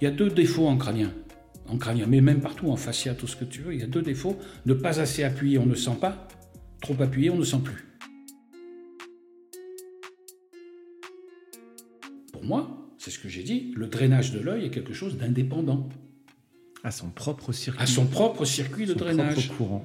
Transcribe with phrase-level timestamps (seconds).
[0.00, 1.12] Il y a deux défauts en crânien.
[1.66, 3.86] En crânien, mais même partout, en fascia, tout ce que tu veux, il y a
[3.86, 4.36] deux défauts.
[4.66, 6.28] Ne pas assez appuyer, on ne sent pas.
[6.80, 7.86] Trop appuyé, on ne sent plus.
[12.32, 15.88] Pour moi, c'est ce que j'ai dit, le drainage de l'œil est quelque chose d'indépendant.
[16.82, 17.82] À son propre circuit.
[17.82, 19.34] À son propre circuit de son drainage.
[19.34, 19.84] Propre courant.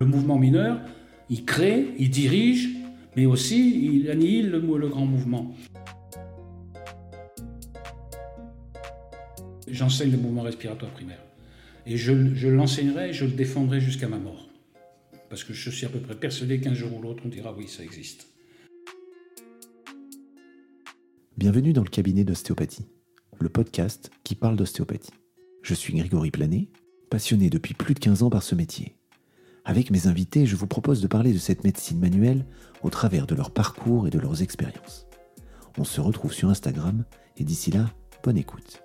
[0.00, 0.80] Le mouvement mineur,
[1.30, 2.68] il crée, il dirige,
[3.18, 5.52] mais aussi il annihile le, grand mouvement.
[9.66, 11.18] J'enseigne le mouvement respiratoire primaire.
[11.84, 14.48] Et je, je l'enseignerai, je le défendrai jusqu'à ma mort.
[15.30, 17.66] Parce que je suis à peu près persuadé qu'un jour ou l'autre, on dira oui,
[17.66, 18.28] ça existe.
[21.36, 22.86] Bienvenue dans le cabinet d'ostéopathie,
[23.40, 25.10] le podcast qui parle d'ostéopathie.
[25.62, 26.68] Je suis Grégory Planet,
[27.10, 28.97] passionné depuis plus de 15 ans par ce métier.
[29.68, 32.46] Avec mes invités, je vous propose de parler de cette médecine manuelle
[32.82, 35.06] au travers de leur parcours et de leurs expériences.
[35.76, 37.04] On se retrouve sur Instagram
[37.36, 37.92] et d'ici là,
[38.24, 38.82] bonne écoute.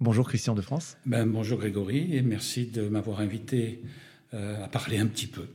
[0.00, 0.96] Bonjour Christian de France.
[1.06, 3.84] Ben, bonjour Grégory et merci de m'avoir invité
[4.34, 5.46] euh, à parler un petit peu.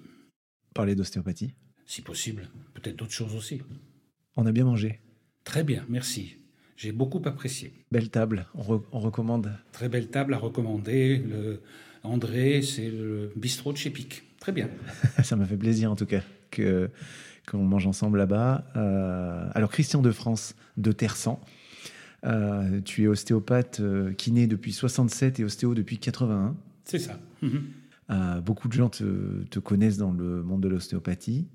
[0.74, 3.62] Parler d'ostéopathie Si possible, peut-être d'autres choses aussi.
[4.38, 5.02] On a bien mangé.
[5.44, 6.38] Très bien, merci.
[6.76, 7.74] J'ai beaucoup apprécié.
[7.92, 9.52] Belle table, on, re on, recommande.
[9.72, 11.18] Très belle table à recommander.
[11.18, 11.62] Le
[12.04, 14.24] André, c'est le bistrot de chez Pic.
[14.40, 14.70] Très bien.
[15.24, 16.90] Ça m'a fait plaisir en tout cas que
[17.50, 18.66] qu'on mange ensemble là-bas.
[18.76, 21.40] Euh, alors Christian de France de Tersan.
[22.26, 26.56] Euh, tu es ostéopathe euh, kiné depuis 67 et ostéo depuis 81.
[26.86, 27.20] C'est ça.
[27.42, 27.62] -hmm.
[28.12, 31.48] euh, beaucoup de gens te, te, connaissent dans le monde de l'ostéopathie,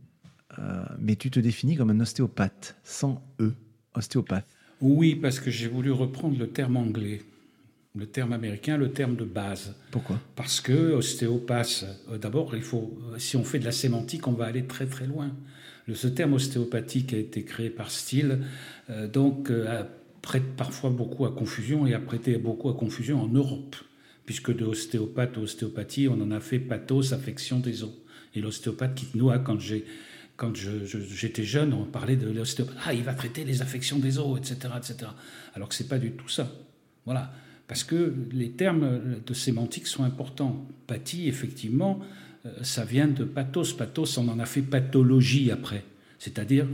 [0.58, 3.54] euh, mais tu te définis comme un ostéopathe, sans E,
[3.94, 4.57] ostéopathe.
[4.80, 7.22] Oui, parce que j'ai voulu reprendre le terme anglais,
[7.96, 9.74] le terme américain, le terme de base.
[9.90, 10.20] Pourquoi?
[10.36, 14.46] Parce que ostéopathe, euh, d'abord, il faut, si on fait de la sémantique, on va
[14.46, 15.30] aller très très loin.
[15.92, 18.40] Ce terme ostéopathique a été créé par Steele,
[18.90, 19.50] euh, donc
[20.20, 23.76] prête parfois beaucoup à confusion et a prêté beaucoup à confusion en Europe,
[24.26, 27.92] puisque de ostéopathe à ostéopathie, on en a fait pathos, affection des os.
[28.34, 29.86] Et l'ostéopathe qui nous a, quand j'ai
[30.38, 32.76] quand j'étais je, jeune, on parlait de l'ostéopathe.
[32.86, 35.10] Ah, il va traiter les affections des os, etc., etc.
[35.54, 36.50] Alors que c'est pas du tout ça.
[37.04, 37.32] Voilà.
[37.66, 40.64] Parce que les termes de sémantique sont importants.
[40.86, 42.00] Pathie, effectivement,
[42.62, 43.72] ça vient de pathos.
[43.76, 45.84] Pathos, on en a fait pathologie après.
[46.20, 46.68] C'est-à-dire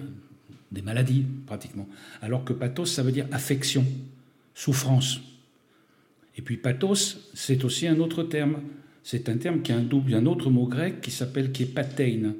[0.70, 1.88] des maladies, pratiquement.
[2.20, 3.86] Alors que pathos, ça veut dire affection,
[4.54, 5.20] souffrance.
[6.36, 8.60] Et puis pathos, c'est aussi un autre terme.
[9.02, 11.74] C'est un terme qui a un double, un autre mot grec qui s'appelle, qui est
[11.74, 12.34] patein.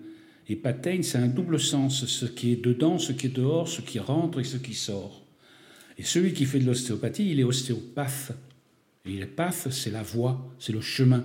[0.48, 3.80] Et patein, c'est un double sens, ce qui est dedans, ce qui est dehors, ce
[3.80, 5.24] qui rentre et ce qui sort.
[5.96, 8.32] Et celui qui fait de l'ostéopathie, il est ostéopathe.
[9.06, 11.24] Et le path, c'est la voie, c'est le chemin.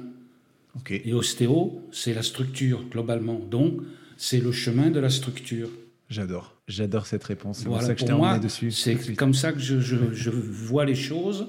[0.78, 1.02] Okay.
[1.06, 3.40] Et ostéo, c'est la structure, globalement.
[3.40, 3.82] Donc,
[4.18, 5.70] c'est le chemin de la structure.
[6.10, 6.56] J'adore.
[6.68, 7.60] J'adore cette réponse.
[7.60, 8.72] C'est voilà, pour ça que je t'ai emmené dessus.
[8.72, 11.48] C'est comme ça que je, je, je, vois les choses.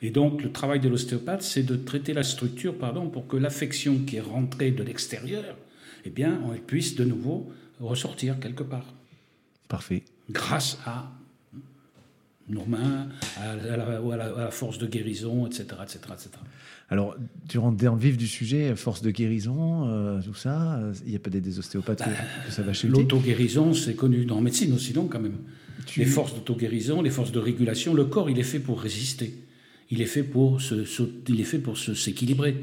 [0.00, 4.00] Et donc, le travail de l'ostéopathe, c'est de traiter la structure, pardon, pour que l'affection
[4.00, 5.56] qui est rentrée de l'extérieur,
[6.04, 8.86] eh bien, on puisse de nouveau ressortir quelque part.
[9.68, 10.04] Parfait.
[10.30, 11.10] Grâce à
[12.48, 13.76] nos mains, à la, à
[14.16, 16.30] la, à la force de guérison, etc., etc., etc.
[16.90, 17.16] Alors,
[17.48, 20.80] tu rentres dans le vif du sujet, force de guérison, euh, tout ça.
[21.06, 24.26] Il y a peut-être des ostéopathes bah, que, que, ça va chez L'auto-guérison, c'est connu
[24.26, 25.38] dans la médecine aussi, non, quand même.
[25.86, 26.00] Tu...
[26.00, 29.34] Les forces d'auto-guérison, les forces de régulation, le corps, il est fait pour résister.
[29.90, 32.56] Il est fait pour se, se il est fait pour s'équilibrer.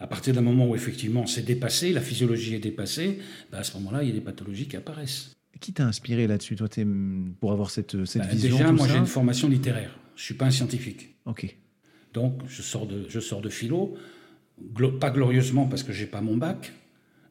[0.00, 3.18] À partir d'un moment où effectivement c'est dépassé, la physiologie est dépassée,
[3.52, 5.36] bah à ce moment-là, il y a des pathologies qui apparaissent.
[5.60, 6.68] Qui t'a inspiré là-dessus, toi,
[7.38, 9.94] pour avoir cette, cette bah, vision Déjà, moi, j'ai une formation littéraire.
[10.16, 11.16] Je suis pas un scientifique.
[11.26, 11.54] Ok.
[12.14, 13.94] Donc, je sors de, je sors de philo,
[14.74, 16.72] glo pas glorieusement parce que j'ai pas mon bac.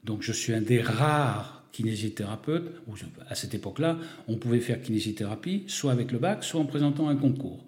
[0.03, 2.93] Donc, je suis un des rares kinésithérapeutes où,
[3.27, 3.97] à cette époque-là,
[4.27, 7.65] on pouvait faire kinésithérapie soit avec le bac, soit en présentant un concours.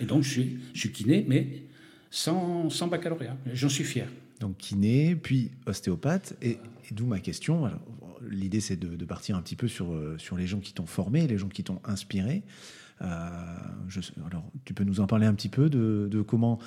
[0.00, 1.64] Et donc, je suis, je suis kiné, mais
[2.14, 3.36] sans, sans baccalauréat.
[3.52, 4.06] J'en suis fier.
[4.40, 6.36] Donc, kiné, puis ostéopathe.
[6.42, 7.70] Et, et d'où ma question.
[8.30, 11.26] L'idée, c'est de, de, partir un petit peu sur, sur les gens qui t'ont formé,
[11.26, 12.42] les gens qui t'ont inspiré.
[13.02, 13.06] Euh,
[13.88, 14.00] je,
[14.30, 16.60] alors, tu peux nous en parler un petit peu de, de comment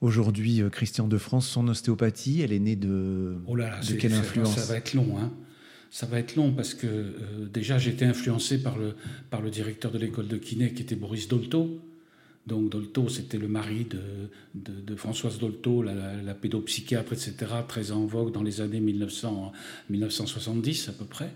[0.00, 4.12] aujourd'hui Christian de France, son ostéopathie, elle est née de, oh là là, de quelle
[4.12, 5.32] influence Ça va être long, hein
[5.90, 8.94] ça va être long parce que euh, déjà j'ai été influencé par le,
[9.30, 11.80] par le directeur de l'école de kiné qui était Boris Dolto.
[12.48, 14.00] Donc Dolto, c'était le mari de,
[14.54, 17.34] de, de, Françoise Dolto, la, la, la, pédopsychiatre, etc.,
[17.66, 19.52] très en vogue dans les années 1900,
[19.90, 21.30] 1970 à peu près.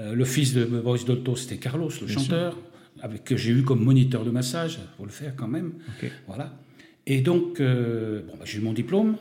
[0.00, 2.52] Euh, le fils de Boris Dolto, c'était Carlos, le Bien chanteur.
[2.54, 2.62] Sûr
[3.00, 5.74] avec, que j'ai eu comme moniteur de massage, il faut le faire quand même.
[5.96, 6.10] Okay.
[6.26, 6.58] Voilà.
[7.06, 9.16] Et donc, euh, bon, bah, j'ai eu mon diplôme,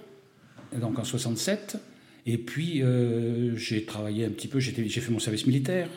[0.80, 1.78] donc en 67.
[2.26, 5.90] Et puis, euh, j'ai travaillé un petit peu, j'ai fait mon service militaire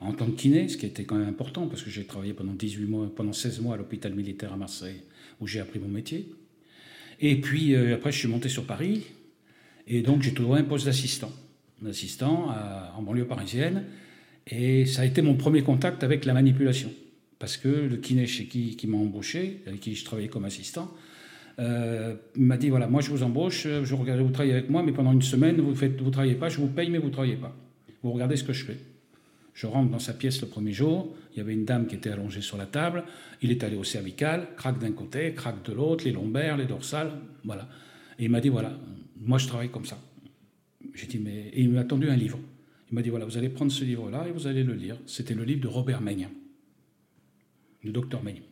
[0.00, 2.52] en tant que kiné, ce qui était quand même important, parce que j'ai travaillé pendant
[2.52, 5.02] 18 mois, pendant 16 mois à l'hôpital militaire à Marseille,
[5.40, 6.28] où j'ai appris mon métier.
[7.20, 9.04] Et puis, euh, après, je suis monté sur Paris,
[9.86, 11.32] et donc j'ai trouvé un poste d'assistant,
[11.82, 12.54] d'assistant
[12.96, 13.84] en banlieue parisienne,
[14.46, 16.90] et ça a été mon premier contact avec la manipulation.
[17.38, 20.92] Parce que le kiné chez qui, qui m'a embauché, avec qui je travaillais comme assistant,
[21.60, 24.92] euh, m'a dit voilà, moi je vous embauche, je regarde, vous travaillez avec moi, mais
[24.92, 27.36] pendant une semaine, vous ne vous travaillez pas, je vous paye, mais vous ne travaillez
[27.36, 27.54] pas.
[28.02, 28.76] Vous regardez ce que je fais.
[29.58, 32.10] Je rentre dans sa pièce le premier jour, il y avait une dame qui était
[32.10, 33.02] allongée sur la table,
[33.42, 37.10] il est allé au cervical, craque d'un côté, craque de l'autre, les lombaires, les dorsales,
[37.42, 37.68] voilà.
[38.20, 38.78] Et il m'a dit voilà,
[39.16, 39.98] moi je travaille comme ça.
[40.94, 41.50] J'ai dit mais.
[41.52, 42.38] Et il m'a tendu un livre.
[42.88, 44.96] Il m'a dit voilà, vous allez prendre ce livre-là et vous allez le lire.
[45.06, 46.28] C'était le livre de Robert Meigne,
[47.82, 48.42] le docteur Meigne.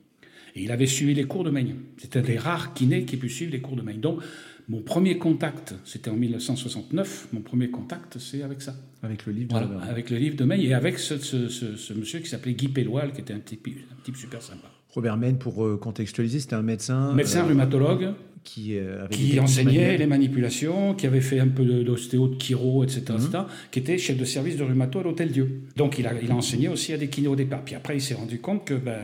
[0.57, 1.77] Et il avait suivi les cours de Meigne.
[1.99, 4.01] C'était un des rares kinés qui pu suivre les cours de Meigne.
[4.01, 4.23] Donc,
[4.69, 8.75] mon premier contact, c'était en 1969, mon premier contact, c'est avec ça.
[9.03, 12.29] Avec le livre de voilà, Avec le livre de et avec ce, ce, monsieur qui
[12.29, 14.69] s'appelait Guy Pelloil, qui était un type, un type super sympa.
[14.91, 17.13] Robert Meigne, pour euh, contextualiser, c'était un médecin.
[17.13, 18.15] Médecin euh, rhumatologue
[18.47, 23.01] qui, euh, qui enseignait les manipulations, qui avait fait un peu d'ostéo, de, chiro, etc.,
[23.01, 23.47] etc., mhm.
[23.73, 25.63] qui était chef de service de rhumato à l'Hôtel Dieu.
[25.75, 27.63] Donc il a, il a enseigné aussi à des kinés au départ.
[27.63, 28.97] Puis après, il s'est rendu compte que ben,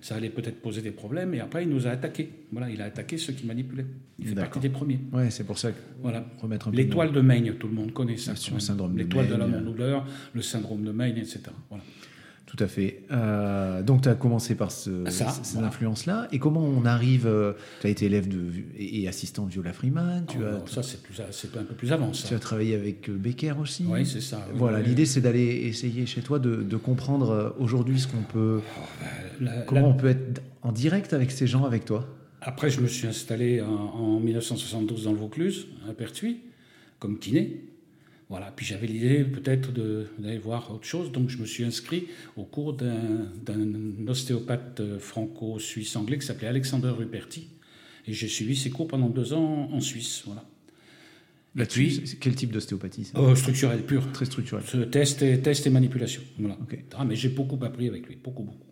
[0.00, 2.30] ça allait peut-être poser des problèmes, et après, il nous a attaqués.
[2.52, 3.86] Voilà, il a attaqué ceux qui manipulaient.
[4.20, 5.00] Il fait partie des premiers.
[5.12, 6.24] Ouais, c'est pour ça que voilà.
[6.40, 8.34] remettre un L'étoile de Meigne, tout le monde connaît ça.
[8.94, 11.40] L'étoile de, de la douleur, le syndrome de Meigne, etc.
[11.68, 11.82] Voilà.
[12.46, 13.02] Tout à fait.
[13.10, 16.28] Euh, donc, tu as commencé par ce, ces influences-là.
[16.30, 20.24] Et comment on arrive euh, Tu as été élève de, et, assistant de Viola Freeman.
[20.28, 22.12] Tu oh, as, ça, c'est un peu plus avant.
[22.12, 22.28] Ça.
[22.28, 23.84] Tu as travaillé avec euh, Becker aussi.
[23.88, 24.46] Oui, c'est ça.
[24.54, 28.60] voilà, l'idée, c'est d'aller essayer chez toi de, de comprendre aujourd'hui ce qu'on peut.
[28.62, 28.80] Oh,
[29.40, 32.06] bah, comment on peut être en direct avec ces gens avec toi
[32.42, 36.42] Après, je me suis installé en, en 1972 dans le Vaucluse, à Pertuis,
[37.00, 37.64] comme kiné.
[38.28, 38.52] Voilà.
[38.54, 39.72] Puis j'avais l'idée peut-être
[40.18, 42.06] d'aller voir autre chose, donc je me suis inscrit
[42.36, 43.28] au cours d'un
[44.08, 47.48] ostéopathe franco-suisse anglais qui s'appelait Alexander Ruperti,
[48.06, 50.22] et j'ai suivi ses cours pendant deux ans en Suisse.
[50.26, 50.44] Voilà.
[51.54, 54.12] Là-dessus, quel type d'ostéopathie euh, Structurelle, pure.
[54.12, 54.90] Très structurelle.
[54.90, 56.20] Test et, test et manipulation.
[56.38, 56.58] Voilà.
[56.98, 58.66] Ah, mais j'ai beaucoup appris avec lui, beaucoup, beaucoup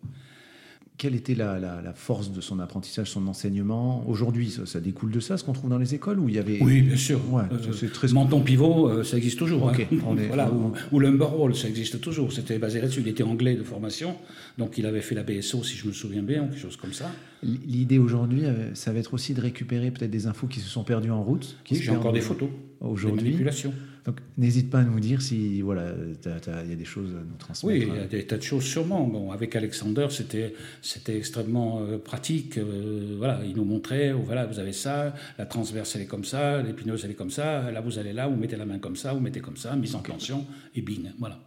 [0.97, 4.07] quelle était la, force de son apprentissage, son enseignement?
[4.07, 6.59] Aujourd'hui, ça, découle de ça, ce qu'on trouve dans les écoles où il y avait...
[6.61, 7.19] Oui, bien sûr.
[7.31, 8.07] Ouais, euh, c'est très...
[8.09, 9.69] Menton pivot, euh, ça existe toujours.
[9.69, 9.77] Hein.
[10.27, 12.31] voilà, ou, ou Lumberwall, ça existe toujours.
[12.31, 13.01] C'était basé là-dessus.
[13.01, 14.15] Il était anglais de formation,
[14.57, 16.93] donc il avait fait la BSO, si je me souviens bien, ou quelque chose comme
[16.93, 17.11] ça.
[17.43, 20.83] L'idée aujourd'hui, euh, ça va être aussi de récupérer peut-être des infos qui se sont
[20.83, 21.57] perdues en route.
[21.69, 22.49] oui, j'ai encore des photos.
[22.79, 23.29] Aujourd'hui.
[23.29, 23.73] manipulations.
[24.05, 27.37] Donc n'hésite pas à nous dire si voilà il y a des choses à nous
[27.39, 27.65] transmettre.
[27.65, 29.07] Oui, il y a des tas de choses sûrement.
[29.07, 30.53] Bon, avec Alexander, c'était
[30.83, 32.59] c'était extrêmement euh, pratique.
[32.59, 36.23] Euh, voilà, il nous montrait oh, voilà vous avez ça, la transverse elle est comme
[36.23, 37.71] ça, l'épineuse elle est comme ça.
[37.71, 39.95] Là vous allez là, vous mettez la main comme ça, vous mettez comme ça, mise
[39.95, 41.39] en tension et bing, voilà.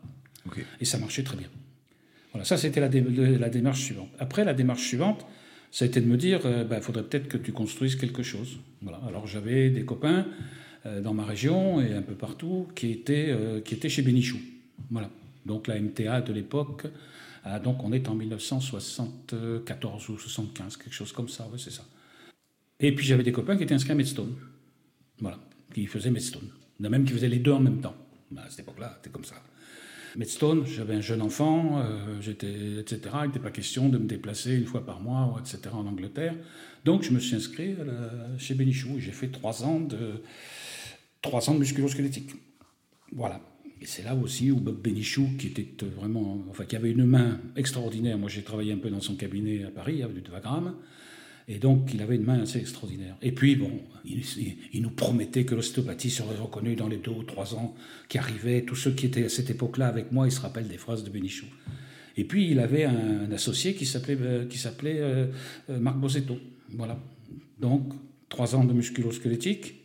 [0.80, 1.48] Et ça marchait très bien.
[2.32, 4.08] Voilà, ça c'était la, la, démarche suivante.
[4.18, 5.24] Après la démarche suivante,
[5.70, 8.22] ça a été de me dire, il euh, bah, faudrait peut-être que tu construises quelque
[8.22, 8.58] chose.
[8.82, 9.00] Voilà.
[9.06, 10.26] Alors j'avais des copains
[11.02, 14.38] dans ma région et un peu partout qui étaient, euh, qui étaient chez Bénichou.
[14.90, 15.10] Voilà.
[15.46, 16.86] Donc la MTA de l'époque,
[17.64, 21.84] donc on est en 1974 ou 75, quelque chose comme ça, ouais, c'est ça.
[22.80, 24.34] Et puis j'avais des copains qui étaient inscrits à Medstone.
[25.20, 25.38] Voilà,
[25.72, 26.50] qui faisaient Medstone.
[26.80, 27.96] Même qui faisaient les deux en même temps.
[28.30, 29.36] Bah, à cette époque-là, c'était comme ça.
[30.16, 33.00] Medstone, j'avais un jeune enfant, euh, etc.
[33.22, 35.70] Il n'était pas question de me déplacer une fois par mois, etc.
[35.72, 36.34] en Angleterre.
[36.84, 37.74] Donc je me suis inscrit
[38.38, 40.22] chez Bénichou j'ai fait trois ans de,
[41.22, 42.30] trois ans de musculosquelettique.
[43.12, 43.40] Voilà.
[43.80, 47.40] Et c'est là aussi où Bob Bénichou, qui était vraiment, enfin, qui avait une main
[47.56, 48.18] extraordinaire.
[48.18, 50.74] Moi, j'ai travaillé un peu dans son cabinet à Paris, du de Wagram.
[51.50, 53.16] Et donc, il avait une main assez extraordinaire.
[53.22, 53.70] Et puis, bon,
[54.04, 57.74] il, nous promettait que l'ostéopathie serait reconnue dans les deux ou trois ans
[58.08, 58.62] qui arrivaient.
[58.62, 61.10] Tous ceux qui étaient à cette époque-là avec moi, ils se rappellent des phrases de
[61.10, 61.46] Bénichou.
[62.18, 65.28] Et puis, il avait un, associé qui s'appelait, euh, qui s'appelait euh,
[65.70, 66.36] euh, Marc Bosetto.
[66.74, 67.00] Voilà.
[67.58, 67.94] Donc,
[68.28, 69.77] trois ans de musculosquelettique,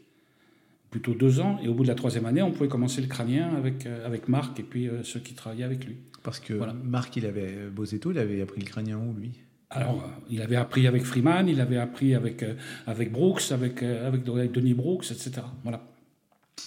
[0.93, 1.57] plutôt deux ans.
[1.63, 4.59] Et au bout de la troisième année, on pouvait commencer le crânien avec, avec Marc
[4.59, 5.95] et puis ceux qui travaillaient avec lui.
[6.21, 9.31] Parce que Marc, il avait, Bosetto, il avait appris le crânien où, lui?
[9.75, 12.53] Alors, il avait appris avec Freeman, il avait appris avec, euh,
[12.85, 15.41] avec Brooks, avec, euh, avec Denis Brooks, etc.
[15.63, 15.83] Voilà.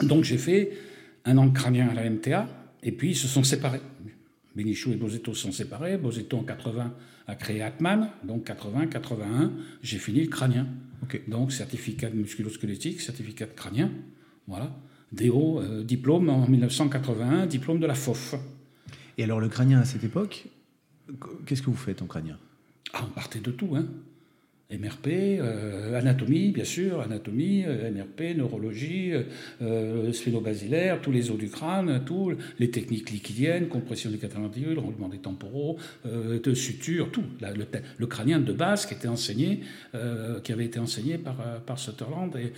[0.02, 0.72] Donc j'ai fait
[1.24, 2.48] un an de crânien à la MTA,
[2.82, 3.80] et puis ils se sont séparés.
[4.56, 5.98] Benichou et Bozetto se sont séparés.
[5.98, 6.94] Bozetto en 80
[7.28, 9.52] a créé Atman, donc 80, 81,
[9.82, 10.66] j'ai fini le crânien.
[11.28, 13.92] Donc certificat de musculosquelettique, certificat de crânien,
[14.46, 14.70] voilà.
[15.12, 18.34] DO, euh, diplôme en 1981, diplôme de la FOF.
[19.18, 20.46] Et alors le crânien à cette époque,
[21.46, 22.38] qu'est-ce que vous faites en crânien?
[22.92, 23.76] Ah, on partait de tout.
[23.76, 23.86] Hein.
[24.68, 25.06] MRP,
[25.38, 29.12] euh, anatomie, bien sûr, anatomie, euh, MRP, neurologie,
[29.62, 32.02] euh, sphénobasilaire, tous les os du crâne,
[32.58, 37.22] les techniques liquidiennes, compression des cataranctiles, roulement des temporaux, de suture, tout.
[37.40, 39.60] le, crânien de base qui était enseigné,
[40.42, 42.52] qui avait été enseigné par, par Sutherland et,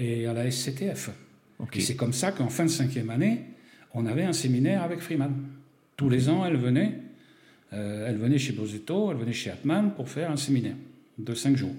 [0.00, 1.10] et, à la SCTF.
[1.74, 3.44] Et c'est comme ça qu'en fin de cinquième année,
[3.94, 5.32] on avait un séminaire avec Freeman.
[5.96, 6.98] Tous les ans, elle venait,
[7.72, 10.76] elle venait chez Bozetto, elle venait chez Atman pour faire un séminaire
[11.18, 11.74] de cinq jours,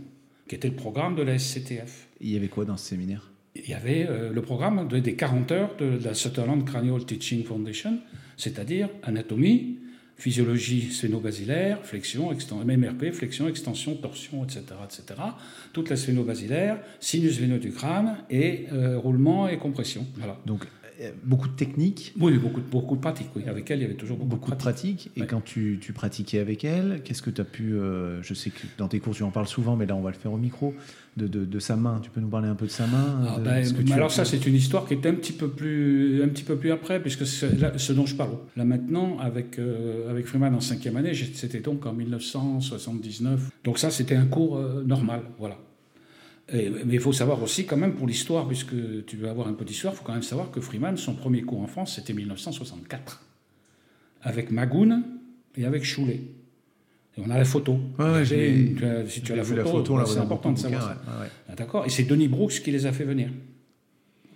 [0.48, 2.08] qui était le programme de la SCTF.
[2.22, 3.32] Il y avait quoi dans ce séminaire?
[3.56, 8.00] Il y avait euh, le programme des 40 heures de, la Sutherland Cranial Teaching Foundation,
[8.36, 9.78] c'est-à-dire anatomie,
[10.16, 15.20] physiologie sphéno-basilaire, flexion, extension, MRP, flexion, extension, torsion, etc., etc.
[15.72, 20.06] Toute la sphéno-basilaire, sinus veineux du crâne et euh, roulement et compression.
[20.18, 20.40] Voilà.
[20.46, 20.66] Donc
[21.24, 22.14] beaucoup de techniques.
[22.20, 23.30] Oui, beaucoup, beaucoup de pratiques.
[23.36, 23.44] Oui.
[23.48, 25.10] Avec elle, il y avait toujours beaucoup, beaucoup de pratiques.
[25.16, 27.74] Et quand tu, tu, pratiquais avec elle, qu'est-ce que tu as pu.
[27.74, 30.12] Euh, je sais que dans tes cours, tu en parles souvent, mais là, on va
[30.12, 30.74] le faire au micro.
[31.16, 32.00] De, de, de sa main.
[32.02, 34.56] Tu peux nous parler un peu de sa main ah, ben, Alors, ça, c'est une
[34.56, 37.94] histoire qui est un petit peu plus, un petit peu plus après, puisque c'est ce
[37.94, 38.38] dont je parle.
[38.58, 43.52] Là, maintenant, avec, euh, avec Freeman en cinquième année, c'était donc en 1979.
[43.64, 45.22] Donc, ça, c'était un cours normal.
[45.38, 45.60] Voilà
[46.52, 49.66] mais il faut savoir aussi, quand même, pour l'histoire, puisque tu veux avoir un peu
[49.66, 53.22] d'histoire, il faut quand même savoir que Freeman, son premier cours en France, c'était 1964.
[54.24, 55.04] Avec Magoun
[55.56, 56.22] et avec Choulet.
[57.18, 57.80] Et on a la photo.
[58.26, 60.96] si tu as la photo, c'est important de savoir
[61.56, 63.30] D'accord Et c'est Denis Brooks qui les a fait venir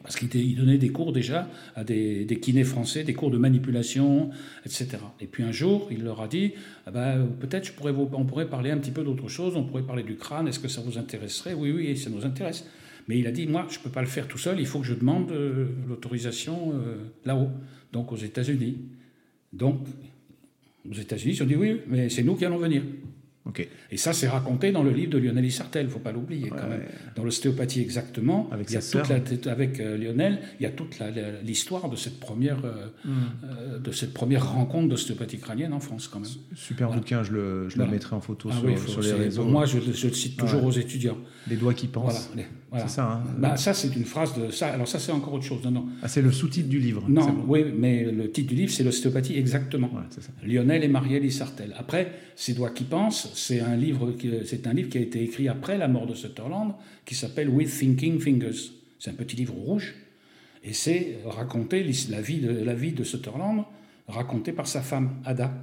[0.07, 4.29] parce qu'il donnait des cours déjà à des, kinés français, des cours de manipulation,
[4.65, 4.99] etc.
[5.19, 6.53] Et puis un jour, il leur a dit,
[6.85, 7.73] ah ben, peut-être
[8.13, 10.69] on pourrait parler un petit peu d'autre chose, on pourrait parler du crâne, est-ce que
[10.69, 11.53] ça vous intéresserait?
[11.53, 12.65] Oui, oui, ça nous intéresse.
[13.09, 14.79] Mais il a dit, moi, je ne peux pas le faire tout seul, il faut
[14.79, 16.95] que je demande euh, l'autorisation euh,
[17.25, 17.49] là-haut,
[17.91, 18.77] donc aux États-Unis.
[19.51, 19.81] Donc,
[20.89, 22.81] aux États-Unis, ils ont dit, oui, mais c'est nous qui allons venir.
[23.91, 26.49] Et ça, c'est raconté dans le livre de Lionel Isartel, il ne faut pas l'oublier
[26.49, 26.83] quand même.
[27.15, 30.97] Dans l'ostéopathie exactement, avec, avec euh, Lionel, il y a toute
[31.43, 33.11] l'histoire de, cette première, euh, hmm.
[33.43, 36.29] euh, de cette première rencontre d'ostéopathie crânienne en France quand même.
[36.55, 38.55] Super bouquin, je le, je mettrai en photo ah
[38.87, 39.45] sur, les réseaux.
[39.45, 41.17] Moi, je, le cite toujours aux étudiants.
[41.49, 42.31] Les doigts qui pensent.
[42.75, 43.11] C'est ça.
[43.13, 44.67] Hein bah, ça, c'est une phrase de ça.
[44.67, 45.63] Alors ça, c'est encore autre chose.
[45.63, 45.85] Non, non.
[46.01, 47.03] Ah, c'est le sous-titre du livre.
[47.07, 49.89] Non, oui, mais le titre du livre, c'est l'ostéopathie exactement.
[50.45, 51.73] Lionel et Marielle Isartel.
[51.77, 55.21] Après, ces doigts qui pensent c'est un livre qui, c'est un livre qui a été
[55.21, 56.73] écrit après la mort de Sutherland,
[57.05, 58.71] qui s'appelle With Thinking Fingers.
[58.99, 59.93] C'est un petit livre rouge,
[60.63, 63.63] et c'est raconter la vie de, la vie de Sutherland,
[64.07, 65.53] racontée par sa femme, Ada,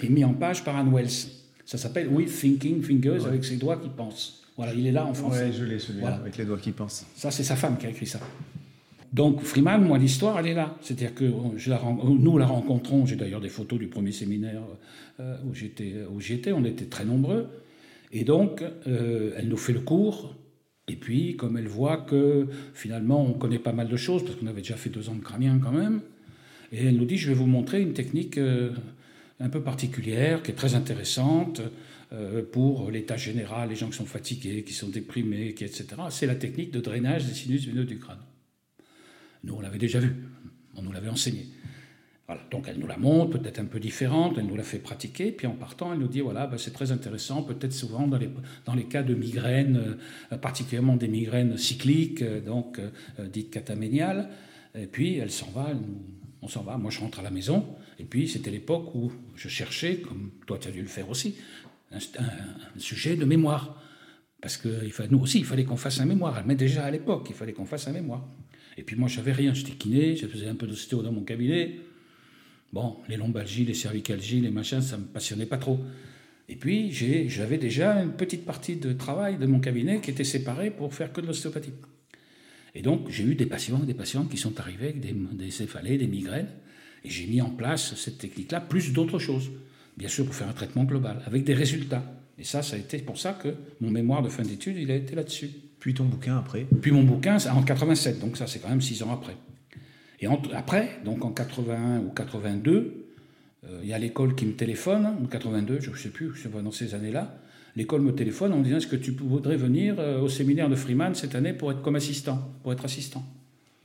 [0.00, 1.30] et mis en page par Anne Wells.
[1.66, 4.42] Ça s'appelle With Thinking Fingers, avec ses doigts qui pensent.
[4.56, 5.46] Voilà, il est là en français.
[5.46, 7.06] Oui, je l'ai celui-là, avec les doigts qui pensent.
[7.16, 8.20] Ça, c'est sa femme qui a écrit ça.
[9.12, 10.76] Donc Freeman, moi, l'histoire, elle est là.
[10.80, 11.24] C'est-à-dire que
[11.56, 14.62] je la, nous la rencontrons, j'ai d'ailleurs des photos du premier séminaire
[15.44, 15.54] où
[16.20, 17.48] j'étais, on était très nombreux.
[18.12, 20.36] Et donc, euh, elle nous fait le cours.
[20.88, 24.48] Et puis, comme elle voit que finalement, on connaît pas mal de choses, parce qu'on
[24.48, 26.00] avait déjà fait deux ans de crânien quand même,
[26.72, 28.70] et elle nous dit, je vais vous montrer une technique euh,
[29.38, 31.62] un peu particulière, qui est très intéressante
[32.50, 35.84] pour l'état général, les gens qui sont fatigués, qui sont déprimés, etc.
[36.10, 38.18] C'est la technique de drainage des sinus veineux du crâne.
[39.44, 40.16] Nous, on l'avait déjà vu,
[40.74, 41.46] on nous l'avait enseigné.
[42.50, 45.46] Donc elle nous la montre, peut-être un peu différente, elle nous la fait pratiquer, puis
[45.46, 48.30] en partant, elle nous dit, voilà, ben, c'est très intéressant, peut-être souvent dans les,
[48.64, 49.96] dans les cas de migraines,
[50.32, 54.28] euh, particulièrement des migraines cycliques, euh, donc euh, dites cataméniales,
[54.74, 55.70] et puis elle s'en va,
[56.42, 57.66] on s'en va, moi je rentre à la maison,
[57.98, 61.36] et puis c'était l'époque où je cherchais, comme toi tu as dû le faire aussi,
[61.92, 62.00] un,
[62.78, 63.76] sujet de mémoire.
[64.40, 64.68] Parce que
[65.10, 66.42] nous aussi, il fallait qu'on fasse un mémoire.
[66.46, 68.26] Mais déjà à l'époque, il fallait qu'on fasse un mémoire.
[68.78, 69.52] Et puis moi, j'avais rien.
[69.52, 71.78] J'étais kiné, je faisais un peu d'ostéo dans mon cabinet.
[72.72, 75.80] Bon, les lombalgies, les cervicalgies, les machins, ça ne me passionnait pas trop.
[76.48, 80.70] Et puis, j'avais déjà une petite partie de travail de mon cabinet qui était séparée
[80.70, 81.72] pour faire que de l'ostéopathie.
[82.74, 85.98] Et donc, j'ai eu des patients, des patientes qui sont arrivés avec des, des céphalées,
[85.98, 86.48] des migraines.
[87.04, 89.50] Et j'ai mis en place cette technique-là, plus d'autres choses.
[89.96, 92.04] Bien sûr, pour faire un traitement global, avec des résultats.
[92.38, 94.96] Et ça, ça a été pour ça que mon mémoire de fin d'études, il a
[94.96, 95.50] été là-dessus.
[95.78, 96.66] Puis ton bouquin après?
[96.80, 99.36] Puis mon bouquin, en 87, donc ça c'est quand même six ans après.
[100.20, 103.06] Et après, donc en 81 ou 82,
[103.64, 106.42] euh, il y a l'école qui me téléphone, en 82, je ne sais plus, je
[106.42, 107.38] sais pas, dans ces années-là,
[107.76, 110.76] l'école me téléphone en me disant est-ce que tu voudrais venir euh, au séminaire de
[110.76, 113.24] Freeman cette année pour être comme assistant, pour être assistant?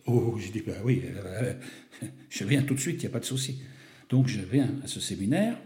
[0.08, 1.54] Oh, j'ai dit, ben oui, euh,
[2.30, 3.62] je viens tout de suite, il n'y a pas de souci.
[4.10, 5.58] Donc je viens à ce séminaire,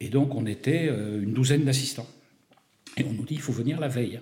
[0.00, 2.06] et donc on était une douzaine d'assistants.
[2.96, 4.20] Et on nous dit, il faut venir la veille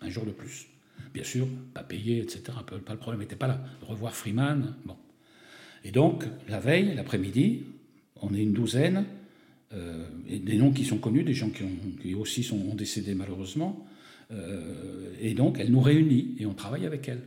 [0.00, 0.68] un jour de plus.
[1.14, 2.42] Bien sûr, pas payé, etc.
[2.66, 3.62] Pas le problème n'était pas là.
[3.82, 4.96] Revoir Freeman, bon.
[5.84, 7.64] Et donc, la veille, l'après-midi,
[8.20, 9.04] on est une douzaine,
[10.28, 13.86] et des noms qui sont connus, des gens qui, ont, aussi sont ont décédé malheureusement.
[15.20, 17.22] et donc, elle nous réunit et on travaille avec elle.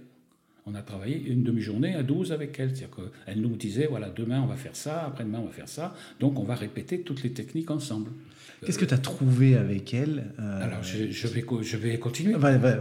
[0.67, 2.75] On a travaillé une demi-journée à 12 avec elle.
[2.75, 5.95] C'est-à-dire qu'elle nous disait, voilà, demain on va faire ça, après-demain on va faire ça.
[6.19, 8.10] Donc on va répéter toutes les techniques ensemble.
[8.64, 10.26] Qu'est-ce que tu as trouvé avec elle
[10.62, 12.36] Alors je, vais, je vais continuer.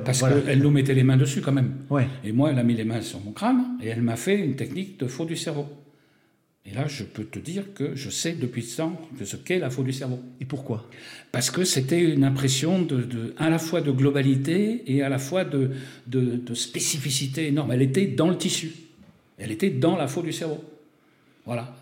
[0.04, 1.72] parce qu'elle nous mettait les mains dessus quand même.
[1.90, 2.06] Ouais.
[2.24, 4.56] Et moi, elle a mis les mains sur mon crâne et elle m'a fait une
[4.56, 5.66] technique de faux du cerveau.
[6.66, 9.68] Et là, je peux te dire que je sais depuis ce temps ce qu'est la
[9.68, 10.20] faute du cerveau.
[10.40, 10.88] Et pourquoi?
[11.30, 15.44] Parce que c'était une impression de, à la fois de globalité et à la fois
[15.44, 15.72] de,
[16.06, 17.72] de, spécificité énorme.
[17.72, 18.72] Elle était dans le tissu.
[19.36, 20.64] Elle était dans la faute du cerveau.
[21.44, 21.76] Voilà.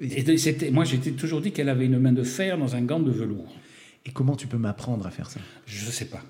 [0.00, 3.00] Et c'était, moi, j'étais toujours dit qu'elle avait une main de fer dans un gant
[3.00, 3.54] de velours.
[4.06, 5.40] Et comment tu peux m'apprendre à faire ça?
[5.66, 6.22] Je ne sais pas.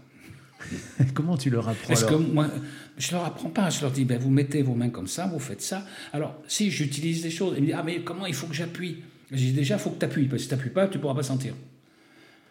[1.14, 2.48] Comment tu leur apprends Parce que moi,
[2.96, 3.70] je leur apprends pas.
[3.70, 5.84] Je leur dis, ben, vous mettez vos mains comme ça, vous faites ça.
[6.12, 9.02] Alors, si j'utilise des choses, ils me disent, ah, mais comment il faut que j'appuie?
[9.30, 10.98] Je dis, déjà, il faut que tu appuies, parce que si tu n'appuies pas, tu
[10.98, 11.54] ne pourras pas sentir.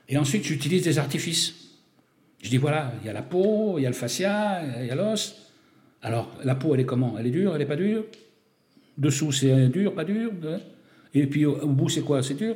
[0.10, 1.53] Et ensuite, j'utilise des artifices.
[2.41, 4.91] Je dis, voilà, il y a la peau, il y a le fascia, il y
[4.91, 5.36] a l'os.
[6.01, 7.18] Alors, la peau, elle est comment?
[7.20, 8.06] Elle est dure, elle n'est pas dure?
[8.98, 10.32] Dessous, c'est dur, pas dur?
[11.13, 12.24] Et puis, au, bout, c'est quoi?
[12.24, 12.56] C'est dur?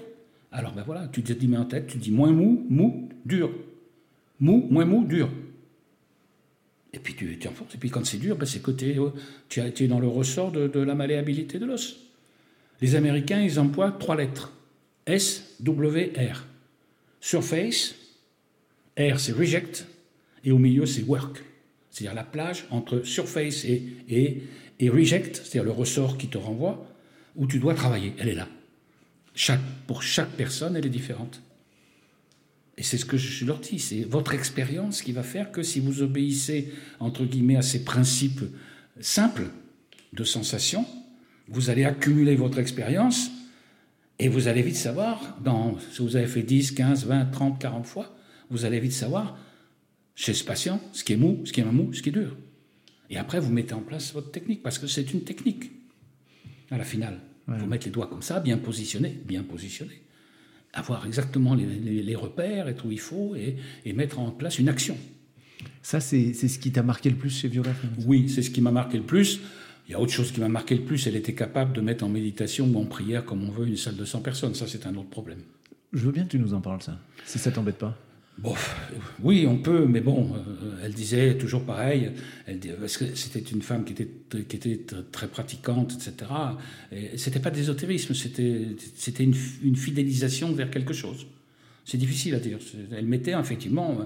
[0.51, 3.51] Alors, ben voilà, tu te dis, mais en tête, tu dis moins mou, mou, dur.
[4.39, 5.29] Mou, moins mou, dur.
[6.95, 7.75] Et puis tu, tu force.
[7.75, 9.09] Et puis quand c'est dur, ben c'est côté, euh,
[9.49, 11.97] tu, es dans le ressort de, la malléabilité de l'os.
[12.81, 14.53] Les Américains, ils emploient trois lettres.
[15.05, 16.45] S, W, R.
[17.19, 17.95] Surface,
[18.97, 19.85] R c'est reject,
[20.45, 21.43] et au milieu c'est work.
[21.89, 24.43] C'est-à-dire la plage entre surface et, et,
[24.79, 26.85] et reject, c'est-à-dire le ressort qui te renvoie,
[27.35, 28.13] où tu dois travailler.
[28.17, 28.47] Elle est là.
[29.87, 31.41] Pour chaque personne, elle est différente.
[32.77, 35.79] Et c'est ce que je leur dis, c'est votre expérience qui va faire que si
[35.79, 38.41] vous obéissez, entre guillemets, à ces principes
[38.99, 39.47] simples
[40.13, 40.85] de sensation,
[41.47, 43.29] vous allez accumuler votre expérience
[44.19, 45.37] et vous allez vite savoir,
[45.91, 48.15] si vous avez fait 10, 15, 20, 30, 40 fois,
[48.49, 49.37] vous allez vite savoir,
[50.15, 52.37] chez ce patient, ce qui est mou, ce qui est mou, ce qui est dur.
[53.09, 55.71] Et après, vous mettez en place votre technique, parce que c'est une technique,
[56.71, 57.19] à la finale.
[57.47, 60.01] Vous mettez les doigts comme ça, bien positionnés, bien positionnés
[60.75, 64.97] avoir exactement les, repères, être où il faut et, mettre en place une action.
[65.81, 67.71] Ça, c'est ce qui t'a marqué le plus chez Viola
[68.05, 69.39] Oui, c'est ce qui m'a marqué le plus.
[69.87, 72.03] Il y a autre chose qui m'a marqué le plus, elle était capable de mettre
[72.03, 74.55] en méditation ou en prière, comme on veut, une salle de 100 personnes.
[74.55, 75.39] Ça, c'est un autre problème.
[75.93, 77.97] Je veux bien que tu nous en parles, ça, si ça t'embête pas.
[78.37, 78.53] Bon,
[79.23, 82.11] oui, on peut, mais bon, euh, elle disait toujours pareil,
[82.45, 84.09] elle, parce que c'était une femme qui était,
[84.43, 86.31] qui était très pratiquante, etc.
[86.91, 91.27] Et c'était pas d'ésotérisme, c'était, c'était une, une, fidélisation vers quelque chose.
[91.85, 92.57] C'est difficile à dire.
[92.91, 93.99] Elle mettait effectivement,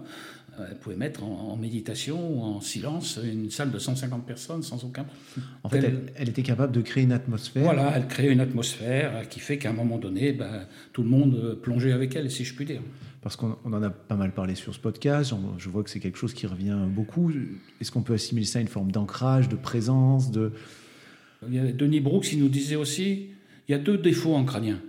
[0.60, 5.06] euh, elle pouvait mettre en, méditation, en silence, une salle de 150 personnes sans aucun
[5.06, 5.50] problème.
[5.64, 7.64] En fait, elle, elle, était capable de créer une atmosphère.
[7.64, 11.58] Voilà, elle créait une atmosphère qui fait qu'à un moment donné, ben, tout le monde
[11.64, 12.82] plongeait avec elle, si je puis dire
[13.22, 16.18] parce qu'on en a pas mal parlé sur ce podcast, je vois que c'est quelque
[16.18, 17.32] chose qui revient beaucoup.
[17.82, 20.54] Est-ce qu'on peut assimiler ça à une forme d'ancrage, de présence de...
[21.42, 23.30] Denis Brooks, il nous disait aussi,
[23.68, 24.82] il y a deux défauts en crânien,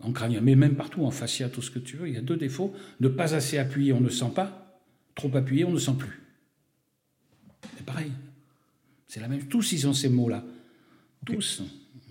[0.00, 2.22] en crânien, mais même partout, en fascia, tout ce que tu veux, il y a
[2.22, 2.72] deux défauts.
[3.00, 4.80] Ne pas assez appuyer, on ne sent pas.
[5.14, 6.20] Trop appuyé, on ne sent plus.
[7.76, 8.12] C'est pareil.
[9.08, 9.44] C'est la même.
[9.44, 10.44] Tous, ils ont ces mots-là.
[11.24, 11.62] Tous,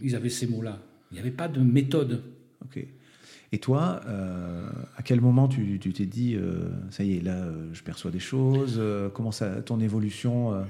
[0.01, 0.81] ils avaient ces mots-là.
[1.11, 2.23] Il n'y avait pas de méthode.
[3.51, 7.69] Et toi, euh, à quel moment tu t'es dit, euh, ça y est, là, euh,
[7.73, 8.81] je perçois des choses
[9.13, 10.65] Comment ça, ton évolution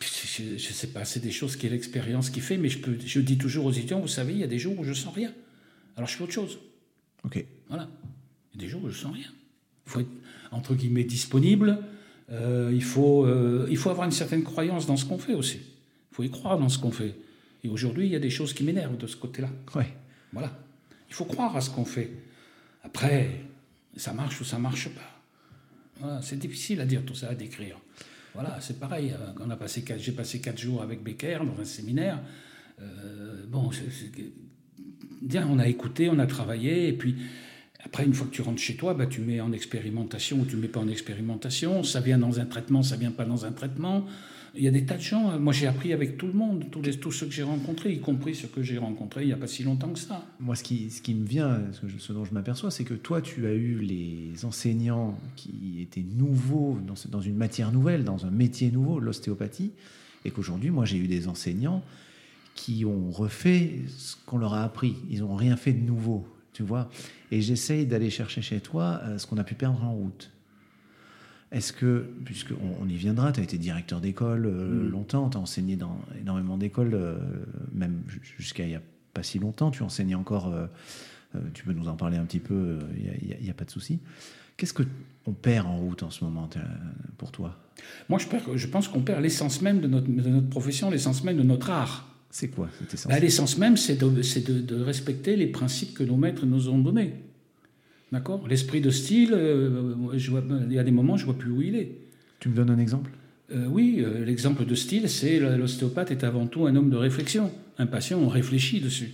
[0.00, 2.96] Je ne sais pas, c'est des choses qui est l'expérience qui fait, mais je, peux,
[3.04, 5.14] je dis toujours aux étudiants, vous savez, il y a des jours où je sens
[5.14, 5.32] rien.
[5.96, 6.58] Alors je fais autre chose.
[7.24, 7.44] Ok.
[7.68, 7.88] Voilà.
[8.54, 9.28] Il y a des jours où je sens rien.
[9.86, 10.08] Il faut être,
[10.52, 11.78] entre guillemets, disponible.
[12.30, 13.26] il, faut,
[13.66, 15.56] il faut avoir une certaine croyance dans ce qu'on fait aussi.
[15.56, 17.14] Il faut y croire dans ce qu'on fait.
[17.64, 19.50] Et aujourd'hui, il y a des choses qui m'énervent de ce côté-là.
[19.74, 19.92] Ouais.
[20.32, 20.56] Voilà.
[21.10, 22.10] Il faut croire à ce qu'on fait.
[22.82, 23.42] Après,
[23.96, 26.22] ça marche ou ça marche pas.
[26.22, 27.78] c'est difficile à dire tout ça, à décrire.
[28.34, 29.12] Voilà, c'est pareil.
[29.12, 32.20] Euh, on j'ai passé quatre jours avec Becker dans un séminaire.
[32.80, 33.70] Euh, bon,
[35.48, 37.16] on a écouté, on a travaillé, et puis
[37.84, 40.56] après, une fois que tu rentres chez toi, bah, tu mets en expérimentation ou tu
[40.56, 41.82] mets pas en expérimentation.
[41.82, 44.06] Ça vient dans un traitement, ça vient pas dans un traitement.
[44.54, 45.38] Il y a des tas de gens.
[45.38, 48.34] Moi, j'ai appris avec tout le monde, tous, les, ceux que j'ai rencontrés, y compris
[48.34, 50.26] ceux que j'ai rencontrés il n'y a pas si longtemps que ça.
[50.40, 51.60] Moi, ce qui, me vient,
[51.98, 56.78] ce, dont je m'aperçois, c'est que toi, tu as eu les enseignants qui étaient nouveaux,
[56.86, 59.72] dans, dans une matière nouvelle, dans un métier nouveau, l'ostéopathie,
[60.24, 61.82] et qu'aujourd'hui, moi, j'ai eu des enseignants
[62.54, 64.96] qui ont refait ce qu'on leur a appris.
[65.10, 66.90] Ils n'ont rien fait de nouveau, tu vois.
[67.30, 70.30] Et j'essaye d'aller chercher chez toi euh, ce qu'on a pu perdre en route.
[71.52, 74.90] Est-ce que, puisqu'on on y viendra, tu as été directeur d'école euh, mm.
[74.90, 77.18] longtemps, tu as enseigné dans énormément d'écoles, euh,
[77.72, 78.02] même
[78.38, 78.82] jusqu'à il n'y a
[79.14, 80.52] pas si longtemps, tu enseignais encore
[81.54, 84.00] tu peux nous en parler un petit peu, il n'y a, pas de souci.
[84.56, 86.48] Qu'est-ce qu'on perd en route en ce moment
[87.18, 87.56] pour toi?
[88.08, 91.36] Moi, je, je pense qu'on perd l'essence même de notre, de notre profession, l'essence même
[91.36, 92.10] de notre art.
[92.30, 93.10] C'est quoi cette essence?
[93.10, 94.08] Bah, L'essence même, c'est de,
[94.60, 97.14] de, respecter les principes que nos maîtres nous ont donnés.
[98.12, 101.38] D'accord L'esprit de style, euh, je vois, il y a des moments, je ne vois
[101.38, 101.92] plus où il est.
[102.40, 103.10] Tu me donnes un exemple?
[103.52, 107.52] Euh, Oui, euh, l'exemple de style, c'est l'ostéopathe est avant tout un homme de réflexion.
[107.78, 109.12] Un patient, on réfléchit dessus.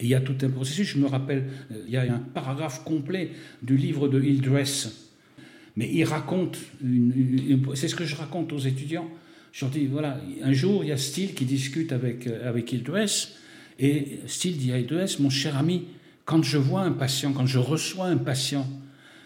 [0.00, 0.88] Et il y a tout un processus.
[0.88, 1.44] Je me rappelle,
[1.86, 3.30] il y a un paragraphe complet
[3.62, 5.10] du livre de Hildress.
[5.76, 6.58] Mais il raconte,
[7.74, 9.08] c'est ce que je raconte aux étudiants,
[9.54, 12.72] je leur dis, voilà, un jour, il y a Steele qui discute avec, euh, avec
[12.72, 13.36] Hildress,
[13.78, 15.84] et Steele dit à Hildress, mon cher ami,
[16.24, 18.66] quand je vois un patient, quand je reçois un patient,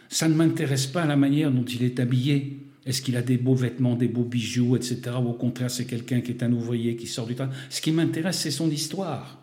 [0.09, 2.61] ça ne m'intéresse pas la manière dont il est habillé.
[2.87, 5.01] Est-ce qu'il a des beaux vêtements, des beaux bijoux, etc.
[5.21, 7.55] Ou au contraire, c'est quelqu'un qui est un ouvrier qui sort du travail?
[7.69, 9.43] Ce qui m'intéresse, c'est son histoire.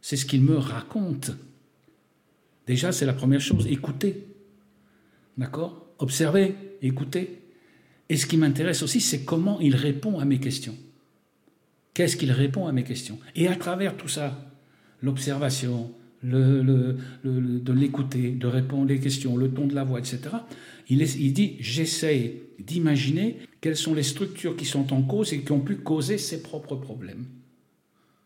[0.00, 1.32] C'est ce qu'il me raconte.
[2.66, 3.66] Déjà, c'est la première chose.
[3.68, 4.26] Écoutez.
[5.36, 5.86] D'accord?
[5.98, 7.42] Observez, écoutez.
[8.08, 10.76] Et ce qui m'intéresse aussi, c'est comment il répond à mes questions.
[11.94, 13.18] Qu'est-ce qu'il répond à mes questions?
[13.36, 14.50] Et à travers tout ça,
[15.02, 15.92] l'observation,
[16.22, 20.20] de l'écouter, de répondre les questions, le ton de la voix, etc.,
[20.88, 25.52] il, il dit, j'essaie d'imaginer quelles sont les structures qui sont en cause et qui
[25.52, 27.24] ont pu causer ses propres problèmes.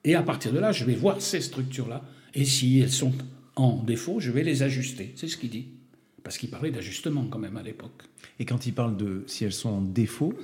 [0.05, 2.05] Et à partir de là, je vais voir ces structures-là,
[2.35, 3.13] et si elles sont
[3.57, 5.13] en défaut, je vais les ajuster.
[5.17, 5.69] C'est ce qu'il dit
[6.27, 8.03] parce qu'il parlait d'ajustement quand même à l'époque.
[8.41, 10.35] Et quand il parle de si elles sont en défaut,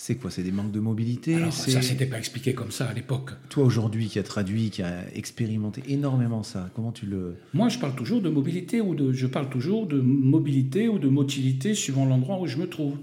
[0.00, 2.94] c'est quoi C'est des manques de mobilité Alors, Ça, c'était pas expliqué comme ça à
[2.94, 3.32] l'époque.
[3.50, 7.34] Toi, aujourd'hui, qui a traduit, qui a expérimenté énormément ça, comment tu le...
[7.52, 9.12] Moi, je parle toujours de mobilité ou de...
[9.12, 12.96] Je parle toujours de mobilité ou de motilité suivant l'endroit où je me trouve.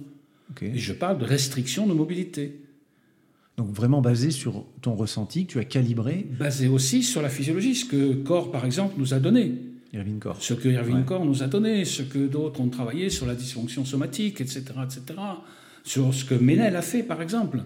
[0.60, 2.62] Et je parle de restriction de mobilité.
[3.58, 7.76] Donc vraiment basé sur ton ressenti que tu as calibré Basé aussi sur la physiologie,
[7.76, 9.54] ce que Corps, par exemple, nous a donné.
[10.40, 13.86] Ce que Irving Corr nous a donné, ce que d'autres ont travaillé sur la dysfonction
[13.86, 15.20] somatique, etc., etc.
[15.88, 17.62] Sur ce que Ménel a fait, par exemple.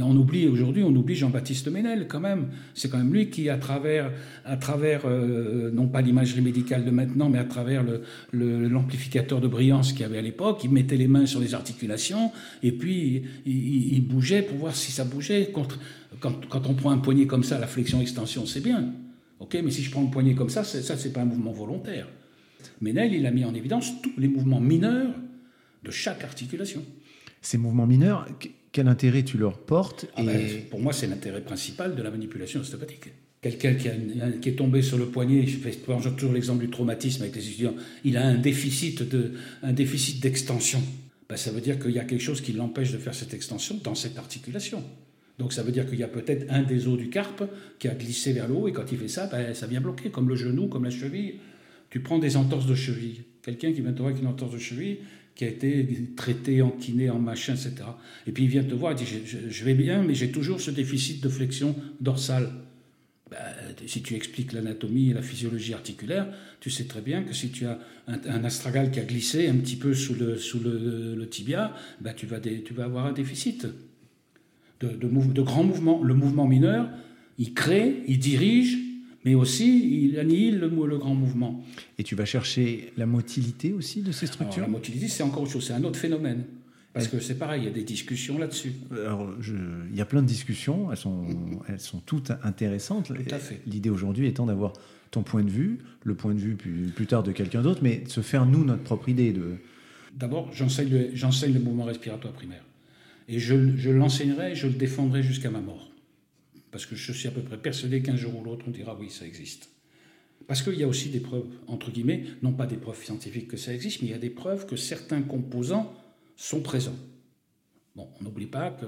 [0.00, 2.48] On oublie aujourd'hui, on oublie Jean-Baptiste Ménel quand même.
[2.72, 4.10] C'est quand même lui qui, à travers,
[4.46, 7.84] à travers euh, non pas l'imagerie médicale de maintenant, mais à travers
[8.32, 12.32] l'amplificateur de brillance qu'il y avait à l'époque, il mettait les mains sur les articulations
[12.62, 15.52] et puis il, bougeait pour voir si ça bougeait.
[15.52, 15.68] quand,
[16.20, 18.94] quand on prend un poignet comme ça, la flexion-extension, c'est bien.
[19.40, 22.08] Ok, mais si je prends le poignet comme ça, ça c'est pas un mouvement volontaire.
[22.80, 25.12] Ménel, il a mis en évidence tous les mouvements mineurs
[25.84, 26.82] de chaque articulation.
[27.46, 28.26] Ces mouvements mineurs,
[28.72, 32.58] quel intérêt tu leur portes ah ben, Pour moi, c'est l'intérêt principal de la manipulation
[32.58, 33.12] ostéopathique.
[33.40, 33.88] Quelqu'un qui,
[34.40, 37.76] qui, est tombé sur le poignet, je fais toujours l'exemple du traumatisme avec les étudiants,
[38.02, 40.82] il a un déficit, de, un déficit d'extension.
[41.28, 43.78] Ben, ça veut dire qu'il y a quelque chose qui l'empêche de faire cette extension
[43.84, 44.82] dans cette articulation.
[45.38, 47.44] Donc ça veut dire qu'il y a peut-être un des os du carpe
[47.78, 50.10] qui a glissé vers le haut et quand il fait ça, ben, ça vient bloquer,
[50.10, 51.34] comme le genou, comme la cheville.
[51.90, 53.22] Tu prends des entorses de cheville.
[53.42, 54.98] Quelqu'un qui vient te voir avec une entorse de cheville,
[55.36, 57.74] qui a été traité en kiné, en machin, etc.
[58.26, 60.70] Et puis il vient te voir et dit Je, vais bien, mais j'ai toujours ce
[60.70, 62.50] déficit de flexion dorsale.
[63.30, 63.38] Ben,
[63.86, 66.28] si tu expliques l'anatomie et la physiologie articulaire,
[66.60, 69.76] tu sais très bien que si tu as un, astragal qui a glissé un petit
[69.76, 73.66] peu sous le, tibia, ben, tu, vas avoir un déficit
[74.80, 76.02] de, de, grands mouvements.
[76.02, 76.88] Le mouvement mineur,
[77.36, 78.78] il crée, il dirige,
[79.26, 81.62] mais aussi il annihile le, le grand mouvement.
[81.98, 85.52] Et tu vas chercher la motilité aussi de ces structures La motilité, c'est encore autre
[85.52, 86.44] chose, c'est un autre phénomène.
[86.94, 88.72] Parce que c'est pareil, il y a des discussions là-dessus.
[88.90, 89.28] Alors,
[89.90, 91.26] il y a plein de discussions, elles sont,
[91.68, 93.08] elles sont toutes intéressantes.
[93.08, 93.60] Tout à fait.
[93.66, 94.72] L'idée aujourd'hui étant d'avoir
[95.10, 97.98] ton point de vue, le point de vue plus, plus tard de quelqu'un d'autre, mais
[97.98, 99.34] de se faire, nous, notre propre idée.
[99.34, 99.56] De...
[100.16, 102.64] D'abord, j'enseigne le, le mouvement respiratoire primaire.
[103.28, 105.90] Et je, je l'enseignerai, je le défendrai jusqu'à ma mort.
[106.70, 109.10] Parce que je suis à peu près persuadé qu'un jour ou l'autre, on dira oui,
[109.10, 109.70] ça existe.
[110.46, 113.56] Parce qu'il y a aussi des preuves, entre guillemets, non pas des preuves scientifiques que
[113.56, 115.92] ça existe, mais il y a des preuves que certains composants
[116.36, 116.96] sont présents.
[117.96, 118.86] Bon, on n'oublie pas que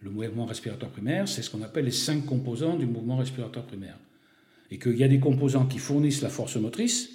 [0.00, 3.98] le mouvement respiratoire primaire, c'est ce qu'on appelle les cinq composants du mouvement respiratoire primaire.
[4.70, 7.10] Et qu'il y a des composants qui fournissent la force motrice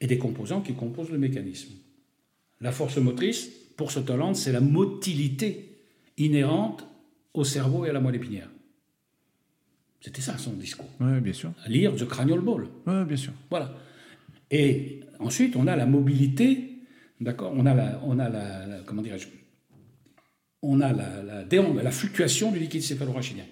[0.00, 1.72] et des composants qui composent le mécanisme.
[2.60, 5.78] La force motrice, pour talent, c'est la motilité
[6.18, 6.86] inhérente
[7.34, 8.50] au cerveau et à la moelle épinière.
[10.06, 10.88] C'était ça son discours.
[11.00, 11.50] Oui, bien sûr.
[11.66, 12.68] Lire The Cranial Ball.
[12.86, 13.32] Oui, bien sûr.
[13.50, 13.74] Voilà.
[14.52, 16.78] Et ensuite, on a la mobilité,
[17.20, 19.26] d'accord On a la, on a la, comment dirais-je
[20.62, 23.46] On a la, la, la, fluctuation du liquide céphalorachidien.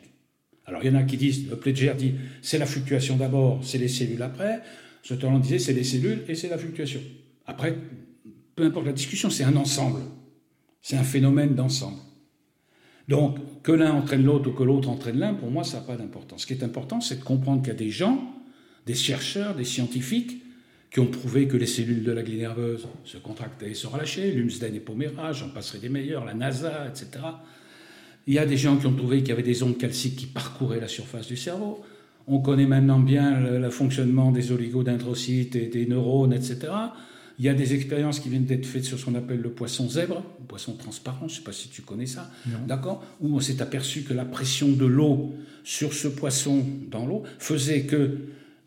[0.66, 3.78] Alors, il y en a qui disent, le Pledger dit, c'est la fluctuation d'abord, c'est
[3.78, 4.62] les cellules après.
[5.02, 7.00] Ce talent disait, c'est les cellules et c'est la fluctuation.
[7.46, 7.76] Après,
[8.54, 10.02] peu importe la discussion, c'est un ensemble.
[10.82, 11.98] C'est un phénomène d'ensemble.
[13.08, 15.96] Donc, que l'un entraîne l'autre ou que l'autre entraîne l'un, pour moi, ça n'a pas
[15.96, 16.42] d'importance.
[16.42, 18.34] Ce qui est important, c'est de comprendre qu'il y a des gens
[18.86, 20.42] des chercheurs, des scientifiques
[20.90, 24.30] qui ont prouvé que les cellules de la glée nerveuse se contractaient et se relâchaient,
[24.30, 27.24] Lumsden et Pomera, j'en passerai des meilleurs, la NASA, etc.
[28.26, 30.26] Il y a des gens qui ont trouvé qu'il y avait des ondes calciques qui
[30.26, 31.82] parcouraient la surface du cerveau.
[32.26, 36.72] On connaît maintenant bien le, fonctionnement des oligodendrocytes et des neurones, etc.
[37.38, 39.88] Il y a des expériences qui viennent d'être faites sur ce qu'on appelle le poisson
[39.88, 42.30] zèbre, le poisson transparent, je ne sais pas si tu connais ça,
[42.66, 47.24] d'accord Où on s'est aperçu que la pression de l'eau sur ce poisson dans l'eau
[47.38, 48.18] faisait que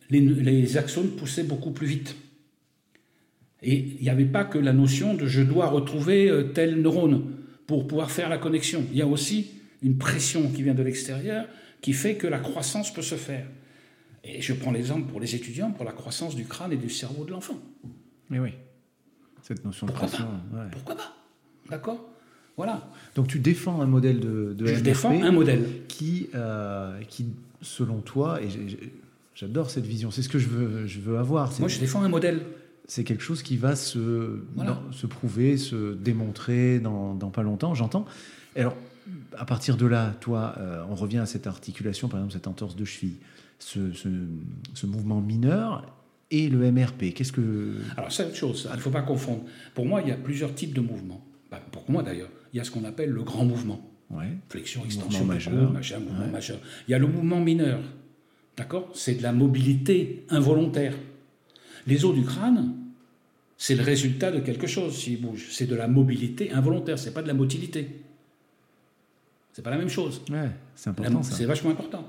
[0.10, 2.16] les, axones poussaient beaucoup plus vite.
[3.64, 7.34] Et il n'y avait pas que la notion de je dois retrouver euh, tel neurone
[7.66, 8.86] pour pouvoir faire la connexion.
[8.92, 9.52] Il y a aussi
[9.82, 11.48] une pression qui vient de l'extérieur
[11.82, 13.48] qui fait que la croissance peut se faire.
[14.24, 17.26] Et je prends l'exemple pour les étudiants, pour la croissance du crâne et du cerveau
[17.26, 17.60] de l'enfant.
[18.30, 18.52] Mais oui,
[19.42, 20.28] cette notion de pression.
[20.72, 21.16] Pourquoi pas
[21.70, 22.06] D'accord
[22.58, 22.90] Voilà.
[23.16, 25.66] Donc tu défends un modèle de, de Je défends un modèle.
[25.88, 27.28] Qui, euh, qui
[27.62, 28.48] selon toi, et
[29.36, 31.52] j'adore cette vision, c'est ce que je veux, je veux avoir.
[31.60, 32.42] Moi, je défends un modèle.
[32.90, 34.40] C'est quelque chose qui va se,
[34.92, 38.06] se prouver, se démontrer dans, dans pas longtemps, j'entends.
[38.56, 38.76] Alors,
[39.38, 42.78] à partir de là, toi, euh, on revient à cette articulation, par exemple, cette entorse
[42.78, 43.18] de cheville,
[43.60, 44.08] ce, ce,
[44.74, 45.84] ce mouvement mineur
[46.30, 47.76] et le MRP Qu'est-ce que...
[47.96, 49.44] Alors c'est autre chose, il ne faut pas confondre.
[49.74, 51.24] Pour moi, il y a plusieurs types de mouvements.
[51.50, 53.82] Bah, pour moi d'ailleurs, il y a ce qu'on appelle le grand mouvement.
[54.50, 55.54] Flexion, extension, majeur.
[55.54, 56.60] mouvement majeur.
[56.88, 57.80] Il y a le mouvement mineur.
[58.56, 58.90] D'accord?
[58.94, 60.96] C'est de la mobilité involontaire.
[61.86, 62.74] Les os du crâne,
[63.58, 65.48] c'est le résultat de quelque chose s'ils bougent.
[65.52, 68.02] C'est de la mobilité involontaire, c'est pas de la motilité.
[69.52, 70.22] C'est pas la même chose.
[70.30, 71.24] Ouais, c'est important.
[71.24, 72.08] C'est vachement important.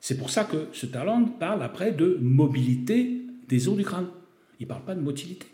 [0.00, 3.21] C'est pour ça que ce talent parle après de mobilité
[3.52, 4.06] des os du crâne.
[4.58, 5.46] Il ne parle pas de motilité.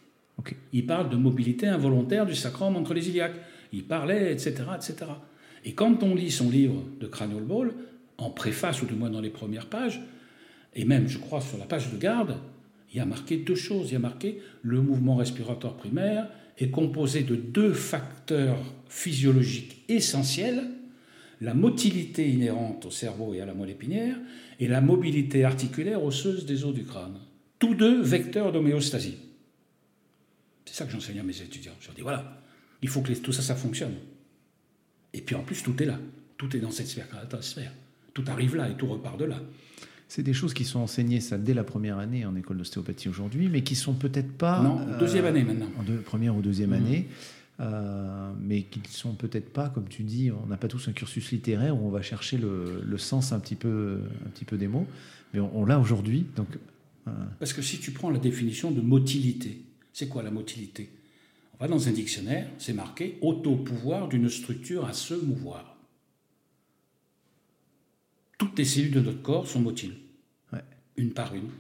[0.73, 3.35] Il parle de mobilité involontaire du sacrum entre les iliaques.
[3.73, 5.11] Il parlait, etc., etc.
[5.65, 7.75] Et quand on lit son livre de Cranial Ball,
[8.17, 10.01] en préface ou du moins dans les premières pages,
[10.77, 12.37] et même, je crois, sur la page de garde,
[12.93, 13.91] il y a marqué deux choses.
[13.91, 18.59] Il y a marqué le mouvement respiratoire primaire est composé de deux facteurs
[18.89, 20.63] physiologiques essentiels
[21.41, 24.17] la motilité inhérente au cerveau et à la moelle épinière
[24.59, 27.19] et la mobilité articulaire osseuse des os du crâne
[27.59, 29.17] tous deux vecteurs d'homéostasie.
[30.65, 31.73] C'est ça que j'enseigne à mes étudiants.
[31.81, 32.41] Je leur dis voilà,
[32.83, 33.95] il faut que tout ça, ça fonctionne.
[35.13, 35.99] Et puis en plus, tout est là.
[36.37, 37.07] Tout est dans cette sphère.
[38.15, 39.41] Tout arrive là et tout repart de là.
[40.07, 43.49] C'est des choses qui sont enseignées ça dès la première année en école d'ostéopathie aujourd'hui,
[43.49, 44.63] mais qui sont peut-être pas.
[44.63, 45.69] Non, deuxième année maintenant.
[45.79, 46.75] En première ou deuxième mmh.
[46.75, 47.09] année.
[47.61, 50.93] Euh, mais qui ne sont peut-être pas, comme tu dis, on n'a pas tous un
[50.93, 54.69] cursus littéraire où on va chercher le, sens un petit peu, un petit peu des
[54.69, 54.87] mots,
[55.35, 56.25] mais on, on l'a aujourd'hui.
[56.37, 56.47] Donc
[57.39, 60.91] parce que si tu prends la définition de motilité, c'est quoi la motilité?
[61.55, 65.77] On va dans un dictionnaire, c'est marqué auto-pouvoir d'une structure à se mouvoir.
[68.39, 69.97] Toutes les cellules de notre corps sont motiles,
[70.97, 71.51] une par une.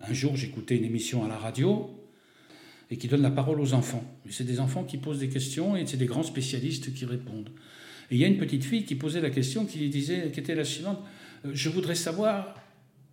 [0.00, 1.90] Un jour, j'écoutais une émission à la radio
[2.90, 4.04] et qui donne la parole aux enfants.
[4.28, 7.50] C'est des enfants qui posent des questions et c'est des grands spécialistes qui répondent.
[8.10, 10.54] Et il y a une petite fille qui posait la question, qui disait, qui était
[10.54, 10.98] la suivante
[11.44, 12.54] euh, Je voudrais savoir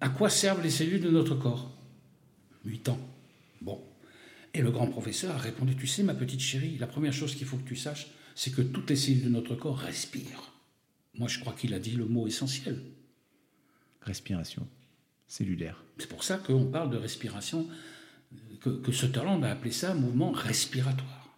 [0.02, 1.72] à quoi servent les cellules de notre corps?
[2.66, 3.00] 8 ans.
[3.62, 3.82] Bon.
[4.54, 7.48] Et le grand professeur a répondu, tu sais, ma petite chérie, la première chose qu'il
[7.48, 10.52] faut que tu saches, c'est que toutes les cellules de notre corps respirent.
[11.16, 12.82] Moi, je crois qu'il a dit le mot essentiel.
[14.02, 14.68] Respiration
[15.28, 15.84] cellulaire.
[15.98, 17.68] C'est pour ça qu'on parle de respiration,
[18.62, 21.36] que, que Sutherland a appelé ça mouvement respiratoire.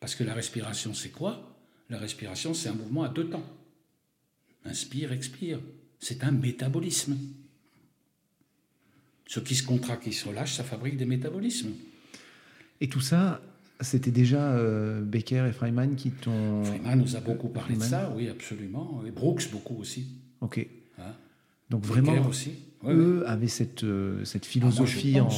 [0.00, 1.56] Parce que la respiration, c'est quoi?
[1.90, 3.46] La respiration, c'est un mouvement à deux temps.
[4.64, 5.60] Inspire, expire.
[6.00, 7.16] C'est un métabolisme.
[9.26, 11.70] Ce qui se contracte, qui se relâche, ça fabrique des métabolismes.
[12.80, 13.40] Et tout ça,
[13.80, 16.64] c'était déjà euh, Becker et Freiman qui t'ont.
[16.64, 19.02] Freiman nous a beaucoup parlé de ça, oui, absolument.
[19.06, 20.08] Et Brooks, beaucoup aussi.
[20.40, 20.66] Ok.
[20.98, 21.12] Hein
[21.70, 22.52] Donc vraiment, aussi.
[22.86, 25.28] eux avaient cette, euh, cette ah, philosophie en,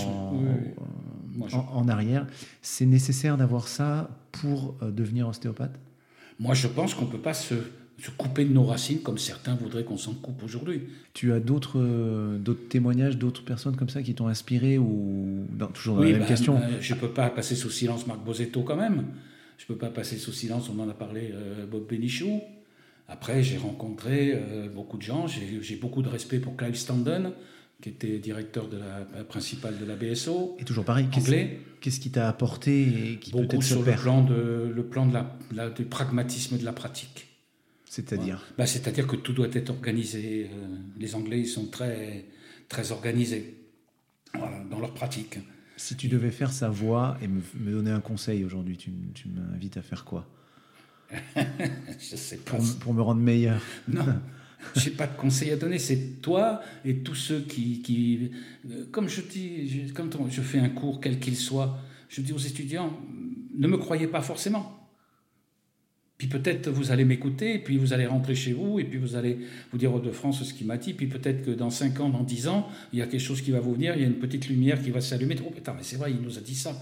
[1.52, 2.26] en, arrière.
[2.62, 5.78] C'est nécessaire d'avoir ça pour euh, devenir ostéopathe?
[6.38, 7.54] Moi, je pense qu'on ne peut pas se
[7.98, 10.82] se couper de nos racines comme certains voudraient qu'on s'en coupe aujourd'hui.
[11.14, 15.96] Tu as d'autres euh, d'autres témoignages d'autres personnes comme ça qui t'ont inspiré ou toujours
[15.96, 18.62] dans la même bah, question euh, Je ne peux pas passer sous silence Marc Bosetto
[18.62, 19.04] quand même.
[19.58, 22.42] Je ne peux pas passer sous silence, on en a parlé, euh, Bob Benichou.
[23.08, 24.36] Après, j'ai rencontré
[24.74, 25.28] beaucoup de gens.
[25.28, 27.30] J'ai beaucoup de respect pour Clive Standen,
[27.80, 30.56] qui était directeur de la, principale de la BSO.
[30.58, 31.06] Et toujours pareil,
[31.80, 32.82] qu'est-ce qui t'a apporté
[33.12, 35.14] et qui Beaucoup sur le plan, de, le plan de
[35.54, 37.28] la, du pragmatisme de la pratique.
[37.96, 40.50] C'est-à-dire bah, C'est-à-dire que tout doit être organisé.
[40.52, 40.66] Euh,
[40.98, 42.26] les Anglais, ils sont très,
[42.68, 43.54] très organisés
[44.70, 45.38] dans leur pratique.
[45.78, 49.78] Si tu devais faire sa voix et me, donner un conseil aujourd'hui, tu, tu m'invites
[49.78, 50.28] à faire quoi?
[51.14, 52.50] Je sais pas.
[52.50, 53.62] Pour, pour, me rendre meilleur.
[53.88, 54.04] Non.
[54.74, 55.78] J'ai pas de conseil à donner.
[55.78, 58.30] C'est toi et tous ceux qui, qui
[58.70, 61.78] euh, comme je dis, je, comme je fais un cours quel qu'il soit,
[62.10, 62.98] je dis aux étudiants,
[63.54, 64.75] ne me croyez pas forcément.
[66.18, 69.38] Puis peut-être vous allez m'écouter, puis vous allez rentrer chez vous, et puis vous allez
[69.70, 72.22] vous dire de France ce qu'il m'a dit, puis peut-être que dans 5 ans, dans
[72.22, 74.14] 10 ans, il y a quelque chose qui va vous venir, il y a une
[74.14, 75.36] petite lumière qui va s'allumer.
[75.46, 76.74] Oh putain, mais c'est vrai, il nous a dit ça.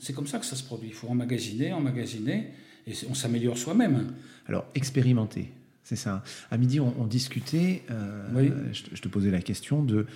[0.00, 0.88] C'est comme ça que ça se produit.
[0.88, 2.48] Il faut emmagasiner, emmagasiner,
[2.88, 4.14] et on s'améliore soi-même.
[4.48, 5.52] Alors, expérimenter,
[5.84, 6.24] c'est ça.
[6.50, 10.06] À midi, on, discutait, euh, je, te posais la question de,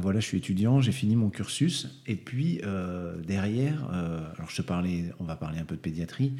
[0.00, 3.84] voilà, je suis étudiant, j'ai fini mon cursus, et puis euh, derrière,
[4.36, 6.32] alors je te parlais, on va parler un peu de pédiatrie,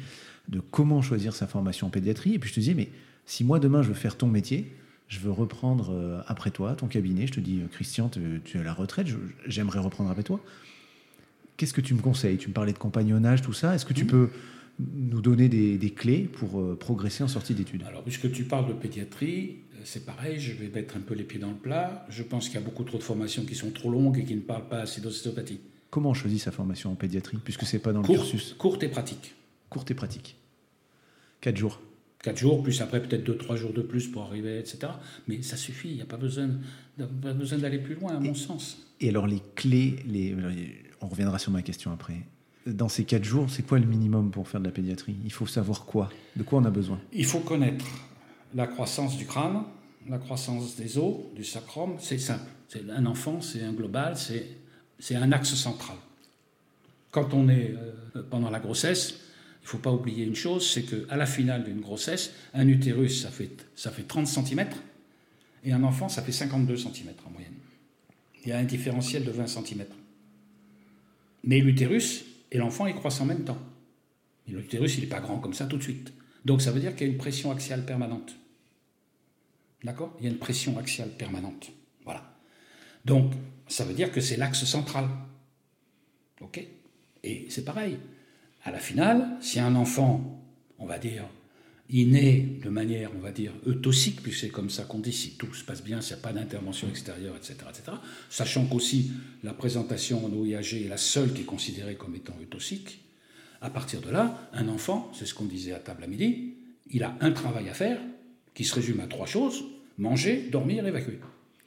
[0.49, 2.89] de comment choisir sa formation en pédiatrie, et puis je te disais, mais
[3.25, 4.75] si moi demain je veux faire ton métier,
[5.07, 8.73] je veux reprendre après toi ton cabinet, je te dis, Christian, tu es à la
[8.73, 9.07] retraite,
[9.45, 10.39] j'aimerais reprendre après toi.
[11.55, 12.37] Qu'est-ce que tu me conseilles?
[12.37, 13.75] Tu me parlais de compagnonnage, tout ça.
[13.75, 14.07] Est-ce que tu mmh.
[14.07, 14.29] peux
[14.79, 18.73] nous donner des, clés pour euh, progresser en sortie d'études Alors, puisque tu parles de
[18.73, 22.05] pédiatrie, euh, c'est pareil, je vais mettre un peu les pieds dans le plat.
[22.09, 24.35] Je pense qu'il y a beaucoup trop de formations qui sont trop longues et qui
[24.35, 25.59] ne parlent pas assez d'ostéopathie.
[25.89, 28.89] Comment on choisit sa formation en pédiatrie, puisque c'est pas dans le cursus Courte et
[28.89, 29.35] pratique.
[29.69, 30.37] Courte et pratique.
[31.39, 31.79] Quatre jours.
[32.23, 34.93] Quatre jours, plus après peut-être deux, trois jours de plus pour arriver, etc.
[35.27, 36.49] Mais ça suffit, il n'y a pas besoin,
[36.97, 38.87] pas besoin d'aller plus loin, à mon sens.
[39.01, 40.35] Et alors les clés, les,
[41.01, 42.15] on reviendra sur ma question après
[42.65, 45.15] dans ces quatre jours, c'est quoi le minimum pour faire de la pédiatrie?
[45.23, 46.09] Il faut savoir quoi?
[46.35, 46.99] De quoi on a besoin?
[47.11, 47.85] Il faut connaître
[48.55, 49.63] la croissance du crâne,
[50.09, 51.95] la croissance des os, du sacrum.
[51.99, 52.49] C'est simple.
[52.69, 55.97] C'est un enfant, c'est un global, c'est un axe central.
[57.11, 57.75] Quand on est
[58.15, 59.19] euh, pendant la grossesse,
[59.61, 63.21] il ne faut pas oublier une chose, c'est qu'à la finale d'une grossesse, un utérus,
[63.21, 64.65] ça fait, ça fait 30 cm,
[65.63, 67.53] et un enfant, ça fait 52 cm en moyenne.
[68.43, 69.85] Il y a un différentiel de 20 cm.
[71.45, 73.57] Mais l'utérus, et l'enfant, il croît en même temps.
[74.47, 76.13] l'utérus, il n'est pas grand comme ça tout de suite.
[76.45, 78.35] Donc ça veut dire qu'il y a une pression axiale permanente.
[79.83, 80.15] D'accord?
[80.19, 81.71] Il y a une pression axiale permanente.
[82.05, 82.23] Voilà.
[83.03, 83.33] Donc,
[83.67, 85.09] ça veut dire que c'est l'axe central.
[86.41, 86.65] OK?
[87.23, 87.97] Et c'est pareil.
[88.63, 90.41] À la finale, si un enfant,
[90.77, 91.25] on va dire,
[91.89, 95.31] il naît de manière, on va dire, eutosique, puisque c'est comme ça qu'on dit, si
[95.31, 97.97] tout se passe bien, s'il n'y a pas d'intervention extérieure, etc., etc.,
[98.29, 99.11] sachant qu'aussi
[99.43, 102.99] la présentation en OIAG est la seule qui est considérée comme étant eutosique,
[103.61, 106.53] à partir de là, un enfant, c'est ce qu'on disait à table à midi,
[106.91, 107.99] il a un travail à faire
[108.53, 109.63] qui se résume à trois choses,
[109.97, 111.19] manger, dormir, évacuer.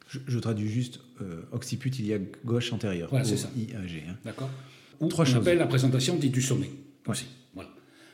[0.09, 3.09] Je, traduis juste euh, occiput a gauche antérieure.
[3.11, 3.51] Voilà, c'est ça.
[3.57, 4.05] IAG.
[4.09, 4.17] Hein.
[4.25, 4.51] D'accord.
[5.01, 6.71] Ou Trois on appelle la présentation dite du sommet.
[7.07, 7.27] Aussi.
[7.27, 7.27] Voilà.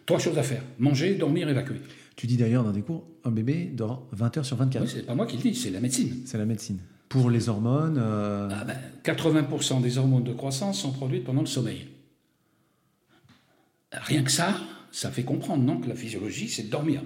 [0.06, 1.76] Trois choses à faire manger, dormir, évacuer.
[2.16, 4.82] Tu dis d'ailleurs dans des cours, un bébé dort 20 heures sur 24.
[4.82, 6.22] Oui, c'est pas moi qui le dis, c'est la médecine.
[6.26, 6.78] C'est la médecine.
[7.08, 11.46] Pour les hormones 80% euh, ah ben, des hormones de croissance sont produites pendant le
[11.46, 11.88] sommeil.
[13.92, 14.56] Rien que ça,
[14.90, 17.02] ça fait comprendre non, que la physiologie, c'est de dormir.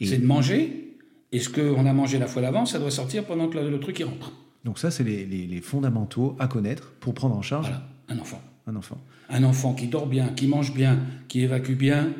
[0.00, 0.98] C'est de manger,
[1.32, 3.98] et ce qu'on a mangé la fois d'avant, ça doit sortir pendant que le, truc
[3.98, 4.32] y rentre.
[4.64, 8.40] Donc ça, c'est les, fondamentaux à connaître pour prendre en charge voilà, un enfant.
[8.66, 9.00] Un enfant.
[9.28, 12.12] Un enfant qui dort bien, qui mange bien, qui évacue bien,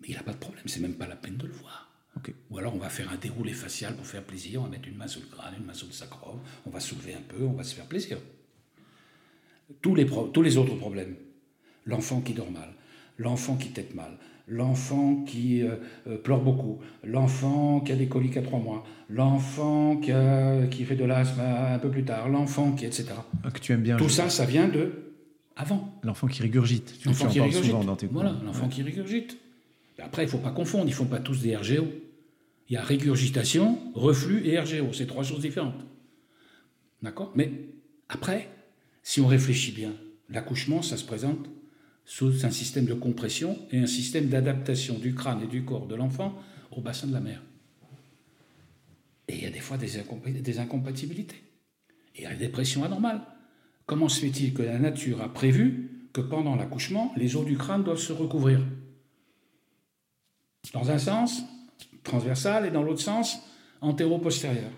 [0.00, 1.88] mais il n'a pas de problème, c'est même pas la peine de le voir.
[2.50, 4.96] Ou alors on va faire un déroulé facial pour faire plaisir, on va mettre une
[4.96, 7.52] main sur le crâne, une main sur le sacrum, on va soulever un peu, on
[7.52, 8.18] va se faire plaisir.
[9.82, 11.14] Tous les, tous les autres problèmes,
[11.84, 12.70] l'enfant qui dort mal,
[13.18, 18.38] l'enfant qui tête mal, l'enfant qui euh, euh, pleure beaucoup, l'enfant qui a des coliques
[18.38, 20.10] à trois mois, l'enfant qui,
[20.70, 23.08] qui fait de l'asthme un peu plus tard, l'enfant qui, etc.
[23.44, 23.96] Ah, que tu aimes bien.
[23.96, 25.07] Tout ça, ça vient de
[25.58, 26.00] avant.
[26.02, 26.98] L'enfant qui régurgite.
[27.00, 27.70] Tu, l'enfant qui régurgite.
[27.70, 28.22] souvent dans tes cours.
[28.22, 29.36] Voilà, l'enfant qui régurgite.
[29.98, 31.86] Après, il ne faut pas confondre, ils ne font pas tous des RGO.
[32.68, 35.84] Il y a régurgitation, reflux et RGO, c'est trois choses différentes.
[37.02, 37.32] D'accord?
[37.34, 37.50] Mais
[38.08, 38.48] après,
[39.02, 39.92] si on réfléchit bien,
[40.28, 41.48] l'accouchement, ça se présente
[42.04, 45.94] sous un système de compression et un système d'adaptation du crâne et du corps de
[45.94, 46.38] l'enfant
[46.70, 47.42] au bassin de la mère.
[49.28, 51.36] Et il y a des fois des, incompatibilités.
[52.16, 53.20] Et il y a des pressions anormales.
[53.88, 57.84] Comment se fait-il que la nature a prévu que pendant l'accouchement, les os du crâne
[57.84, 58.60] doivent se recouvrir?
[60.74, 61.42] Dans un sens,
[62.04, 63.38] transversal, et dans l'autre sens,
[63.80, 64.70] antéro-postérieur.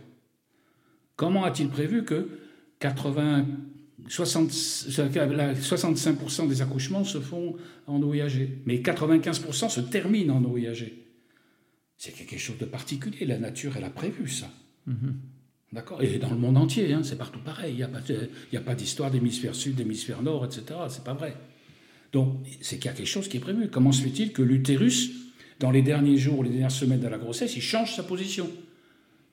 [1.16, 2.38] Comment a-t-il prévu que
[2.79, 3.46] 80,
[4.09, 7.57] 65% des accouchements se font
[7.88, 10.93] en OIAG, mais 95% se terminent en OIAG
[11.97, 13.26] C'est quelque chose de particulier.
[13.26, 14.49] La nature, elle a prévu ça.
[14.89, 15.14] Mm-hmm.
[15.73, 17.75] D'accord Et dans le monde entier, hein, c'est partout pareil.
[17.75, 18.01] Il n'y a pas,
[18.64, 20.62] pas d'histoire d'hémisphère sud, d'hémisphère nord, etc.
[20.89, 21.37] C'est pas vrai.
[22.12, 23.68] Donc, c'est qu'il y a quelque chose qui est prévu.
[23.68, 25.11] Comment se fait-il que l'utérus
[25.61, 28.51] dans les derniers jours, les dernières semaines de la grossesse, il change sa position.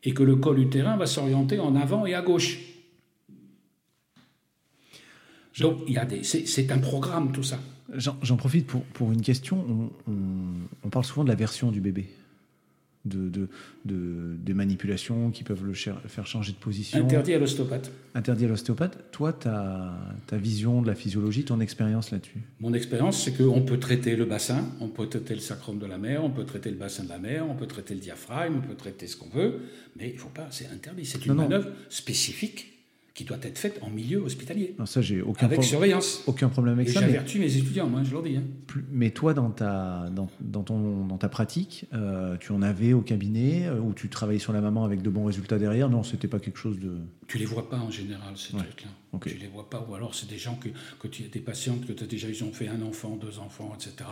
[0.04, 2.60] Et que le col utérin va s'orienter en avant et à gauche?
[5.60, 7.60] Donc, il y a des, c'est, un programme, tout ça.
[7.96, 9.90] J'en, profite pour, pour, une question.
[10.08, 10.14] On,
[10.84, 12.08] on, parle souvent de la version du bébé.
[13.08, 13.47] De, de,
[13.86, 16.99] de- des manipulations qui peuvent le faire changer de position.
[17.03, 17.91] Interdit à l'ostéopathe.
[18.16, 19.12] Interdit à l'ostéopathe.
[19.12, 19.93] Toi, ta,
[20.28, 22.39] ta vision de la physiologie, ton expérience là-dessus?
[22.60, 25.97] Mon expérience, c'est qu'on peut traiter le bassin, on peut traiter le sacrum de la
[25.97, 28.68] mer, on peut traiter le bassin de la mer, on peut traiter le diaphragme, on
[28.68, 29.60] peut traiter ce qu'on veut,
[29.97, 31.05] mais il ne faut pas, c'est interdit.
[31.05, 31.49] C'est une Non, non.
[31.49, 32.76] manœuvre spécifique
[33.18, 36.24] qui doit être faite en milieu hospitalier, Non, Ça, j'ai aucun, avec surveillance.
[36.28, 36.99] aucun problème avec Et ça.
[37.01, 38.38] Mais, j'avertis mes étudiants, moi, je leur dis.
[38.38, 38.43] hein.
[38.91, 43.01] mais toi, dans ta, dans, dans ton, dans ta pratique, euh, tu en avais au
[43.01, 45.89] cabinet euh, où tu travaillais sur la maman avec de bons résultats derrière?
[45.89, 46.91] Non, c'était pas quelque chose de.
[47.28, 48.61] Tu les vois pas en général, ces Ouais.
[48.63, 48.89] trucs-là.
[49.11, 49.28] Ok.
[49.28, 50.69] Tu les vois pas, ou alors c'est des gens que,
[50.99, 53.38] que tu as des patientes que tu as déjà, ils ont fait un enfant, deux
[53.39, 54.09] enfants, etc.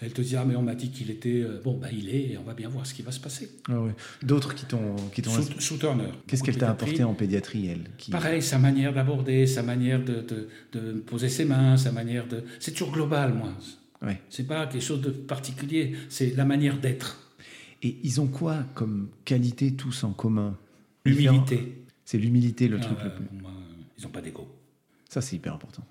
[0.00, 2.30] Elles te disent, ah mais on m'a dit qu'il était, euh, bon, bah il est,
[2.30, 3.50] et on va bien voir ce qui va se passer.
[3.68, 3.90] Ah ouais.
[4.22, 4.94] D'autres qui t'ont.
[5.12, 6.04] qui t'ont Sous, sous Turner.
[6.28, 8.12] Qu'est-ce qu'elle t'a apporté en pédiatrie, elle qui...
[8.12, 12.44] Pareil, sa manière d'aborder, sa manière de, de- de poser ses mains, sa manière de...
[12.60, 13.52] C'est toujours global, moi.
[14.02, 14.20] Ouais.
[14.30, 17.32] C'est pas quelque chose de particulier, c'est la manière d'être.
[17.82, 20.56] Et ils ont quoi comme qualité tous en commun?
[21.04, 21.78] L'humilité.
[22.12, 23.24] C'est l'humilité le truc Euh, le plus.
[23.98, 24.46] ils n'ont pas d'ego.
[25.08, 25.82] Ça, c'est hyper important.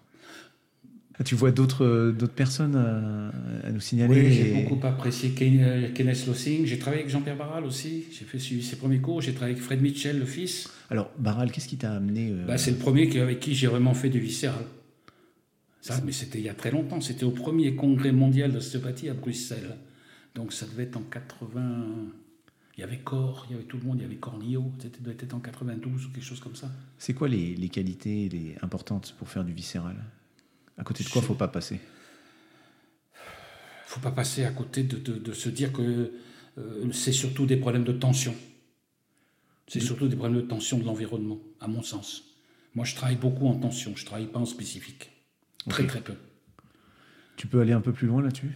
[1.20, 3.32] Ah, Tu vois d'autres euh, personnes à,
[3.68, 6.68] à nous signaler Oui, j'ai et- beaucoup apprécié Ken- euh, Kenneth Lossing.
[6.68, 8.06] J'ai travaillé avec Jean-Pierre Barral aussi.
[8.12, 9.20] J'ai fait suivi ses premiers cours.
[9.20, 10.70] J'ai travaillé avec Fred Mitchell, le fils.
[10.92, 13.96] Alors, Barral, qu'est-ce qui t'a amené euh, Bah, c'est le premier avec qui j'ai vraiment
[13.96, 14.64] fait du viscéral.
[15.82, 17.02] Ça, mais c'était il y a très longtemps.
[17.02, 19.76] C'était au premier congrès mondial d'ostéopathie à Bruxelles.
[20.36, 21.88] Donc ça devait être en 80.
[22.78, 24.72] Il y avait Corps, il y avait tout le monde, il y avait Cornillo.
[24.82, 26.70] C'était en 92 ou quelque chose comme ça.
[26.98, 29.96] C'est quoi les, les qualités les importantes pour faire du viscéral?
[30.78, 31.80] À côté de quoi faut pas passer?
[33.86, 36.14] Faut pas passer à côté de, de- de se dire que
[36.58, 38.34] euh, c'est surtout des problèmes de tension.
[39.68, 42.24] C'est surtout des problèmes de tension de l'environnement, à mon sens.
[42.76, 45.12] Moi, je travaille beaucoup en tension, je travaille pas en spécifique.
[45.70, 46.14] Très, très peu.
[47.38, 48.52] Tu peux aller un peu plus loin là-dessus?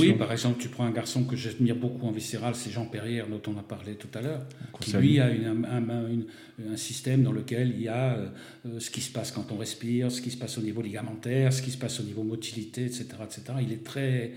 [0.00, 3.26] Oui, par exemple, tu prends un garçon que j'admire beaucoup en viscéral, c'est Jean Perrière,
[3.28, 4.46] dont on a parlé tout à l'heure,
[4.80, 6.26] qui lui a une- un, un- une-
[6.72, 10.10] un système dans lequel il y a euh, ce qui se passe quand on respire,
[10.10, 13.04] ce qui se passe au niveau ligamentaire, ce qui se passe au niveau motilité, etc.
[13.24, 13.42] etc.
[13.60, 14.32] Il est très.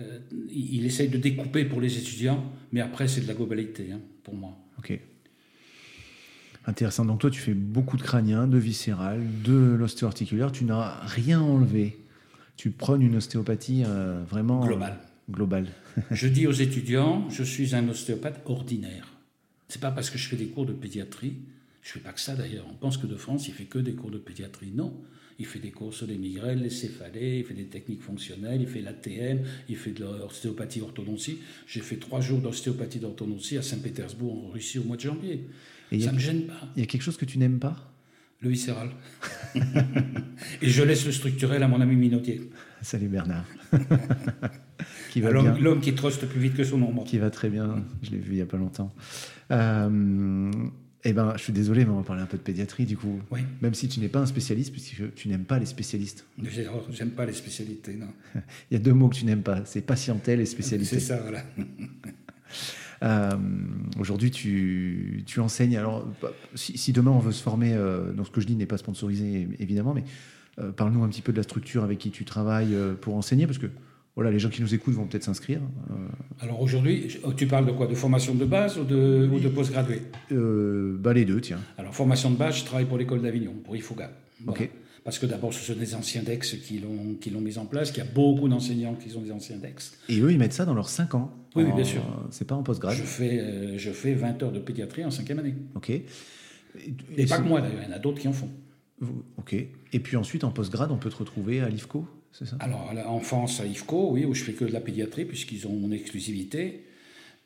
[0.00, 0.18] euh,
[0.50, 4.00] il, il essaye de découper pour les étudiants, mais après, c'est de la globalité, hein,
[4.22, 4.56] pour moi.
[4.78, 4.98] Ok.
[6.66, 7.04] Intéressant.
[7.04, 10.50] Donc toi, tu fais beaucoup de crânien, de viscéral, de l'ostéo-articulaire.
[10.50, 11.98] Tu n'as rien enlevé.
[12.56, 14.98] Tu prônes une ostéopathie euh, vraiment Global.
[15.30, 15.68] globale.
[16.10, 19.12] je dis aux étudiants, je suis un ostéopathe ordinaire.
[19.68, 21.34] C'est pas parce que je fais des cours de pédiatrie,
[21.82, 22.66] je fais pas que ça d'ailleurs.
[22.70, 24.70] On pense que de France, il fait que des cours de pédiatrie.
[24.74, 24.94] Non,
[25.38, 28.68] il fait des cours sur les migraines, les céphalées, il fait des techniques fonctionnelles, il
[28.68, 31.38] fait l'ATM, il fait de l'ostéopathie orthodontie.
[31.66, 35.44] J'ai fait trois jours d'ostéopathie d'orthodontie à Saint-Pétersbourg en Russie au mois de janvier.
[35.90, 37.90] Et ça a- me gêne pas, Il y a quelque chose que tu n'aimes pas?
[38.44, 38.90] Le viscéral.
[40.62, 42.50] Et je laisse le structurel à mon ami Minotier.
[42.82, 43.44] Salut Bernard.
[45.10, 45.58] qui va L'homme bien.
[45.62, 47.04] l'homme qui truste plus vite que son ombre.
[47.04, 47.82] Qui va très bien.
[48.02, 48.92] Je l'ai vu il y a pas longtemps.
[49.50, 50.50] Euh,
[51.04, 53.20] eh ben, je suis désolé, mais on va parler un peu de pédiatrie du coup.
[53.30, 53.40] Oui.
[53.62, 56.24] Même si tu n'es pas un spécialiste, puisque tu n'aimes pas les spécialistes.
[56.42, 58.08] J'ai- J'aime pas les spécialités, non.
[58.70, 61.00] Il y a deux mots que tu n'aimes pas, c'est patientèle et C'est spécialité.
[61.00, 61.42] ça, voilà.
[63.02, 63.30] Euh,
[63.98, 65.76] Aujourd'hui, tu, tu enseignes.
[65.76, 68.56] Alors, bah, si, si demain on veut se former, euh, donc ce que je dis
[68.56, 70.04] n'est pas sponsorisé évidemment, mais
[70.58, 73.58] euh, parle-nous un petit peu de la structure avec qui tu travailles pour enseigner, parce
[73.58, 73.66] que
[74.16, 75.60] voilà, les gens qui nous écoutent vont peut-être s'inscrire.
[75.90, 75.94] Euh,
[76.40, 77.86] Alors aujourd'hui, je- tu parles de quoi?
[77.88, 80.02] De formation de base ou de, ou de postgradué?
[80.30, 81.58] Euh, bah, les deux, tiens.
[81.78, 84.10] Alors formation de base, je travaille pour l'école d'Avignon, pour IFOGA.
[84.44, 84.60] Voilà.
[84.62, 84.70] Ok.
[85.04, 87.90] Parce que d'abord, ce sont des anciens DEX qui l'ont qui l'ont mis en place,
[87.92, 89.98] qu'il y a beaucoup d'enseignants qui sont des anciens DEX.
[90.08, 91.30] Et eux, ils mettent ça dans leurs 5 ans.
[91.54, 92.02] Oui, oui, En- bien sûr.
[92.30, 92.96] C'est pas en postgrad.
[92.96, 95.54] Je fais, euh, je fais 20 heures de pédiatrie en cinquième année.
[95.74, 95.90] Ok.
[95.90, 96.04] Et,
[97.16, 98.48] Et pas que moi d'ailleurs, il y en a d'autres qui en font.
[99.36, 99.52] Ok.
[99.54, 102.56] Et puis ensuite, en postgrad, on peut te retrouver à l'IFCO, c'est ça?
[102.60, 105.72] Alors, à l'enfance à IFCO, oui, où je fais que de la pédiatrie, puisqu'ils ont
[105.76, 106.84] mon exclusivité.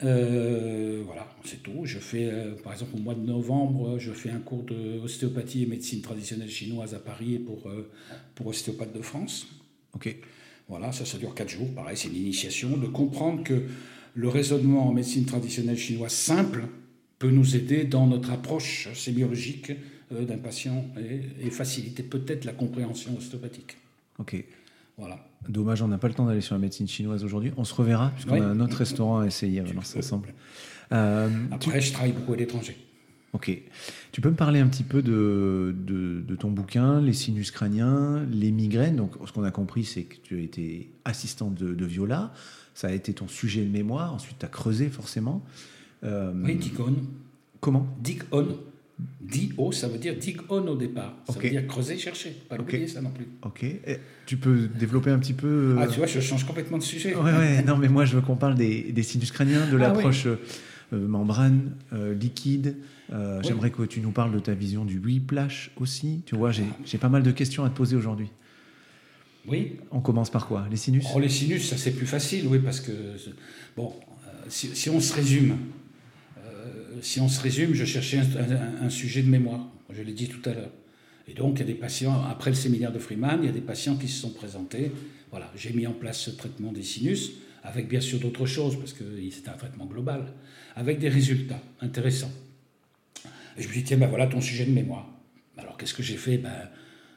[0.04, 1.84] Euh, voilà, c'est tout.
[1.84, 5.66] Je fais, euh, par exemple, au mois de novembre, je fais un cours d'ostéopathie et
[5.66, 7.90] médecine traditionnelle chinoise à Paris pour, euh,
[8.34, 9.48] pour ostéopathes de France.
[9.94, 10.14] Ok.
[10.68, 11.74] Voilà, ça, ça dure quatre jours.
[11.74, 13.64] Pareil, c'est une initiation de comprendre que
[14.14, 16.66] le raisonnement en médecine traditionnelle chinoise simple
[17.18, 19.72] peut nous aider dans notre approche sémiologique
[20.12, 23.76] euh, d'un patient et, et faciliter peut-être la compréhension ostéopathique.
[24.18, 24.44] Ok.
[24.98, 25.18] Voilà.
[25.48, 27.52] Dommage, on n'a pas le temps d'aller sur la médecine chinoise aujourd'hui.
[27.56, 28.40] On se reverra, puisqu'on Oui.
[28.40, 30.34] a un autre restaurant à essayer, lancer ensemble.
[30.92, 31.28] Euh,
[31.60, 32.76] tu- Après, je travaille beaucoup à l'étranger.
[33.34, 33.56] Ok.
[34.10, 38.24] Tu peux me parler un petit peu de, de, de ton bouquin, les sinus crâniens,
[38.32, 38.96] les migraines?
[38.96, 42.32] Donc, ce qu'on a compris, c'est que tu as été assistante de, de Viola.
[42.74, 44.14] Ça a été ton sujet de mémoire.
[44.14, 45.44] Ensuite, tu as creusé forcément.
[46.04, 46.94] Euh, Oui, on.
[47.60, 47.86] Comment?
[48.00, 48.46] Dig on.
[49.20, 51.14] D-O, ça veut dire dig on au départ.
[51.26, 51.42] Ça Ok.
[51.44, 52.30] veut dire creuser, chercher.
[52.48, 53.26] Pas l'oublier, ça non plus.
[53.42, 53.62] Ok.
[53.62, 55.76] Et tu peux développer un petit peu.
[55.78, 57.14] Ah, tu vois, je change complètement de sujet.
[57.14, 59.80] Ouais, ouais, non, mais moi je veux qu'on parle des, des sinus crâniens, de Ah,
[59.88, 60.26] l'approche.
[60.26, 60.36] euh,
[60.92, 61.72] membrane,
[62.18, 62.76] liquide.
[63.42, 66.22] J'aimerais que tu nous parles de ta vision du whiplash aussi.
[66.24, 68.28] Tu vois, j'ai pas mal de questions à te poser aujourd'hui.
[69.46, 69.76] Oui.
[69.90, 70.66] On commence par quoi?
[70.70, 71.04] Les sinus?
[71.14, 72.92] Oh, Les sinus, ça c'est plus facile, oui, parce que
[73.76, 73.92] bon,
[74.48, 75.56] si, on se résume,
[77.02, 78.20] si on se résume, je cherchais
[78.80, 79.66] un sujet de mémoire.
[79.90, 80.70] Je l'ai dit tout à l'heure.
[81.28, 83.52] Et donc, il y a des patients, après le séminaire de Freeman, il y a
[83.52, 84.90] des patients qui se sont présentés.
[85.30, 87.32] Voilà, j'ai mis en place ce traitement des sinus,
[87.62, 90.32] avec bien sûr d'autres choses, parce que c'était un traitement global,
[90.74, 92.32] avec des résultats intéressants.
[93.58, 95.06] Et je me dit, tiens, ben voilà ton sujet de mémoire.
[95.58, 96.38] Alors, qu'est-ce que j'ai fait?
[96.38, 96.70] Ben,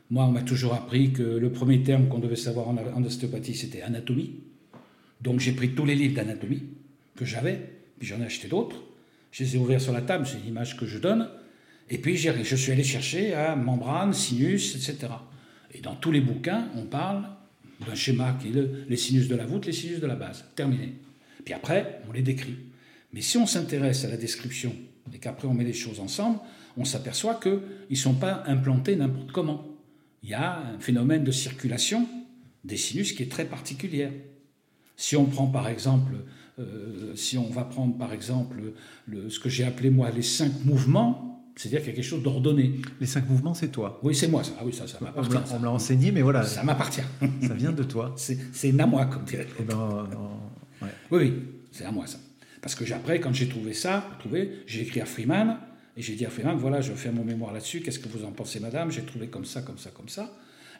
[0.09, 3.81] Moi, on m'a toujours appris que le premier terme qu'on devait savoir en, ostéopathie, c'était
[3.81, 4.41] anatomie.
[5.21, 6.63] Donc, j'ai pris tous les livres d'anatomie
[7.15, 7.59] que j'avais,
[7.97, 8.83] puis j'en ai acheté d'autres.
[9.31, 11.29] Je les ai ouverts sur la table, c'est l'image que je donne.
[11.89, 15.13] Et puis je suis allé chercher à membrane, sinus, etc.
[15.73, 17.23] Et dans tous les bouquins, on parle
[17.85, 20.45] d'un schéma qui est les sinus de la voûte, les sinus de la base.
[20.55, 20.93] Terminé.
[21.43, 22.55] Puis après, on les décrit.
[23.13, 24.73] Mais si on s'intéresse à la description
[25.13, 26.39] et qu'après on met les choses ensemble,
[26.77, 27.59] on s'aperçoit qu'ils
[27.89, 29.67] ne sont pas implantés n'importe comment.
[30.23, 32.07] Il y a un phénomène de circulation
[32.63, 34.09] des sinus qui est très particulier.
[34.95, 36.13] Si on prend par exemple,
[36.59, 38.57] euh, si on va prendre par exemple
[39.07, 42.23] le, ce que j'ai appelé moi les cinq mouvements, c'est-à-dire qu'il y a quelque chose
[42.23, 42.79] d'ordonné.
[42.99, 43.99] Les cinq mouvements, c'est toi.
[44.03, 44.43] Oui, c'est moi.
[44.43, 44.53] Ça.
[44.59, 45.37] Ah oui, ça, ça m'appartient.
[45.53, 46.43] On me l'a enseigné, mais voilà.
[46.43, 47.01] Ça m'appartient.
[47.47, 48.15] ça vient de toi.
[48.17, 49.47] C'est à moi, comme dirait.
[49.59, 50.07] Eh ben,
[50.81, 50.87] ouais.
[51.11, 51.33] Oui, oui,
[51.71, 52.17] c'est à moi ça.
[52.61, 54.09] Parce que après, quand j'ai trouvé ça,
[54.65, 55.57] j'ai écrit à Freeman
[55.97, 57.81] et j'ai dit à Freeman, voilà, je vais faire mon mémoire là-dessus.
[57.81, 58.91] Qu'est-ce que vous en pensez, madame?
[58.91, 60.31] J'ai trouvé comme ça, comme ça, comme ça.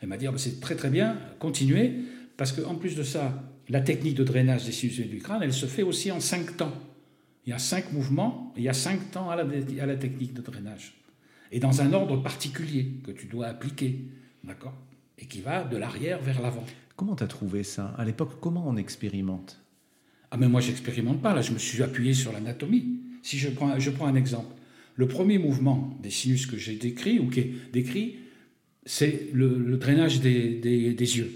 [0.01, 1.93] Elle m'a dit, ah, ben, c'est très très bien, continuez,
[2.38, 3.34] parce qu'en plus de ça,
[3.70, 6.74] la technique de drainage des sinus du crâne, elle se fait aussi en cinq temps.
[7.45, 10.34] Il y a cinq mouvements, il y a cinq temps à la, à la technique
[10.34, 10.93] de drainage.
[11.51, 13.99] Et dans un ordre particulier que tu dois appliquer,
[14.43, 14.78] d'accord
[15.18, 16.66] Et qui va de l'arrière vers l'avant.
[16.95, 17.95] Comment tu as trouvé ça?
[17.97, 19.59] À l'époque, comment on expérimente?
[20.30, 21.34] Ah mais moi, j'expérimente pas.
[21.34, 22.99] Là, je me suis appuyé sur l'anatomie.
[23.22, 24.55] Si je prends, je prends un exemple.
[24.95, 28.18] Le premier mouvement des sinus que j'ai décrit, ou qui est décrit,
[28.86, 31.32] c'est le, drainage des, des, des yeux.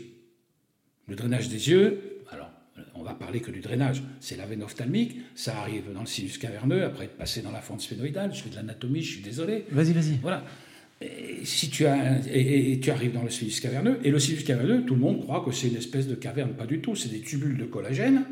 [1.07, 1.99] Le drainage des yeux,
[3.05, 4.03] va parler que du drainage.
[4.19, 7.61] C'est la veine ophtalmique, ça arrive dans le sinus caverneux, après être passé dans la
[7.61, 8.33] fente sphénoïdale.
[8.33, 9.65] Je fais de l'anatomie, je suis désolé.
[9.71, 10.17] Vas-y, vas-y.
[10.21, 10.43] Voilà.
[11.01, 14.83] Et si tu, as, et, tu arrives dans le sinus caverneux, et le sinus caverneux,
[14.85, 16.53] tout le monde croit que c'est une espèce de caverne.
[16.53, 18.23] Pas du tout, c'est des tubules de collagène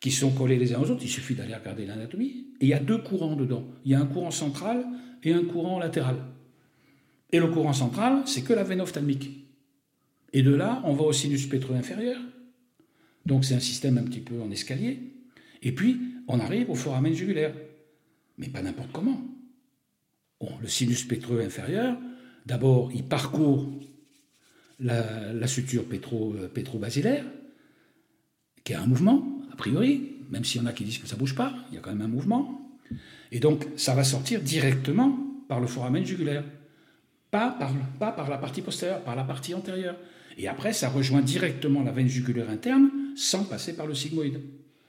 [0.00, 1.02] qui sont collés les uns aux autres.
[1.02, 2.46] Il suffit d'aller regarder l'anatomie.
[2.60, 3.64] Et il y a deux courants dedans.
[3.84, 4.84] Il y a un courant central
[5.22, 6.16] et un courant latéral.
[7.32, 9.30] Et le courant central, c'est que la veine ophtalmique.
[10.32, 12.18] Et de là, on va au sinus pétreux inférieur,
[13.30, 14.98] donc c'est un système un petit peu en escalier.
[15.62, 17.54] Et puis, on arrive au foramen jugulaire.
[18.38, 19.22] Mais pas n'importe comment.
[20.60, 21.96] le sinus pétreux inférieur,
[22.44, 23.70] d'abord, il parcourt
[24.80, 27.24] la, suture euh, pétro-basilaire,
[28.64, 31.14] qui a un mouvement, a priori, même s'il y en a qui disent que ça
[31.14, 32.68] ne bouge pas, il y a quand même un mouvement.
[33.30, 35.16] Et donc, ça va sortir directement
[35.46, 36.42] par le foramen jugulaire,
[37.30, 39.96] pas par, pas par la partie postérieure, par la partie antérieure.
[40.36, 44.40] Et après, ça rejoint directement la veine jugulaire interne, sans passer par le sigmoïde.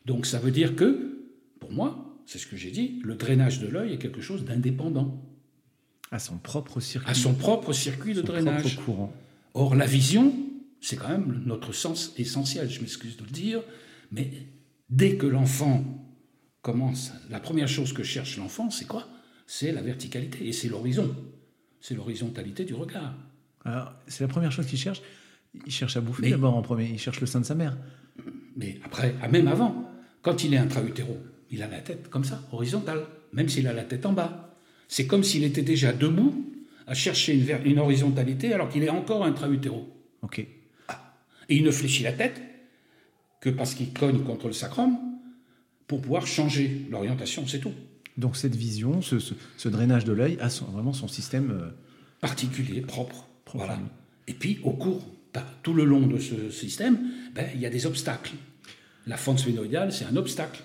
[0.06, 1.28] Donc ça veut dire que,
[1.60, 5.22] pour moi, c'est ce que j'ai dit, le drainage de l'œil est quelque chose d'indépendant.
[6.12, 7.10] À son propre circuit.
[7.10, 8.78] À son propre circuit de drainage.
[8.78, 9.14] courant.
[9.54, 10.34] Or, la vision,
[10.80, 13.62] c'est quand même notre sens essentiel, je m'excuse de le dire,
[14.12, 14.32] mais
[14.90, 15.84] dès que l'enfant
[16.62, 19.08] commence, la première chose que cherche l'enfant, c'est quoi?
[19.48, 21.16] C'est la verticalité et c'est l'horizon.
[21.80, 23.16] C'est l'horizontalité du regard.
[23.66, 25.02] Alors, c'est la première chose qu'il cherche.
[25.66, 27.78] Il cherche à bouffer d'abord en premier, il cherche le sein de sa mère.
[28.56, 29.90] Mais après, ah, même avant,
[30.22, 31.18] quand il est intra-utéro,
[31.50, 34.58] il a la tête comme ça, horizontale, même s'il a la tête en bas.
[34.88, 36.46] C'est comme s'il était déjà debout
[36.88, 39.88] à chercher une, une horizontalité alors qu'il est encore intra-utéro.
[40.22, 40.46] Ok.
[40.88, 41.16] Ah.
[41.50, 42.42] Et il ne fléchit la tête
[43.40, 44.98] que parce qu'il cogne contre le sacrum
[45.88, 47.74] pour pouvoir changer l'orientation, c'est tout.
[48.18, 51.70] Donc cette vision, ce, drainage de l'œil a vraiment son système euh,
[52.20, 53.28] particulier, propre.
[53.54, 53.80] Voilà.
[54.28, 55.06] Et puis au cours
[55.64, 56.98] tout le long de ce système,
[57.34, 58.34] ben, il y a des obstacles.
[59.08, 60.62] La fente sphénoïdale, c'est un obstacle.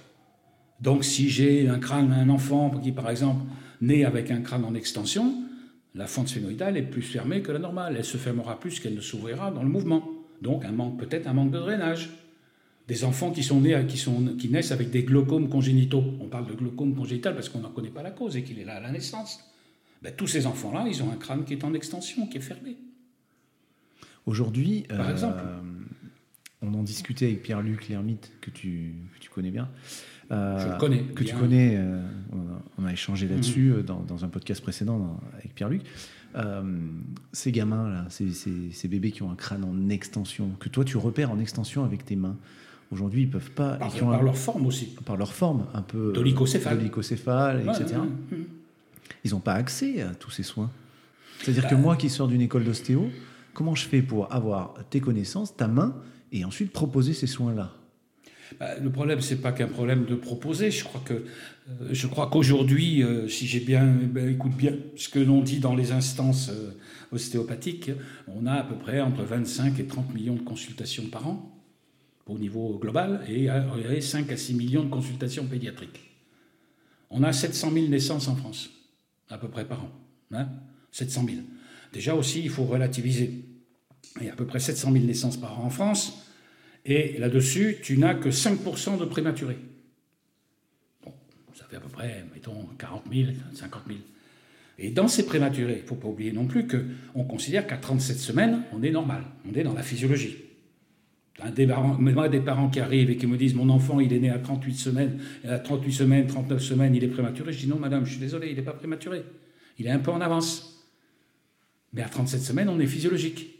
[0.81, 3.45] Donc si j'ai un crâne, un enfant qui, par exemple,
[3.81, 5.43] naît avec un crâne en extension,
[5.95, 7.95] la fente sphénoïdale est plus fermée que la normale.
[7.97, 10.07] Elle se fermera plus qu'elle ne s'ouvrira dans le mouvement.
[10.43, 12.11] Donc un manque, peut-être un manque de drainage.
[12.89, 16.05] Des enfants qui, sont nés, qui, sont, qui naissent avec des glaucomes congénitaux.
[16.21, 18.65] On parle de glaucome congénital parce qu'on n'en connaît pas la cause et qu'il est
[18.65, 19.41] là à la naissance.
[20.03, 22.77] Ben, tous ces enfants-là, ils ont un crâne qui est en extension, qui est fermé.
[24.27, 25.61] Aujourd'hui, par exemple, euh,
[26.61, 29.69] on en discutait avec Pierre-Luc l'ermite que tu, que tu connais bien.
[30.33, 31.03] Euh, Je connais.
[31.03, 32.03] Que tu connais, euh,
[32.77, 33.83] on, a, échangé là-dessus mhm.
[33.83, 35.83] dans, un podcast précédent avec Pierre-Luc.
[37.33, 40.97] ces gamins, là, ces, ces, bébés qui ont un crâne en extension, que toi tu
[40.97, 42.37] repères en extension avec tes mains,
[42.91, 43.77] aujourd'hui ils peuvent pas.
[43.77, 44.87] Par, et qui ont par un- leur forme aussi.
[45.05, 46.13] par leur forme un peu.
[46.13, 48.01] Dolichocéphale, Ouais, etc.
[48.01, 48.47] ouais, ouais.
[49.23, 50.73] Ils n'ont pas accès à tous ces soins.
[51.43, 51.81] C'est-à-dire que Bah.
[51.81, 53.09] moi qui sors d'une école d'ostéo,
[53.57, 55.97] comment je fais pour avoir tes connaissances, ta main,
[56.31, 57.73] et ensuite proposer ces soins-là?
[58.61, 60.71] Bah, le problème, c'est pas qu'un problème de proposer.
[60.71, 61.25] Je crois que,
[61.83, 65.91] euh, qu'aujourd'hui, euh, si j'ai bien, ben, écoute bien ce que l'on dit dans les
[65.91, 66.73] instances euh,
[67.13, 67.91] ostéopathiques,
[68.29, 71.53] on a à peu près entre 25 et 30 millions de consultations par an
[72.27, 76.01] au niveau global et, euh, et 5 à 6 millions de consultations pédiatriques.
[77.09, 78.71] On a 700 000 naissances en France,
[79.31, 79.91] à peu près par an.
[80.33, 80.49] Hein
[80.93, 81.37] 700 000.
[81.97, 83.31] Déjà aussi, il faut relativiser.
[84.21, 86.31] Il y a à peu près 700 000 naissances par an en France.
[86.85, 89.57] Et là-dessus, tu n'as que 5% de prématurés.
[91.03, 91.15] Bon,
[91.55, 93.99] ça fait à peu près, mettons, 40 000, 50 000.
[94.79, 98.19] Et dans ces prématurés, il ne faut pas oublier non plus qu'on considère qu'à 37
[98.19, 100.37] semaines, on est normal, on est dans la physiologie.
[101.41, 104.39] Moi, des parents qui arrivent et qui me disent Mon enfant, il est né à
[104.39, 107.55] 38 semaines, et à 38 semaines, 39 semaines, il est prématuré.
[107.55, 109.25] Je dis Non, madame, je suis désolé, il n'est pas prématuré.
[109.79, 110.76] Il est un peu en avance.
[111.93, 113.55] Mais à 37 semaines, on est physiologique.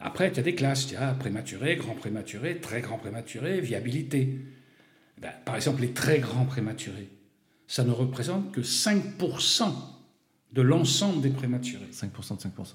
[0.00, 4.38] Après, tu as des classes, tu as prématuré, grand prématuré, très grand prématuré, viabilité.
[5.20, 7.08] Ben, par exemple, les très grands prématurés,
[7.66, 9.72] ça ne représente que 5%
[10.52, 11.88] de l'ensemble des prématurés.
[11.92, 12.74] 5% de 5%.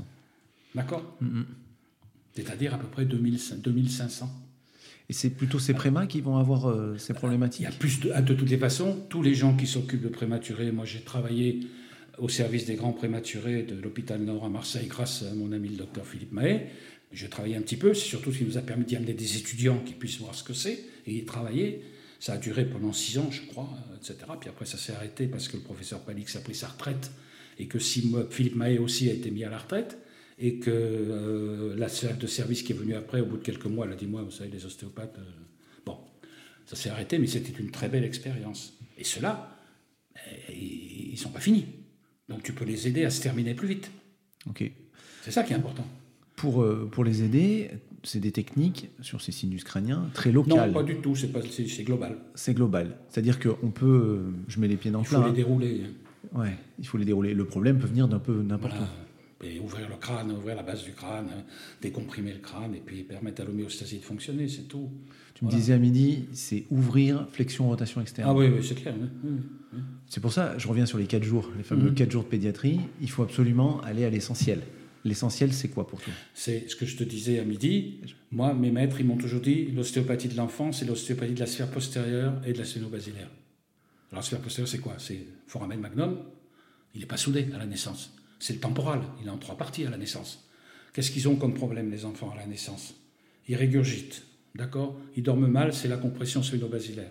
[0.76, 1.18] D'accord?
[2.34, 4.30] C'est-à-dire à peu près 2000 2500.
[5.10, 7.62] Et c'est plutôt ces prémas qui vont avoir euh, ces Il problématiques?
[7.62, 10.72] y a plus de, de toutes les façons, tous les gens qui s'occupent de prématurés,
[10.72, 11.68] moi j'ai travaillé
[12.18, 15.78] au service des grands prématurés de l'hôpital Nord à Marseille grâce à mon ami le
[15.78, 16.68] docteur Philippe Mahé.
[17.12, 19.38] J'ai travaillé un petit peu, c'est surtout ce qui nous a permis d'y amener des
[19.38, 21.84] étudiants qui puissent voir ce que c'est et y travailler.
[22.20, 24.16] Ça a duré pendant six ans, je crois, etc.
[24.40, 27.12] Puis après, ça s'est arrêté parce que le professeur Palix a pris sa retraite
[27.60, 29.98] et que Philippe Mahé aussi a été mis à la retraite
[30.40, 33.66] et que euh, la chef de service qui est venue après, au bout de quelques
[33.66, 35.32] mois, elle a dit Moi, vous savez, les ostéopathes, euh,
[35.86, 35.98] bon,
[36.66, 38.74] ça s'est arrêté, mais c'était une très belle expérience.
[38.98, 39.60] Et ceux-là,
[40.50, 41.66] eh, ils ne sont pas finis.
[42.30, 43.92] Donc tu peux les aider à se terminer plus vite.
[44.50, 44.70] Ok.
[45.22, 45.86] C'est ça qui est important.
[46.36, 47.70] Pour, euh, pour les aider,
[48.04, 50.74] c'est des techniques sur ces sinus crâniens très Non, locales.
[50.74, 52.18] pas du tout, c'est pas- c'est c'est global.
[52.36, 52.98] C'est global.
[53.10, 53.86] C'est-à-dire qu'on peut.
[54.28, 55.26] euh, je mets les pieds dans le Il faut plat.
[55.26, 55.34] les hein.
[55.36, 55.82] dérouler.
[56.34, 57.34] Ouais, il faut les dérouler.
[57.34, 58.90] Le problème peut venir d'un peu n'importe Voilà.
[59.46, 61.44] Et ouvrir le crâne, ouvrir la base du crâne, hein,
[61.82, 64.78] décomprimer le crâne et puis permettre à l'homéostasie de fonctionner, c'est tout.
[64.78, 64.92] où.
[65.36, 68.30] Tu me disais à midi, c'est ouvrir, flexion, rotation externe.
[68.30, 68.96] Ah oui, oui c'est clair.
[68.98, 69.10] oui,
[69.74, 69.80] oui.
[70.14, 71.96] C'est pour ça, je reviens sur les 4 jours, les fameux Mhm.
[71.96, 72.80] 4 jours de pédiatrie.
[73.02, 74.62] Il faut absolument aller à l'essentiel.
[75.04, 76.14] L'essentiel, c'est quoi pour toi?
[76.36, 78.00] C'est ce que je te disais à midi.
[78.32, 81.72] Moi, mes maîtres, ils m'ont toujours dit l'ostéopathie de l'enfant, c'est l'ostéopathie de la sphère
[81.72, 83.28] postérieure et de la sphéno-basilaire.
[84.12, 84.94] Alors, la sphère postérieure, c'est quoi?
[85.00, 86.20] C'est foramen magnum,
[86.94, 88.14] il n'est pas soudé à la naissance.
[88.38, 90.48] C'est le temporal, il est en trois parties à la naissance.
[90.94, 92.94] Qu'est-ce qu'ils ont comme problème, les enfants, à la naissance?
[93.48, 94.22] Ils régurgitent,
[94.54, 94.96] d'accord?
[95.16, 97.10] Ils dorment mal, c'est la compression sphéno-basilaire.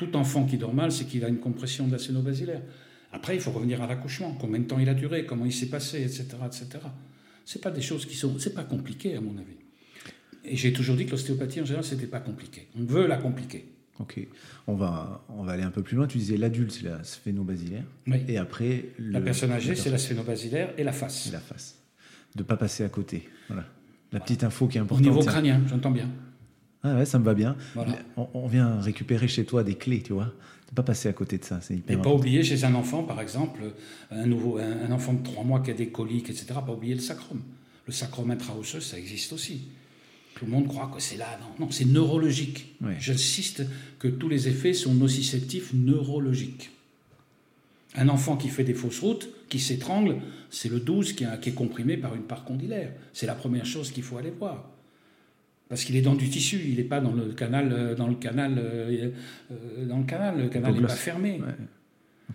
[0.00, 2.62] Tout enfant qui dort mal, c'est qu'il a une compression de la sphéno-basilaire.
[3.12, 5.66] Après, il faut revenir à l'accouchement, combien de temps il a duré, comment il s'est
[5.68, 6.66] passé, etc., etc.
[7.44, 9.58] C'est pas des choses qui sont, c'est pas compliqué à mon avis.
[10.46, 12.68] Et j'ai toujours dit que l'ostéopathie en général c'était pas compliqué.
[12.78, 13.66] On veut la compliquer.
[13.98, 14.26] Ok.
[14.66, 16.06] On va, on va aller un peu plus loin.
[16.06, 17.84] Tu disais l'adulte, c'est la sphéno-basilaire.
[18.06, 18.22] Oui.
[18.26, 21.26] Et après, le- La personne âgée, c'est la sphéno-basilaire et la face.
[21.26, 21.76] et la face.
[22.36, 23.28] De pas passer à côté.
[23.48, 23.66] Voilà.
[24.12, 25.04] La petite info qui est Au importante.
[25.04, 25.30] niveau tiens.
[25.32, 26.08] crânien, j'entends bien.
[26.82, 27.56] Ah ouais, ça me va bien.
[27.74, 27.98] Voilà.
[28.16, 30.32] On, on vient récupérer chez toi des clés, tu vois.
[30.70, 32.16] Ne pas passer à côté de ça, c'est Et hyper pas important.
[32.18, 33.60] oublier chez un enfant, par exemple,
[34.10, 36.94] un, nouveau, un, un enfant de 3 mois qui a des coliques, etc., pas oublier
[36.94, 37.40] le sacrum.
[37.86, 39.62] Le sacrum intraosseux, ça existe aussi.
[40.36, 41.26] Tout le monde croit que c'est là.
[41.58, 42.76] Non, non c'est neurologique.
[42.80, 42.94] Ouais.
[43.00, 43.64] J'insiste
[43.98, 46.70] que tous les effets sont nociceptifs neurologiques.
[47.96, 50.18] Un enfant qui fait des fausses routes, qui s'étrangle,
[50.50, 52.92] c'est le 12 qui, a- qui est comprimé par une part condylaire.
[53.12, 54.69] C'est la première chose qu'il faut aller voir.
[55.70, 58.16] Parce qu'il est dans du tissu, il n'est pas dans le canal, euh, dans le
[58.16, 59.12] canal, euh,
[59.52, 60.36] euh, dans le canal.
[60.36, 61.40] Le canal n'est pas fermé.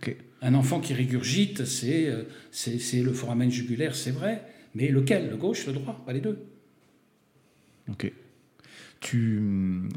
[0.04, 0.16] Ouais.
[0.40, 2.12] Un enfant qui régurgite, c'est
[2.50, 4.42] c'est le foramen jugulaire, c'est vrai,
[4.74, 5.28] mais lequel?
[5.28, 6.02] Le gauche, le droit?
[6.06, 6.38] Pas les deux.
[7.90, 8.10] Ok.
[9.00, 9.40] Tu...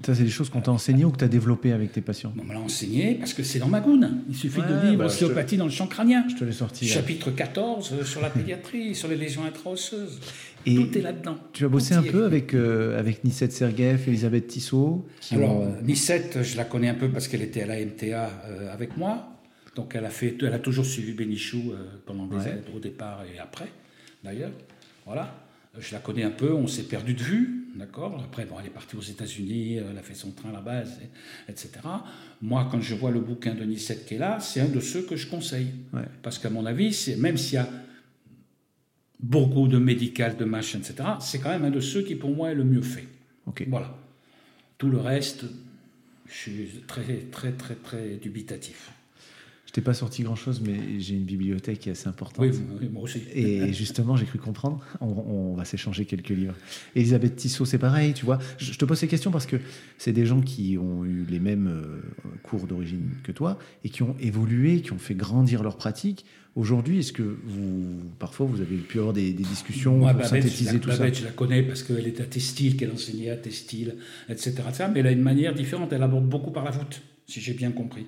[0.05, 2.33] Ça, c'est des choses qu'on t'a enseignées ou que tu as développées avec tes patients?
[2.39, 4.23] On me l'a enseigné parce que c'est dans ma goune.
[4.29, 6.25] Il suffit Ouais, de lire bah, ostéopathie dans le champ crânien.
[6.29, 6.85] Je te l'ai sorti.
[6.85, 10.19] Chapitre 14 euh, sur la pédiatrie, sur les lésions intraosseuses.
[10.65, 11.37] Et Tout est là-dedans.
[11.53, 15.75] Tu as bossé un peu avec, euh, avec Nicette Serguev, Elisabeth Tissot qui Alors, ont-
[15.83, 19.29] Nicette, je la connais un peu parce qu'elle était à la MTA euh, avec moi.
[19.75, 22.41] Donc, elle a, fait, elle a toujours suivi Bénichou euh, pendant des Ouais.
[22.51, 23.67] années, au départ et après,
[24.23, 24.51] d'ailleurs.
[25.05, 25.33] Voilà.
[25.79, 28.69] Je la connais un peu, on s'est perdu de vue, d'accord Après, bon, elle est
[28.71, 31.69] partie aux États-Unis, elle a fait son train là-bas, et- etc.
[32.41, 35.03] Moi, quand je vois le bouquin de Nicette qui est là, c'est un de ceux
[35.03, 35.67] que je conseille.
[35.93, 36.01] Ouais.
[36.23, 37.69] Parce qu'à mon avis, c'est- même s'il y a
[39.19, 42.51] beaucoup de médical, de machin, etc., c'est quand même un de ceux qui, pour moi,
[42.51, 43.07] est le mieux fait.
[43.67, 43.95] Voilà.
[44.77, 45.45] Tout le reste,
[46.27, 48.91] je suis très, très, très, très dubitatif.
[49.69, 52.43] Je t'ai pas sorti grand-chose, mais j'ai une bibliothèque qui est assez importante.
[52.43, 53.21] Oui, moi aussi.
[53.35, 54.83] Et justement, j'ai cru comprendre.
[54.99, 56.55] On, va s'échanger quelques livres.
[56.95, 58.39] Elisabeth Tissot, c'est pareil, tu vois.
[58.57, 59.57] Je, te pose ces questions parce que
[59.99, 62.01] c'est des gens qui ont eu les mêmes euh,
[62.41, 66.25] cours d'origine que toi et qui ont évolué, qui ont fait grandir leur pratique.
[66.59, 70.91] Aujourd'hui, est-ce que vous, parfois, vous avez pu avoir des, discussions Moi, pour synthétiser tout
[70.91, 73.95] ça je la connais parce qu'elle est à Textile, qu'elle enseignait à Textile,
[74.27, 74.89] etc., etc.
[74.93, 75.93] Mais elle a une manière différente.
[75.93, 78.07] Elle aborde beaucoup par la voûte, si j'ai bien compris.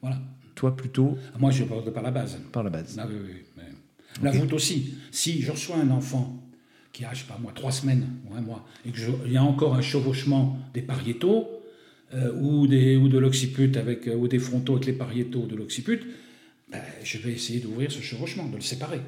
[0.00, 0.18] Voilà.
[0.54, 2.38] Toi, plutôt Moi, je parle par la base.
[2.52, 2.96] Par la base.
[2.98, 3.62] Ah, oui, oui,
[4.22, 4.94] La voûte aussi.
[5.10, 6.42] Si je reçois un enfant
[6.94, 9.42] qui a, je sais pas moi, trois semaines ou un mois, et qu'il y a
[9.42, 11.46] encore un chevauchement des pariétaux,
[12.14, 15.54] euh, ou, des, ou de l'occiput avec, euh, ou des frontaux avec les pariétaux de
[15.54, 16.00] l'occiput,
[16.70, 19.00] ben, je vais essayer d'ouvrir ce chevauchement, de le séparer.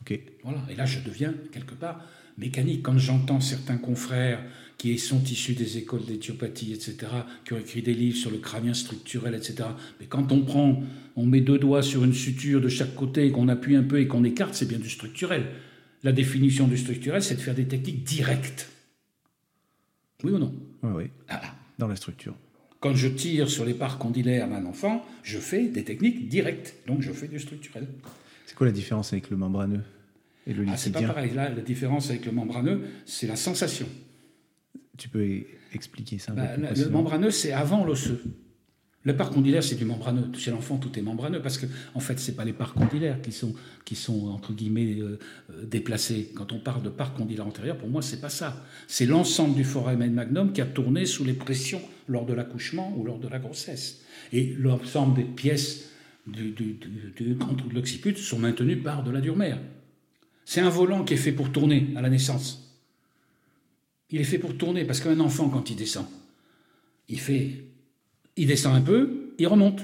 [0.00, 0.18] Ok.
[0.42, 0.62] Voilà.
[0.70, 2.00] Et là, je deviens quelque part
[2.38, 2.82] mécanique.
[2.82, 4.42] Quand j'entends certains confrères
[4.78, 6.96] qui sont issus des écoles d'éthiopathie, etc.,
[7.44, 9.70] qui ont écrit des livres sur le crânien structurel, etc.
[10.00, 10.82] Mais quand on prend,
[11.16, 14.06] on met deux doigts sur une suture de chaque côté, qu'on appuie un peu et
[14.06, 15.46] qu'on écarte, c'est bien du structurel.
[16.02, 18.68] La définition du structurel, c'est de faire des techniques directes.
[20.22, 20.54] Oui ou non?
[20.82, 21.04] Oui, oui.
[21.78, 22.34] Dans la structure.
[22.80, 26.74] Quand je tire sur les parts condylaires d'un enfant, je fais des techniques directes.
[26.86, 27.86] Donc je fais du structurel.
[28.46, 29.82] C'est quoi la différence avec le membraneux
[30.46, 31.32] et le ah, C'est pas pareil.
[31.34, 33.88] Là, la différence avec le membraneux, c'est la sensation.
[34.96, 38.22] Tu peux expliquer ça bah, Le membraneux, c'est avant l'osseux.
[39.06, 40.28] Le parc condylaire, c'est du membraneux.
[40.36, 43.30] Chez l'enfant, tout est membraneux parce que, en fait, c'est pas les parcs condylaires qui
[43.30, 45.20] sont, entre guillemets euh,
[45.52, 46.32] euh, déplacés.
[46.34, 48.66] Quand on parle de parc condylaire antérieur, pour moi, c'est pas ça.
[48.88, 53.04] C'est l'ensemble du foramen magnum qui a tourné sous les pressions lors de l'accouchement ou
[53.04, 54.00] lors de la grossesse.
[54.32, 55.90] Et l'ensemble des pièces
[56.26, 59.60] du, de l'occiput sont maintenues par de la dure-mère.
[60.44, 62.76] C'est un volant qui est fait pour tourner à la naissance.
[64.10, 66.06] Il est fait pour tourner, parce qu'un enfant, quand il descend,
[67.08, 67.65] il fait,
[68.36, 69.80] il descend un peu, il remonte.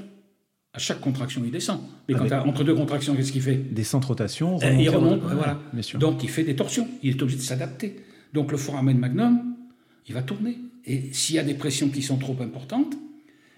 [0.74, 1.80] À chaque contraction, il descend.
[2.08, 3.56] Mais quand entre deux contractions, qu'est-ce qu'il fait?
[3.56, 4.58] Des centres rotation.
[4.62, 5.60] Eh, il remonte, voilà.
[5.96, 6.88] Donc il fait des torsions.
[7.02, 7.96] Il est obligé de s'adapter.
[8.32, 9.54] Donc le foramen magnum,
[10.08, 10.58] il va tourner.
[10.86, 12.94] Et s'il y a des pressions qui sont trop importantes,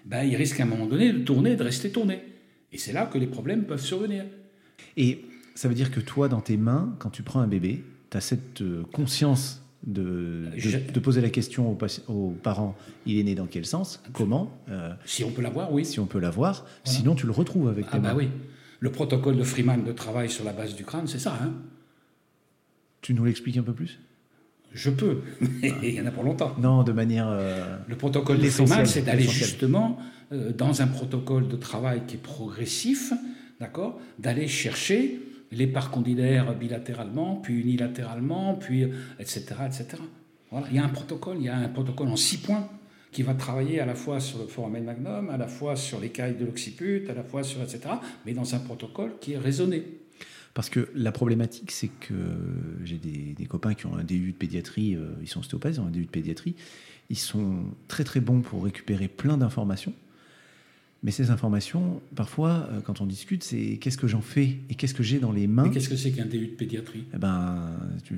[0.05, 2.21] ben, il risque à un moment donné de tourner, de rester tourné.
[2.71, 4.25] Et c'est là que les problèmes peuvent survenir.
[4.97, 5.21] Et
[5.55, 8.21] ça veut dire que toi, dans tes mains, quand tu prends un bébé, tu as
[8.21, 10.45] cette euh, conscience de,
[10.93, 11.77] de, poser la question
[12.07, 12.75] aux, parents,
[13.05, 15.85] il est né dans quel sens Comment euh, Si on peut l'avoir, oui.
[15.85, 16.65] Si on peut l'avoir.
[16.83, 18.29] Sinon, tu le retrouves avec ah bah oui.
[18.79, 21.37] Le protocole de Freeman de travail sur la base du crâne, c'est ça.
[21.41, 21.53] Hein
[23.05, 23.99] tu nous l'expliques un peu plus?
[24.73, 25.19] Je peux,
[25.61, 26.55] mais il y en a pour longtemps.
[26.59, 27.27] Non, de manière.
[27.29, 29.99] Euh, le protocole de Freeman, c'est d'aller justement
[30.31, 33.13] euh, dans un protocole de travail qui est progressif,
[33.59, 35.21] d'accord D'aller chercher
[35.51, 38.83] les parts condylaires bilatéralement, puis unilatéralement, puis
[39.19, 39.87] etc., etc.
[40.51, 40.67] Voilà.
[40.69, 42.69] Il y a un protocole, il y a un protocole en six points
[43.11, 46.35] qui va travailler à la fois sur le foramen magnum, à la fois sur l'écaille
[46.35, 47.79] de l'occiput, à la fois sur etc.,
[48.25, 49.85] mais dans un protocole qui est raisonné.
[50.53, 52.13] Parce que la problématique, c'est que
[52.83, 55.87] j'ai des, copains qui ont un DU de pédiatrie, euh, ils sont ostéopathes, ils ont
[55.87, 56.55] un DU de pédiatrie,
[57.09, 59.93] ils sont très très bons pour récupérer plein d'informations,
[61.05, 64.95] mais ces informations, parfois, euh, quand on discute, c'est qu'est-ce que j'en fais et qu'est-ce
[64.95, 65.69] que j'ai dans les mains.
[65.69, 67.03] Qu'est-ce que c'est qu'un DU de pédiatrie?
[67.13, 68.15] Eh ben, tu,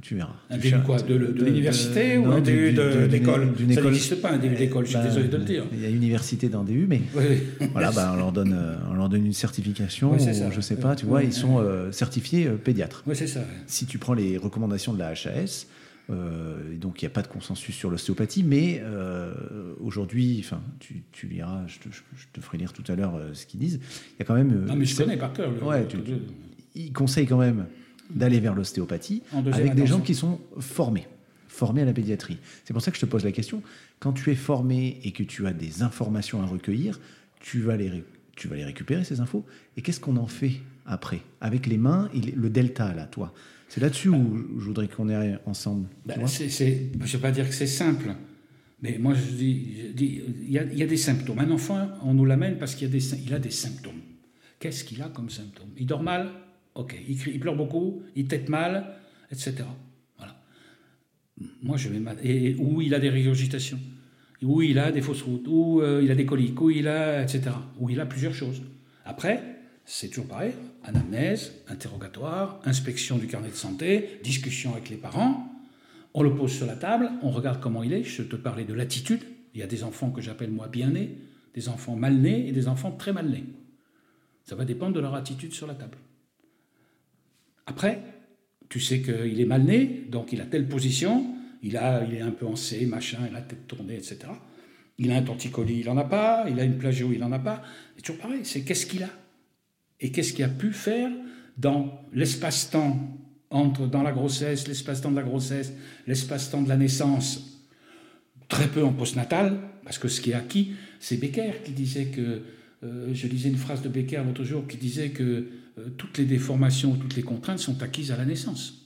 [0.00, 0.36] tu verras.
[0.48, 1.02] Un DU quoi?
[1.02, 2.72] De, l'université ou un DU
[3.08, 3.52] d'école?
[3.74, 5.64] Ça n'existe pas un DU d'école, je suis ben, désolé de le dire.
[5.72, 7.00] Il y a université dans DU, mais
[7.72, 10.52] voilà, ben, on, leur donne, euh, on leur donne une certification, ou, ça.
[10.52, 13.02] je sais pas, tu vois, ils sont euh, certifiés pédiatres.
[13.08, 13.40] Oui, c'est ça.
[13.66, 15.66] Si tu prends les recommandations de la HAS,
[16.10, 19.32] euh, donc il n'y a pas de consensus sur l'ostéopathie, mais euh,
[19.80, 21.78] aujourd'hui, enfin, tu, tu, liras, je
[22.32, 23.80] te, ferai lire tout à l'heure euh, ce qu'ils disent.
[24.14, 24.64] Il y a quand même.
[24.64, 25.50] non, mais je connais par cœur.
[25.62, 25.86] ouais,
[26.74, 27.66] ils conseillent quand même
[28.10, 31.06] d'aller vers l'ostéopathie avec des gens qui sont formés,
[31.48, 32.38] formés à la pédiatrie.
[32.64, 33.62] C'est pour ça que je te pose la question.
[34.00, 36.98] Quand tu es formé et que tu as des informations à recueillir,
[37.38, 38.02] tu vas les,
[38.34, 39.44] tu vas les récupérer ces infos.
[39.76, 40.54] Et qu'est-ce qu'on en fait
[40.86, 41.20] après?
[41.40, 43.32] Avec les mains, et le delta là, toi?
[43.70, 45.86] C'est là-dessus où je voudrais qu'on ait ensemble.
[46.04, 48.12] Ben, je ne vais pas dire que c'est simple,
[48.82, 51.38] mais moi je dis, il y, a, des symptômes.
[51.38, 54.00] Un enfant, on nous l'amène parce qu'il a des, a des symptômes.
[54.58, 56.30] Qu'est-ce qu'il a comme symptômes Il dort mal?
[56.74, 56.96] Ok.
[57.08, 58.02] Il, crie, il pleure beaucoup?
[58.16, 58.96] Il tête mal?
[59.30, 59.54] Etc.
[60.18, 60.34] Voilà.
[61.62, 62.16] Moi, je vais mal.
[62.24, 63.78] Et, où il a des régurgitations?
[64.42, 65.46] Où il a des fausses routes?
[65.46, 66.60] Où euh, il a des coliques?
[66.60, 67.22] Où il a.
[67.22, 67.52] etc.
[67.78, 68.62] Où il a plusieurs choses.
[69.04, 69.42] Après,
[69.84, 70.52] c'est toujours pareil,
[70.84, 75.46] anamnèse, interrogatoire, inspection du carnet de santé, discussion avec les parents.
[76.14, 78.02] On le pose sur la table, on regarde comment il est.
[78.02, 79.20] Je te parlais de l'attitude.
[79.54, 81.18] Il y a des enfants que j'appelle moi bien nés,
[81.54, 83.44] des enfants mal nés et des enfants très mal nés.
[84.44, 85.98] Ça va dépendre de leur attitude sur la table.
[87.66, 88.02] Après,
[88.68, 92.20] tu sais qu'il est mal né, donc il a telle position, il, a, il est
[92.20, 94.18] un peu en C, machin, il a la tête tournée, etc.
[94.98, 96.44] Il a un torticolis, il n'en a pas.
[96.48, 97.62] Il a une plagio, il n'en a pas.
[97.96, 99.08] C'est toujours pareil, c'est qu'est-ce qu'il a?
[100.00, 101.10] Et qu'est-ce qu'il a pu faire
[101.58, 103.16] dans l'espace-temps
[103.50, 105.72] entre dans la grossesse, l'espace-temps de la grossesse,
[106.06, 107.60] l'espace-temps de la naissance,
[108.48, 112.42] très peu en postnatal, parce que ce qui est acquis, c'est Becker qui disait que,
[112.84, 115.22] euh, je lisais une phrase de Becker l'autre jour qui disait que
[115.78, 118.76] euh, toutes les déformations, toutes les contraintes sont acquises à la naissance.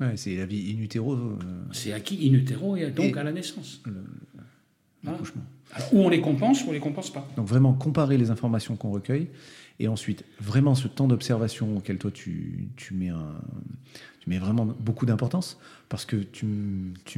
[0.00, 1.14] Ouais, c'est la vie in utero.
[1.14, 1.36] euh,
[1.72, 3.80] C'est acquis in utero et donc Et- à la naissance.
[3.86, 3.92] le-.
[5.04, 5.42] L'accouchement.
[5.92, 7.26] Ou on les compense ou on les compense pas.
[7.36, 9.28] Donc vraiment comparer les informations qu'on recueille
[9.80, 13.34] et ensuite vraiment ce temps d'observation auquel toi tu, tu mets, un,
[14.20, 16.46] tu mets vraiment beaucoup d'importance parce que tu,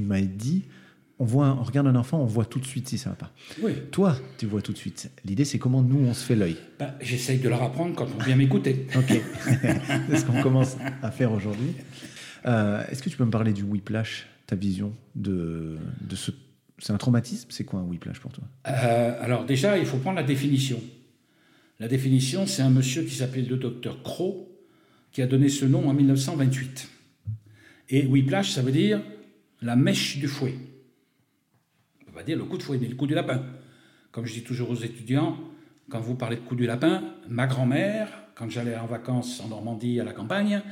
[0.01, 0.64] m'as dit
[1.18, 3.32] on, voit on regarde un enfant, on voit tout de suite si ça va pas.
[3.62, 3.72] Oui.
[3.91, 5.11] Toi, tu vois tout de suite.
[5.24, 6.57] L'idée c'est comment nous on se fait l'œil.
[6.78, 8.87] Ben, J'essaye de leur apprendre quand on vient m'écouter.
[8.97, 9.09] Ok,
[10.09, 11.74] c'est ce qu'on commence à faire aujourd'hui.
[12.47, 16.30] Euh, Est-ce que tu peux me parler du whiplash, ta vision de, de ce...
[16.79, 18.45] C'est un traumatisme C'est quoi un whiplash pour toi?
[18.68, 20.81] Euh, alors déjà, il faut prendre la définition.
[21.79, 24.49] La définition, c'est un monsieur qui s'appelait le docteur Crow,
[25.12, 26.89] qui a donné ce nom en 1928.
[27.91, 29.01] Et whiplash, ça veut dire
[29.62, 30.55] la mèche du fouet.
[32.09, 33.43] On va dire le coup de fouet, mais le coup du lapin.
[34.11, 35.39] Comme je dis toujours aux étudiants,
[35.91, 40.01] quand vous parlez de coup du lapin, ma grand-mère, quand j'allais en vacances en Normandie
[40.01, 40.62] à la campagne,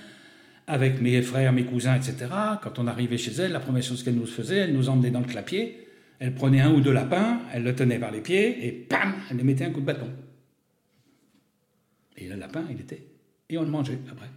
[0.67, 2.27] avec mes frères, mes cousins, etc.,
[2.63, 5.21] quand on arrivait chez elle, la première chose qu'elle nous faisait, elle nous emmenait dans
[5.21, 5.84] le clapier,
[6.19, 9.37] elle prenait un ou deux lapins, elle le tenait par les pieds, et pam, elle
[9.37, 10.11] lui mettait un coup de bâton.
[12.17, 13.05] Et le lapin, il était.
[13.49, 14.29] Et on le mangeait après.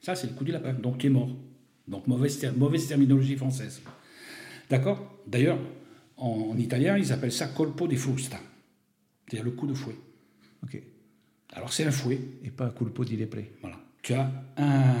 [0.00, 1.30] Ça, c'est le coup du lapin, donc qui est mort.
[1.86, 3.82] Donc mauvaise, ter- mauvaise terminologie française.
[4.68, 5.20] D'accord?
[5.26, 5.58] D'ailleurs,
[6.16, 8.38] en, en italien, ils appellent ça colpo di frusta,
[9.26, 9.96] c'est-à-dire le coup de fouet.
[10.62, 10.80] Ok.
[11.52, 13.38] Alors c'est un fouet, Et pas culpo di lepre.
[13.60, 13.76] voilà.
[14.02, 14.94] Tu as un,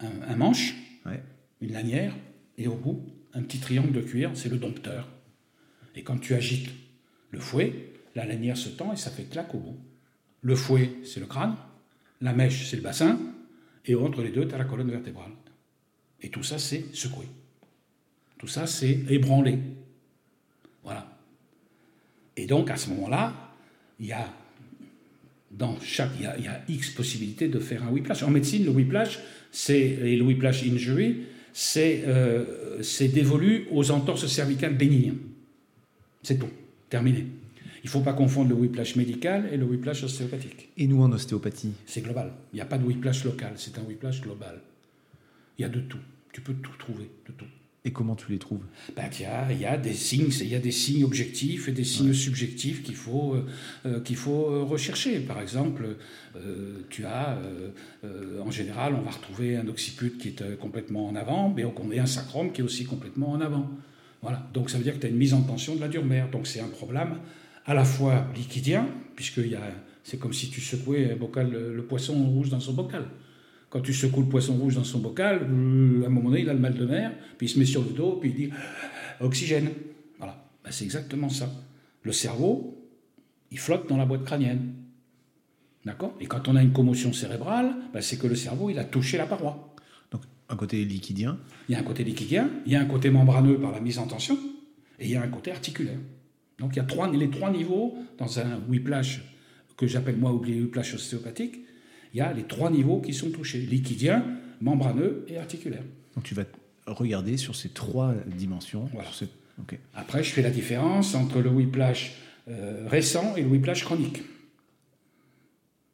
[0.00, 1.20] un- un manche, Ouais.
[1.60, 2.14] une lanière,
[2.56, 3.04] et au bout,
[3.34, 5.08] un petit triangle de cuir, c'est le dompteur.
[5.94, 6.70] Et quand tu agites
[7.30, 9.80] le fouet, la lanière se tend et ça fait claque au bout.
[10.42, 11.56] Le fouet, c'est le crâne,
[12.20, 13.18] la mèche, c'est le bassin,
[13.84, 15.32] et entre les deux, tu as la colonne vertébrale.
[16.20, 17.26] Et tout ça, c'est secoué.
[18.38, 19.58] Tout ça, c'est ébranlé.
[20.82, 21.08] Voilà.
[22.36, 23.34] Et donc, à ce moment-là,
[23.98, 24.32] il y a
[25.50, 28.22] dans chaque, il y, a, X possibilités de faire un whiplash.
[28.22, 29.18] En médecine, le whiplash,
[29.50, 35.14] c'est, le whiplash injury, c'est, euh, c'est dévolu aux entorses cervicales bénignes.
[36.22, 36.50] C'est tout,
[36.88, 37.26] terminé.
[37.82, 40.68] Il ne faut pas confondre le whiplash médical et le whiplash ostéopathique.
[40.76, 42.32] Et nous en ostéopathie C'est global.
[42.52, 44.60] Il n'y a pas de whiplash local, c'est un whiplash global.
[45.58, 45.98] Il y a de tout.
[46.32, 47.46] Tu peux tout trouver, de tout.
[47.84, 48.62] Et comment tu les trouves?
[48.94, 51.68] Ben, il y a, il y a des signes, il y a des signes objectifs
[51.68, 53.46] et des signes subjectifs qu'il faut, euh,
[53.86, 55.18] euh, qu'il faut euh, rechercher.
[55.18, 55.96] Par exemple,
[56.36, 57.38] euh, tu as,
[58.04, 61.90] euh, en général, on va retrouver un occiput qui est complètement en avant, mais on
[61.90, 63.68] a un sacrum qui est aussi complètement en avant.
[64.22, 64.48] Voilà.
[64.54, 66.30] Donc ça veut dire que tu as une mise en tension de la dure-mère.
[66.30, 67.16] Donc c'est un problème
[67.66, 69.40] à la fois liquidien, puisque
[70.04, 73.06] c'est comme si tu secouais un bocal, le, le poisson rouge dans son bocal.
[73.72, 76.50] Quand tu secoues le poisson rouge dans son bocal, euh, à un moment donné, il
[76.50, 78.50] a le mal de mer, puis il se met sur le dos, puis il dit
[79.18, 79.70] oxygène.
[80.18, 81.50] Voilà, Ben, c'est exactement ça.
[82.02, 82.76] Le cerveau,
[83.50, 84.74] il flotte dans la boîte crânienne.
[85.86, 86.14] D'accord?
[86.20, 89.16] Et quand on a une commotion cérébrale, ben, c'est que le cerveau, il a touché
[89.16, 89.74] la paroi.
[90.10, 90.20] Donc
[90.50, 91.38] un côté liquidien,
[91.70, 93.98] Il y a un côté liquidien, il y a un côté membraneux par la mise
[93.98, 94.38] en tension,
[94.98, 95.98] et il y a un côté articulaire.
[96.58, 99.22] Donc il y a trois, les trois niveaux dans un whiplash
[99.78, 101.60] que j'appelle moi whiplash ostéopathique.
[102.12, 104.24] Il y a les trois niveaux qui sont touchés liquidien,
[104.60, 105.82] membraneux et articulaire.
[106.14, 106.44] donc tu vas
[106.86, 108.88] regarder sur ces trois dimensions.
[108.92, 109.08] Voilà.
[109.12, 109.28] ces-.
[109.94, 112.14] Après, je fais la différence entre le whiplash
[112.48, 114.22] euh, récent et le whiplash chronique.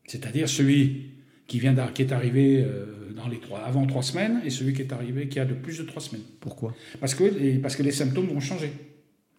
[0.07, 1.11] C'est-à-dire celui
[1.47, 4.83] qui, vient qui est arrivé euh, dans les trois, avant trois semaines et celui qui
[4.83, 6.25] est arrivé qui a de plus de trois semaines.
[6.41, 6.75] Pourquoi?
[7.01, 8.73] Parce que, les, parce que les symptômes vont changer.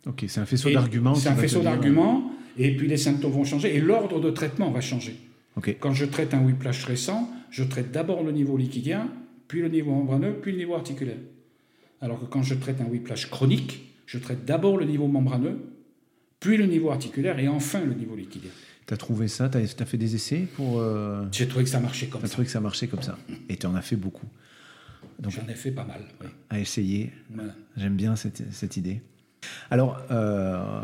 [0.06, 1.16] Ok, c'est un faisceau d'arguments.
[1.16, 4.82] C'est un faisceau d'arguments, et puis les symptômes vont changer, et l'ordre de traitement va
[4.82, 5.16] changer.
[5.80, 9.10] Quand je traite un whiplash récent, je traite d'abord le niveau liquidien,
[9.48, 11.18] puis le niveau membraneux, puis le niveau articulaire.
[12.02, 15.60] Alors que quand je traite un whiplash chronique, je traite d'abord le niveau membraneux,
[16.40, 18.52] puis le niveau articulaire, et enfin le niveau liquidien.
[18.88, 19.50] Tu as trouvé ça?
[19.50, 20.80] Tu as, fait des essais pour.
[20.80, 21.26] Euh...
[21.32, 22.32] J'ai trouvé que ça marchait comme as ça.
[22.34, 23.18] trouvé que ça marchait comme ça.
[23.50, 24.26] Et tu en as fait beaucoup.
[25.22, 26.02] J'en ai fait pas mal.
[26.22, 26.28] oui.
[26.50, 27.12] à essayer.
[27.30, 27.54] Voilà.
[27.78, 29.02] J'aime bien cette, cette idée.
[29.70, 30.82] Alors, euh,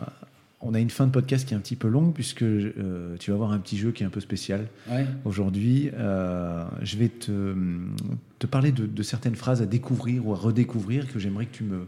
[0.66, 3.30] on a une fin de podcast qui est un petit peu longue, puisque euh, tu
[3.30, 4.68] vas avoir un petit jeu qui est un peu spécial.
[4.90, 5.06] Ouais.
[5.24, 7.56] Aujourd'hui, euh, je vais te,
[8.40, 11.64] te parler de, de certaines phrases à découvrir ou à redécouvrir que j'aimerais que tu
[11.64, 11.88] me.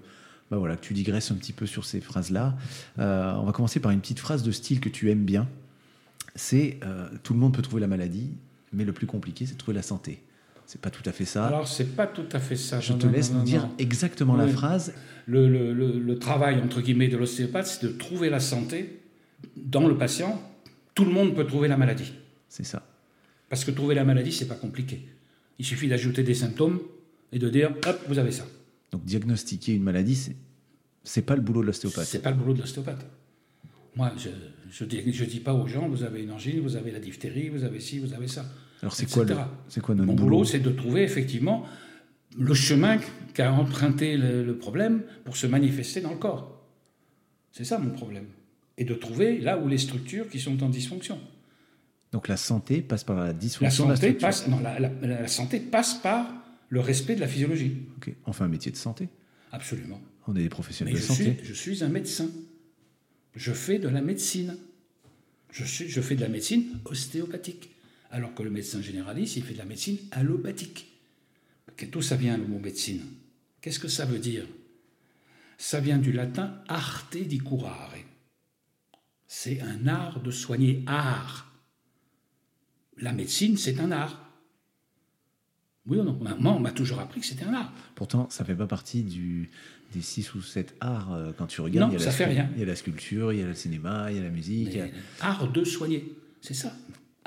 [0.49, 2.55] Bah voilà, que tu digresses un petit peu sur ces phrases-là.
[2.99, 5.45] Euh, on va commencer par une petite phrase de style que tu aimes bien.
[6.35, 6.79] C'est
[7.23, 8.29] Tout le monde peut trouver la maladie,
[8.71, 10.21] mais le plus compliqué, c'est de trouver la santé.
[10.67, 11.47] C'est pas tout à fait ça.
[11.47, 12.79] Alors, c'est pas tout à fait ça.
[12.79, 14.93] Je Non, te non, laisse non, nous dire exactement la phrase.
[15.25, 18.99] Le, le- le- le travail, entre guillemets, de l'ostéopathe, c'est de trouver la santé
[19.55, 20.39] dans le patient.
[20.93, 22.13] Tout le monde peut trouver la maladie.
[22.49, 22.85] C'est ça.
[23.49, 25.07] Parce que trouver la maladie, c'est pas compliqué.
[25.57, 26.79] Il suffit d'ajouter des symptômes
[27.31, 28.45] et de dire, hop, vous avez ça.
[28.91, 30.35] Donc diagnostiquer une maladie, c'est
[31.03, 32.05] c'est pas le boulot de l'ostéopathe.
[32.05, 33.05] C'est pas le boulot de l'ostéopathe.
[33.95, 34.11] Moi,
[34.69, 37.47] je dis, je dis pas aux gens, vous avez une angine, vous avez la diphtérie,
[37.49, 38.45] vous avez ci, vous avez ça.
[38.81, 39.35] Alors c'est quoi, le,
[39.81, 41.65] quoi notre Mon boulot boulot, c'est de trouver effectivement
[42.37, 42.99] le chemin
[43.33, 46.63] qu'a emprunté le, le problème pour se manifester dans le corps.
[47.51, 48.25] C'est ça mon problème.
[48.77, 51.19] Et de trouver là où les structures qui sont en dysfonction.
[52.11, 54.27] Donc la santé passe par la La dysfonction de la santé, structure.
[54.27, 56.31] passe, non, la, la- la santé passe par
[56.69, 57.77] le respect de la physiologie.
[57.97, 58.13] Ok.
[58.27, 59.09] On fait un métier de santé.
[59.51, 59.99] Absolument.
[60.27, 61.37] On est des professionnels Mais de je suis, santé.
[61.43, 62.29] je suis un médecin.
[63.35, 64.57] Je fais de la médecine.
[65.51, 67.71] Je, suis, je fais de la médecine ostéopathique.
[68.11, 70.87] Alors que le médecin généraliste, il fait de la médecine allopathique.
[71.75, 73.01] Que- D'où ça vient le mot médecine?
[73.61, 74.45] Qu'est-ce que ça veut dire?
[75.57, 77.93] Ça vient du latin arte di curare.
[79.27, 80.83] C'est un art de soigner.
[80.87, 81.51] Art.
[82.99, 84.23] La médecine, c'est un art.
[85.85, 87.73] Oui ou non Moi, on m'a toujours appris que c'était un art.
[87.95, 89.49] Pourtant, ça fait pas partie du,
[89.93, 91.13] des six ou sept arts.
[91.13, 92.49] euh, Quand tu regardes, Non, il y a ça la fait rien.
[92.55, 94.75] Il y a la sculpture, il y a le cinéma, il y a la musique.
[94.77, 94.87] a-
[95.27, 96.73] art de soigner, c'est ça.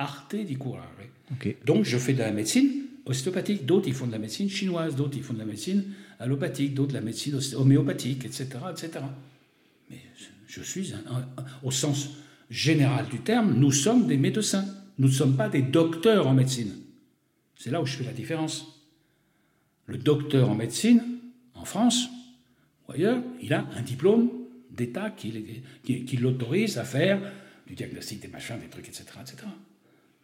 [0.01, 1.09] Arte di curare.
[1.32, 1.57] Ok.
[1.64, 5.16] Donc je fais de la médecine ostéopathique, d'autres ils font de la médecine chinoise, d'autres
[5.16, 5.84] ils font de la médecine
[6.18, 8.46] allopathique, d'autres de la médecine homéopathique, etc.
[8.70, 9.05] etc.
[9.90, 9.98] Mais
[10.46, 11.28] je suis, un- un-
[11.62, 12.11] au sens
[12.51, 14.64] général du terme, nous sommes des médecins.
[14.98, 16.72] Nous ne sommes pas des docteurs en médecine.
[17.57, 18.66] C'est là où je fais la différence.
[19.86, 21.03] Le docteur en médecine,
[21.55, 22.09] en France
[22.88, 24.30] ou ailleurs, il a un diplôme
[24.70, 25.32] d'État qui-
[25.84, 27.20] qui l'autorise à faire
[27.66, 29.05] du diagnostic des machins, des trucs, etc.
[29.20, 29.36] etc.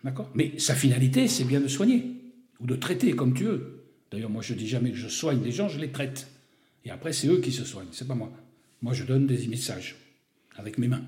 [0.04, 0.30] D'accord?
[0.34, 2.04] Mais sa finalité, c'est bien de soigner,
[2.60, 3.84] ou de traiter, comme tu veux.
[4.10, 6.28] D'ailleurs, moi, je dis jamais que je soigne les gens, je les traite.
[6.84, 8.30] Et après, c'est eux qui se soignent, c'est pas moi.
[8.82, 9.96] Moi, je donne des messages,
[10.56, 11.02] avec mes mains.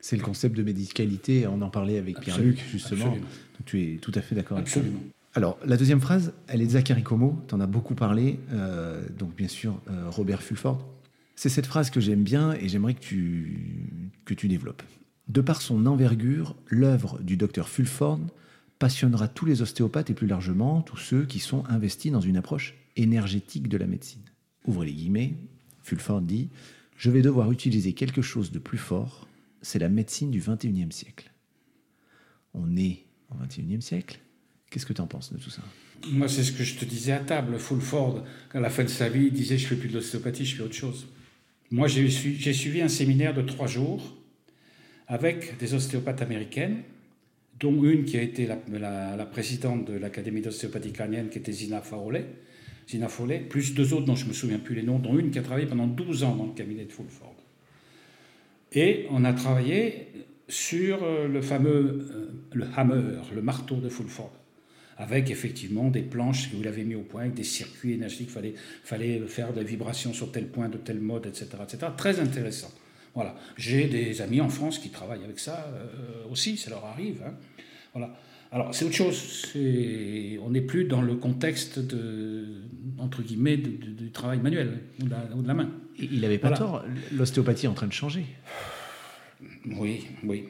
[0.00, 1.46] C'est le concept de médicalité.
[1.46, 3.06] On en parlait avec Pierre-Luc, justement.
[3.06, 3.26] absolument.
[3.26, 4.78] Donc, tu es tout à fait d'accord avec ça.
[4.80, 5.02] Absolument.
[5.34, 7.44] Alors, la deuxième phrase, elle est de Zachary Como.
[7.48, 8.38] Tu en as beaucoup parlé.
[8.52, 10.88] euh, donc, bien sûr, euh, Robert Fulford.
[11.36, 13.92] C'est cette phrase que j'aime bien et j'aimerais que tu,
[14.24, 14.82] que tu développes.
[15.28, 18.20] De par son envergure, l'œuvre du docteur Fulford
[18.78, 22.74] passionnera tous les ostéopathes et plus largement tous ceux qui sont investis dans une approche
[22.96, 24.22] énergétique de la médecine.
[24.66, 25.34] Ouvrez les guillemets,
[25.82, 26.48] Fulford dit
[26.96, 29.26] Je vais devoir utiliser quelque chose de plus fort,
[29.60, 31.30] c'est la médecine du 21e siècle.
[32.54, 34.20] On est au 21e siècle.
[34.70, 35.62] Qu'est-ce que tu en penses de tout ça?
[36.12, 37.58] Moi, c'est ce que je te disais à table.
[37.58, 38.24] Fulford,
[38.54, 40.62] à la fin de sa vie, il disait Je fais plus de l'ostéopathie, je fais
[40.62, 41.06] autre chose.
[41.70, 44.16] Moi, j'ai su- j'ai suivi un séminaire de trois jours
[45.08, 46.82] avec des ostéopathes américaines,
[47.58, 52.24] dont une qui a été la, présidente de l'Académie d'ostéopathie crânienne, qui était Zina Foley,
[52.88, 55.30] Zina Foley, plus deux autres dont je ne me souviens plus les noms, dont une
[55.30, 57.34] qui a travaillé pendant 12 ans dans le cabinet de Fulford.
[58.72, 60.08] Et on a travaillé
[60.46, 64.32] sur euh, le fameux euh, le hammer, le marteau de Fulford
[64.98, 68.32] avec effectivement des planches que vous l'avez mis au point, avec des circuits énergétiques, il
[68.32, 71.46] fallait, fallait faire des vibrations sur tel point, de tel mode, etc.
[71.62, 71.86] etc.
[71.96, 72.72] Très intéressant.
[73.18, 73.34] Voilà.
[73.56, 77.20] J'ai des amis en France qui travaillent avec ça euh, aussi, ça leur arrive.
[77.26, 77.34] hein.
[77.92, 78.14] Voilà.
[78.52, 79.44] Alors, c'est autre chose.
[80.44, 82.46] On n'est plus dans le contexte de,
[82.98, 85.68] entre guillemets, de- de- du travail manuel ou de la, ou de la main.
[85.98, 86.58] Et Il n'avait pas Voilà.
[86.64, 88.24] tort, l'ostéopathie est en train de changer.
[89.66, 90.44] Oui, oui.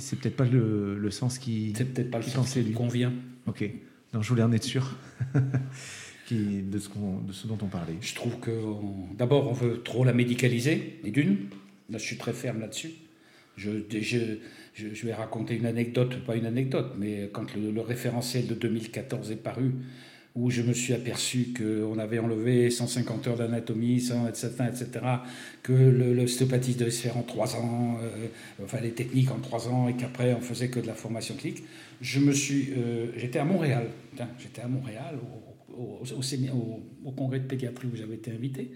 [0.00, 1.72] C'est peut-être pas le, le sens qui.
[1.76, 2.72] C'est peut-être pas le sens qui lui.
[2.72, 3.12] convient.
[3.46, 3.62] Ok.
[4.12, 4.96] Donc je voulais en être sûr
[6.26, 7.94] qui- de, ce qu'on- de ce dont on parlait.
[8.00, 8.50] Je trouve que
[9.16, 11.36] d'abord on veut trop la médicaliser, et d'une,
[11.98, 12.92] je suis très ferme là-dessus.
[13.56, 19.36] Je, vais raconter une anecdote, pas une anecdote, mais quand le, référentiel de 2014 est
[19.36, 19.72] paru,
[20.36, 24.88] où je me suis aperçu qu'on avait enlevé 150 heures d'anatomie, 100, etc., etc.,
[25.62, 28.28] que l'ostéopathie devait se faire en trois ans, euh,
[28.64, 31.64] enfin les techniques en trois ans, et qu'après on faisait que de la formation clinique.
[32.00, 33.88] Je euh, j'étais à Montréal,
[34.38, 35.18] j'étais à Montréal
[35.76, 38.70] au congrès de pédiatrie où j'avais été invité,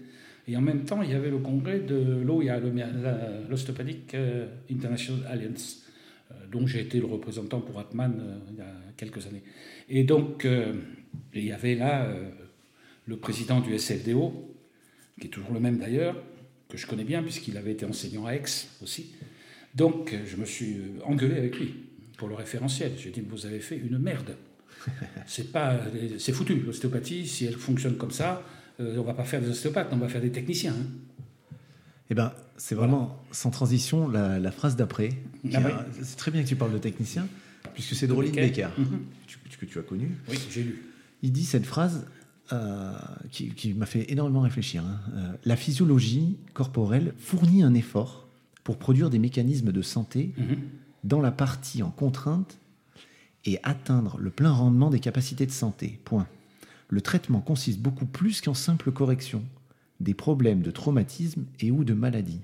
[0.47, 2.59] et en même temps il y avait le congrès de l'OIA,
[3.49, 5.83] l'Osteopathic euh, International Alliance,
[6.31, 9.43] euh, dont j'ai été le représentant pour Atman euh, il y a quelques années.
[9.89, 10.47] Et donc,
[11.33, 12.07] il y avait là
[13.05, 14.55] le président du SFDO,
[15.19, 16.15] qui est toujours le même d'ailleurs,
[16.69, 18.43] que je connais bien puisqu'il avait été enseignant à Aix
[18.81, 19.13] aussi.
[19.75, 21.73] Donc, je me suis engueulé avec lui
[22.17, 22.93] pour le référentiel.
[22.97, 24.35] J'ai dit, vous avez fait une merde.
[25.27, 26.55] C'est foutu.
[26.61, 28.43] L'ostéopathie, si elle fonctionne comme ça,
[28.79, 30.73] on va pas faire des ostéopathes, on va faire des techniciens.
[30.73, 31.55] hein.
[32.09, 35.09] Eh ben, c'est vraiment sans transition la, la phrase d'après.
[35.53, 35.71] Ah oui.
[36.03, 37.27] C'est très bien que tu parles de technicien,
[37.73, 38.69] puisque c'est de Roline Becker.
[38.77, 38.99] Mhm.
[39.27, 40.11] tu- que tu as connu.
[40.29, 40.83] Oui, j'ai lu.
[41.23, 42.05] Il dit cette phrase
[42.51, 42.91] euh,
[43.31, 44.83] qui, qui m'a fait énormément réfléchir.
[44.83, 44.99] hein.
[45.15, 48.27] Euh, la physiologie corporelle fournit un effort
[48.65, 50.57] pour produire des mécanismes de santé Mhm.
[51.05, 52.57] dans la partie en contrainte
[53.45, 55.99] et atteindre le plein rendement des capacités de santé.
[56.03, 56.27] Point.
[56.87, 59.43] Le traitement consiste beaucoup plus qu'en simple correction
[59.99, 62.41] des problèmes de traumatisme et ou de maladie.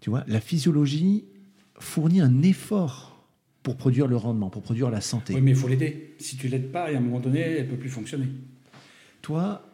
[0.00, 1.24] Tu vois, la physiologie
[1.78, 3.24] fournit un effort
[3.62, 5.34] pour produire le rendement, pour produire la santé.
[5.34, 6.14] Oui, mais il faut l'aider.
[6.18, 8.28] Si tu l'aides pas, à un moment donné, elle peut plus fonctionner.
[9.22, 9.68] Toi,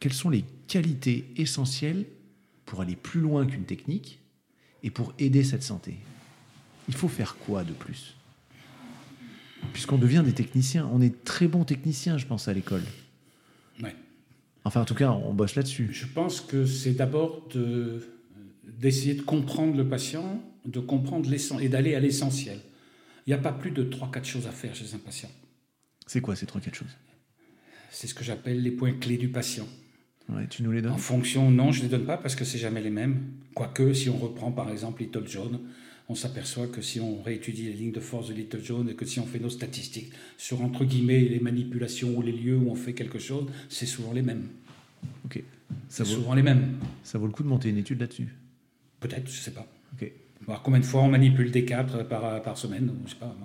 [0.00, 2.06] quelles sont les qualités essentielles
[2.64, 4.20] pour aller plus loin qu'une technique
[4.82, 5.96] et pour aider cette santé?
[6.88, 8.15] Il faut faire quoi de plus?
[9.72, 12.82] Puisqu'on devient des techniciens, on est très bons techniciens, je pense, à l'école.
[13.82, 13.94] Ouais.
[14.64, 15.88] Enfin, en tout cas, on bosse là-dessus.
[15.92, 18.06] Je pense que c'est d'abord de-
[18.64, 22.58] d'essayer de comprendre le patient, de comprendre l'essentiel et d'aller à l'essentiel.
[23.26, 25.30] Il n'y a pas plus de 3-4 choses à faire chez un patient.
[26.06, 26.96] C'est quoi ces trois, quatre choses?
[27.90, 29.66] C'est ce que j'appelle les points clés du patient.
[30.28, 30.92] ouais, Tu nous les donnes?
[30.92, 33.24] En fonction, non, je ne les donne pas parce que c'est jamais les mêmes.
[33.54, 35.60] Quoique, si on reprend par exemple Little John,
[36.08, 39.04] on s'aperçoit que si on réétudie les lignes de force de Little John et que
[39.04, 42.76] si on fait nos statistiques sur entre guillemets les manipulations ou les lieux où on
[42.76, 44.48] fait quelque chose, c'est souvent les mêmes.
[45.24, 45.42] Ok.
[45.88, 46.76] C'est Ça vaut, souvent les mêmes.
[47.02, 48.28] ça vaut le coup de monter une étude là-dessus?
[49.00, 49.66] Peut-être, je sais pas.
[49.94, 50.10] Ok.
[50.46, 53.36] Voir combien de fois on manipule des cadres par, par semaine, je sais pas.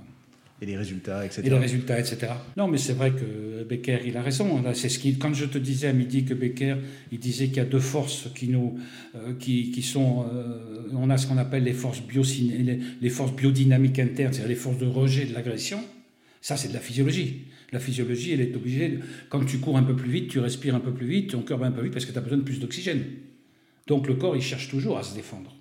[0.61, 1.41] Et les résultats, etc.
[1.43, 2.27] Et les résultats, etc.
[2.55, 4.61] Non, mais c'est vrai que Becker, il a raison.
[4.61, 6.75] Là, c'est ce qui, quand je te disais à midi que Becker,
[7.11, 8.77] il disait qu'il y a deux forces qui nous,
[9.15, 13.09] euh, qui, qui sont, euh, on a ce qu'on appelle les forces biociné- les, les
[13.09, 15.79] forces biodynamiques internes, c'est-à-dire les forces de rejet de l'agression.
[16.41, 17.45] Ça, c'est de la physiologie.
[17.71, 18.99] La physiologie, elle est obligée.
[19.29, 21.57] quand tu cours un peu plus vite, tu respires un peu plus vite, ton cœur
[21.57, 23.01] bat un peu vite parce que tu as besoin de plus d'oxygène.
[23.87, 25.55] Donc le corps, il cherche toujours à se défendre.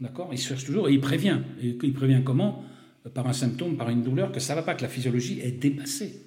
[0.00, 0.30] D'accord?
[0.32, 1.38] Il cherche toujours et il prévient.
[1.62, 2.64] Et il prévient comment?
[3.14, 5.50] Par un symptôme, par une douleur, que ça ne va pas, que la physiologie est
[5.52, 6.20] dépassée.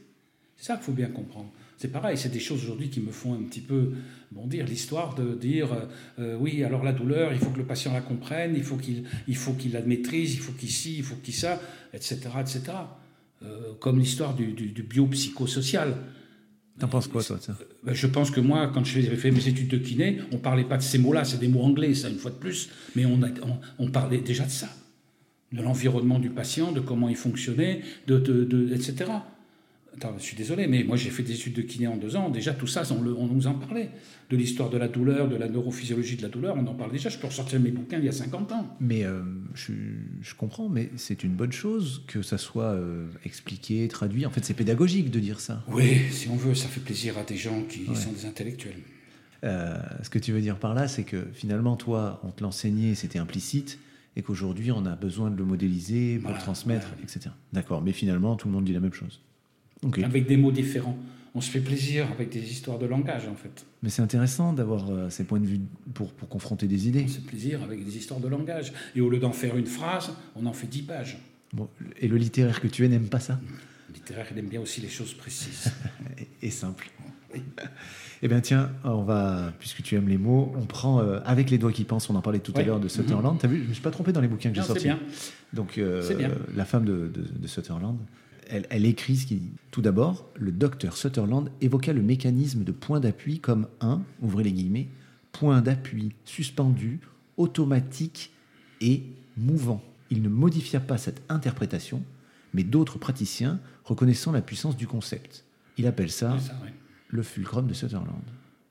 [0.57, 1.51] C'est ça qu'il faut bien comprendre.
[1.77, 3.91] C'est pareil, c'est des choses aujourd'hui qui me font un petit peu
[4.31, 4.65] bondir.
[4.65, 5.69] L'histoire de dire
[6.19, 9.03] euh, oui, alors la douleur, il faut que le patient la comprenne, il faut qu'il
[9.27, 11.61] il faut qu'il la maîtrise, il faut qu'il ci, il faut qu'il ça,
[11.93, 12.17] etc.
[12.39, 12.61] etc.
[13.43, 15.95] Euh, comme l'histoire du, du, du biopsychosocial.
[16.79, 19.67] T'en penses quoi, toi, ça Ben, Je pense que moi, quand j'ai fait mes études
[19.69, 22.31] de kiné, on parlait pas de ces mots-là, c'est des mots anglais, ça, une fois
[22.31, 24.69] de plus, mais on, a- on, on parlait déjà de ça,
[25.55, 29.05] de l'environnement du patient, de comment il fonctionnait, de, de- de- etc.
[29.95, 32.29] Attends, je suis désolé, mais moi j'ai fait des études de kiné en deux ans,
[32.29, 33.89] déjà tout ça, on, le- on nous en parlait.
[34.29, 37.07] De l'histoire de la douleur, de la neurophysiologie de la douleur, on en parle déjà.
[37.09, 38.75] Je peux ressortir mes bouquins il y a 50 ans.
[38.81, 39.21] Mais euh,
[39.53, 39.71] je,
[40.21, 44.25] je comprends, mais c'est une bonne chose que ça soit euh, expliqué, traduit.
[44.25, 45.63] En fait, c'est pédagogique de dire ça.
[45.69, 47.95] Oui, si on veut, ça fait plaisir à des gens qui Ouais.
[47.95, 48.81] sont des intellectuels.
[49.43, 52.95] Euh, ce que tu veux dire par là, c'est que finalement, toi, on te l'enseignait,
[52.95, 53.77] c'était implicite,
[54.15, 57.03] et qu'aujourd'hui, on a besoin de le modéliser pour Voilà, le transmettre, voilà.
[57.03, 57.29] etc.
[57.53, 59.21] D'accord, mais finalement, tout le monde dit la même chose.
[60.03, 60.97] Avec des mots différents.
[61.37, 63.65] On se fait plaisir avec des histoires de langage, en fait.
[63.83, 65.59] Mais c'est intéressant d'avoir euh, ces points de vue
[65.93, 67.03] pour, pour confronter des idées.
[67.03, 68.71] On se fait plaisir avec des histoires de langage.
[68.95, 71.17] Et au lieu d'en faire une phrase, on en fait dix pages.
[71.51, 71.67] Bon,
[71.99, 73.37] et le littéraire que tu es n'aime pas ça?
[73.89, 75.73] Le littéraire, il aime bien aussi les choses précises.
[76.41, 76.89] et, et simple.
[78.21, 81.57] Eh bien tiens, on va, puisque tu aimes les mots, on prend euh, avec les
[81.57, 83.37] doigts qui pensent, on en parlait tout à l'heure de Sutherland.
[83.39, 84.85] T'as vu, je me suis pas trompé dans les bouquins que j'ai sortis.
[84.85, 84.99] bien.
[85.53, 86.31] Donc, euh, bien.
[86.55, 87.97] la femme de, de- de Sutherland,
[88.49, 89.51] elle, elle écrit ce qui dit.
[89.71, 94.51] Tout d'abord, le docteur Sutherland évoqua le mécanisme de point d'appui comme un, ouvrez les
[94.53, 94.87] guillemets,
[95.31, 96.99] point d'appui suspendu,
[97.37, 98.31] automatique
[98.81, 99.03] et
[99.37, 99.81] mouvant.
[100.09, 102.03] Il ne modifia pas cette interprétation,
[102.53, 105.43] mais d'autres praticiens reconnaissant la puissance du concept.
[105.77, 106.53] Il appelle ça ça.
[107.07, 108.23] Le fulcrum de Sutherland.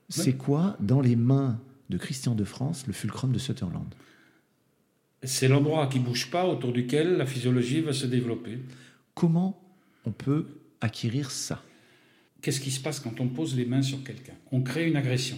[0.09, 1.59] C'est quoi, dans les mains
[1.89, 3.93] de Christian de France, le fulcrum de Sutherland?
[5.23, 8.59] C'est l'endroit qui bouge pas autour duquel la physiologie va se développer.
[9.15, 9.59] Comment
[10.05, 10.45] on peut
[10.81, 11.63] acquérir ça?
[12.41, 14.35] Qu'est-ce qui se passe quand on pose les mains sur quelqu'un?
[14.51, 15.37] On crée une agression.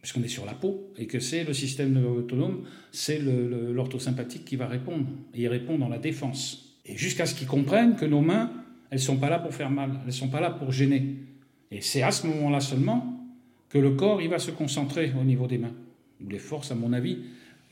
[0.00, 4.56] Parce qu'on est sur la peau et que c'est le système autonome, c'est l'orthosympathique qui
[4.56, 5.06] va répondre.
[5.34, 6.76] Et il répond dans la défense.
[6.86, 8.50] Et jusqu'à ce qu'ils comprennent que nos mains,
[8.90, 11.18] elles sont pas là pour faire mal, elles sont pas là pour gêner.
[11.72, 13.18] Et c'est à ce moment-là seulement
[13.70, 15.72] que le corps il va se concentrer au niveau des mains.
[16.24, 17.18] Où les forces, à mon avis,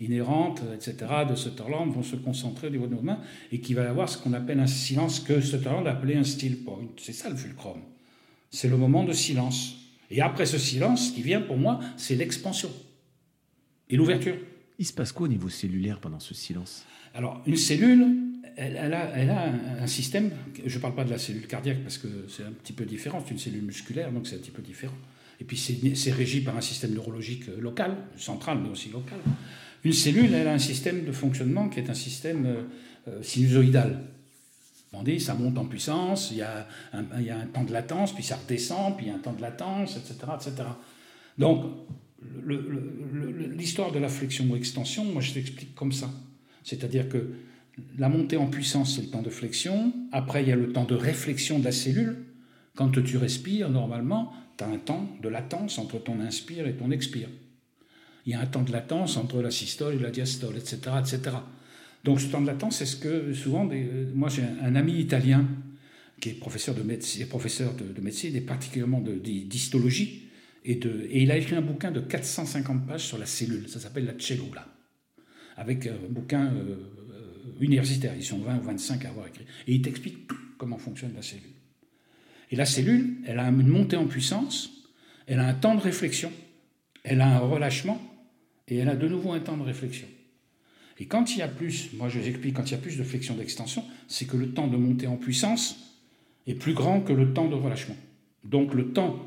[0.00, 0.96] inhérentes, etc.,
[1.28, 3.20] de Sutherland vont se concentrer au niveau de nos mains
[3.52, 6.64] et qu'il va y avoir ce qu'on appelle un silence que Sutherland appelait un still
[6.64, 6.80] point.
[6.96, 7.78] C'est ça le fulcrum.
[8.50, 9.76] C'est le moment de silence.
[10.10, 12.70] Et après ce silence, ce qui vient pour moi, c'est l'expansion
[13.90, 14.36] et l'ouverture.
[14.78, 16.86] Il se passe quoi au niveau cellulaire pendant ce silence?
[17.12, 18.06] Alors, une cellule,
[18.56, 20.30] elle, a, un, système,
[20.64, 23.22] je ne parle pas de la cellule cardiaque parce que c'est un petit peu différent,
[23.24, 24.96] c'est une cellule musculaire, donc c'est un petit peu différent.
[25.40, 29.18] Et puis c'est régi par un système neurologique local, central, mais aussi local.
[29.84, 32.62] Une cellule, elle a un système de fonctionnement qui est un système euh,
[33.08, 34.02] euh, sinusoïdal.
[35.04, 37.72] Dit ça monte en puissance, il y, a un, il y a un temps de
[37.72, 40.14] latence, puis ça redescend, puis il y a un temps de latence, etc.
[40.34, 40.68] etc.
[41.38, 41.64] Donc,
[43.56, 46.10] l'histoire de la flexion ou extension, moi je t'explique comme ça.
[46.64, 47.30] C'est-à-dire que
[47.98, 49.92] la montée en puissance, c'est le temps de flexion.
[50.12, 52.16] Après, il y a le temps de réflexion de la cellule.
[52.74, 56.90] Quand tu respires, normalement, tu as un temps de latence entre ton inspire et ton
[56.90, 57.28] expire.
[58.26, 60.78] Il y a un temps de latence entre la systole et la diastole, etc.
[60.98, 61.36] etc.
[62.04, 63.68] Donc ce temps de latence, c'est ce que souvent,
[64.14, 65.46] moi j'ai un ami italien
[66.20, 70.28] qui est professeur de médecine, professeur de, médecine et particulièrement d'histologie,
[70.64, 70.78] et,
[71.12, 74.66] il a écrit un bouquin de 450 pages sur la cellule, ça s'appelle la cellula,
[75.56, 76.76] avec un bouquin euh,
[77.60, 81.12] universitaire, ils sont 20 ou 25 à avoir écrit, et il t'explique tout comment fonctionne
[81.14, 81.50] la cellule.
[82.50, 84.70] Et la cellule, elle a une montée en puissance,
[85.26, 86.32] elle a un temps de réflexion,
[87.04, 88.00] elle a un relâchement,
[88.68, 90.06] et elle a de nouveau un temps de réflexion.
[90.98, 92.98] Et quand il y a plus, moi je vous explique, quand il y a plus
[92.98, 95.98] de flexion d'extension, c'est que le temps de montée en puissance
[96.46, 97.96] est plus grand que le temps de relâchement.
[98.44, 99.18] Donc le temps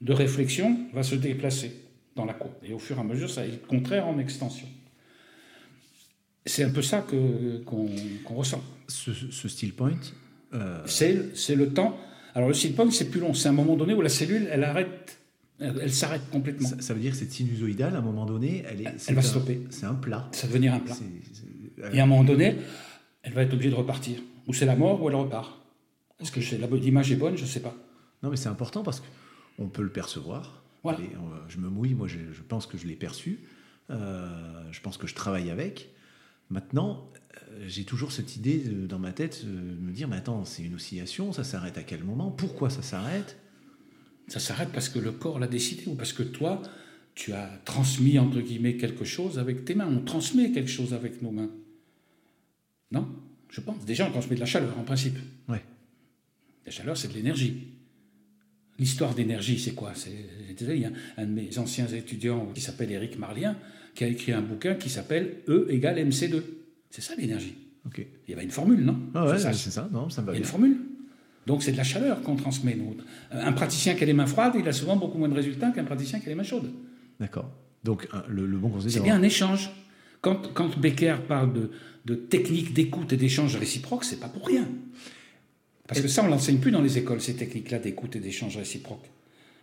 [0.00, 1.72] de réflexion va se déplacer
[2.16, 2.54] dans la courbe.
[2.64, 4.66] Et au fur et à mesure, ça est le contraire en extension.
[6.44, 7.04] C'est un peu ça
[7.64, 8.62] qu'on ressent.
[8.88, 9.98] Ce, ce still point
[10.54, 10.82] euh...
[10.86, 11.98] C'est le temps.
[12.34, 13.34] Alors le still point, c'est plus long.
[13.34, 15.18] C'est un moment donné où la cellule, elle arrête
[15.62, 16.68] elle, s'arrête complètement.
[16.80, 19.60] Ça, veut dire que cette sinusoïdale, à un moment donné, elle, est, elle va stopper.
[19.70, 20.28] C'est un plat.
[20.32, 20.96] Ça va devenir un plat.
[21.92, 22.56] Et à un moment donné,
[23.22, 24.18] elle va être obligée de repartir.
[24.48, 25.60] Ou c'est la mort, ou elle repart.
[26.20, 26.40] Est-ce que
[26.76, 27.36] l'image est bonne?
[27.36, 27.74] Je ne sais pas.
[28.22, 29.02] Non, mais c'est important parce
[29.56, 30.62] qu'on peut le percevoir.
[30.82, 30.98] Voilà.
[31.48, 33.40] je me mouille, moi je, pense que je l'ai perçu.
[33.90, 34.28] Euh,
[34.72, 35.90] je pense que je travaille avec.
[36.52, 40.62] Maintenant, euh, j'ai toujours cette idée dans ma tête de me dire, mais attends, c'est
[40.62, 42.30] une oscillation, ça s'arrête à quel moment?
[42.30, 43.38] Pourquoi ça s'arrête?
[44.28, 46.60] Ça s'arrête parce que le corps l'a décidé ou parce que toi,
[47.14, 49.86] tu as transmis, entre guillemets, quelque chose avec tes mains.
[49.86, 51.50] On transmet quelque chose avec nos mains.
[52.90, 53.08] Non?
[53.48, 53.84] Je pense.
[53.86, 55.16] Déjà, on transmet de la chaleur, en principe.
[55.48, 55.62] Ouais.
[56.66, 57.68] La chaleur, c'est de l'énergie.
[58.78, 59.92] L'histoire d'énergie, c'est quoi?
[59.94, 60.10] C'est
[60.60, 63.56] il y a un de mes anciens étudiants qui s'appelle Éric Marlien
[63.94, 66.42] qui a écrit un bouquin qui s'appelle E égale MC2.
[66.90, 67.54] C'est ça l'énergie.
[67.86, 68.04] Ok.
[68.26, 68.98] Il y avait une formule, non?
[69.14, 69.88] Ah ouais, c'est ça.
[69.92, 70.76] Non, ça me va Il y a une formule.
[71.46, 72.74] Donc c'est de la chaleur qu'on transmet.
[72.76, 72.96] Nous.
[73.32, 75.84] Un praticien qui a les mains froides, il a souvent beaucoup moins de résultats qu'un
[75.84, 76.70] praticien qui a les mains chaudes.
[77.18, 77.50] D'accord.
[77.82, 79.70] Donc le, bon conseil, c'est bien un échange.
[80.20, 81.70] Quand, quand Becker parle de,
[82.04, 84.68] de techniques d'écoute et d'échange réciproque, c'est pas pour rien.
[85.86, 89.10] Parce que ça, on l'enseigne plus dans les écoles, ces techniques-là d'écoute et d'échange réciproque.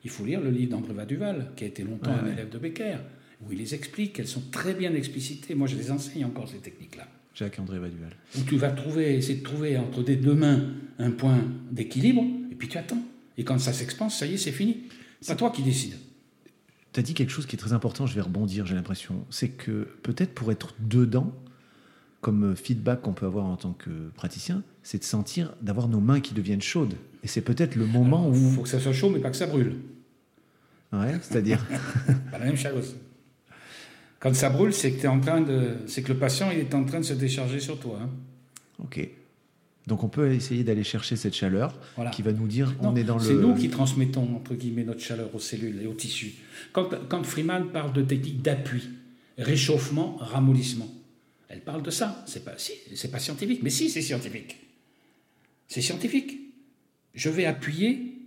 [0.03, 2.97] Il faut lire le livre d'André Vaduval, qui a été longtemps un élève de Becker,
[3.41, 5.55] où il les explique, elles sont très bien explicitées.
[5.55, 7.07] Moi, je les enseigne encore, ces techniques-là.
[7.35, 8.11] Jacques-André Vaduval.
[8.37, 11.41] Où tu vas trouver, essayer de trouver entre tes deux mains un point
[11.71, 13.01] d'équilibre, et puis tu attends.
[13.37, 14.83] Et quand ça s'expanse, ça y est, c'est fini.
[15.21, 15.95] C'est toi qui décides.
[16.91, 19.25] Tu as dit quelque chose qui est très important, je vais rebondir, j'ai l'impression.
[19.29, 21.33] C'est que peut-être pour être dedans,
[22.21, 26.19] comme feedback qu'on peut avoir en tant que praticien, c'est de sentir, d'avoir nos mains
[26.19, 26.95] qui deviennent chaudes.
[27.23, 28.33] Et c'est peut-être le moment où.
[28.33, 29.75] Il faut que ça soit chaud, mais pas que ça brûle.
[30.91, 31.63] Ouais, c'est-à-dire.
[32.31, 32.95] pas la même chose.
[34.19, 36.73] Quand ça brûle, c'est que, es en train de, c'est que le patient il est
[36.73, 37.99] en train de se décharger sur toi.
[38.01, 38.09] Hein.
[38.83, 39.07] Ok.
[39.85, 41.77] Donc on peut essayer d'aller chercher cette chaleur
[42.11, 43.23] qui va nous dire on est dans le.
[43.23, 46.33] C'est nous qui transmettons entre guillemets notre chaleur aux cellules et aux tissus.
[46.71, 48.89] Quand, quand Freeman parle de technique d'appui,
[49.37, 50.89] réchauffement, ramollissement,
[51.47, 52.23] elle parle de ça.
[52.25, 54.57] C'est pas si, c'est pas scientifique, mais si c'est scientifique.
[55.69, 56.37] C'est scientifique.
[57.13, 58.17] Je vais appuyer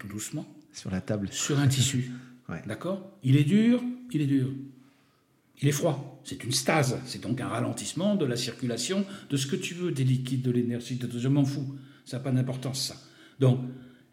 [0.00, 2.10] tout doucement sur la table sur un tissu.
[2.66, 3.16] D'accord?
[3.22, 4.50] Il est dur, il est dur
[5.60, 6.20] il est froid.
[6.24, 6.98] C'est une stase.
[7.06, 10.50] C'est donc un ralentissement de la circulation de ce que tu veux, des liquides, de
[10.50, 11.76] l'énergie, de je m'en fous.
[12.04, 12.96] Ça n'a pas d'importance, ça.
[13.40, 13.60] Donc,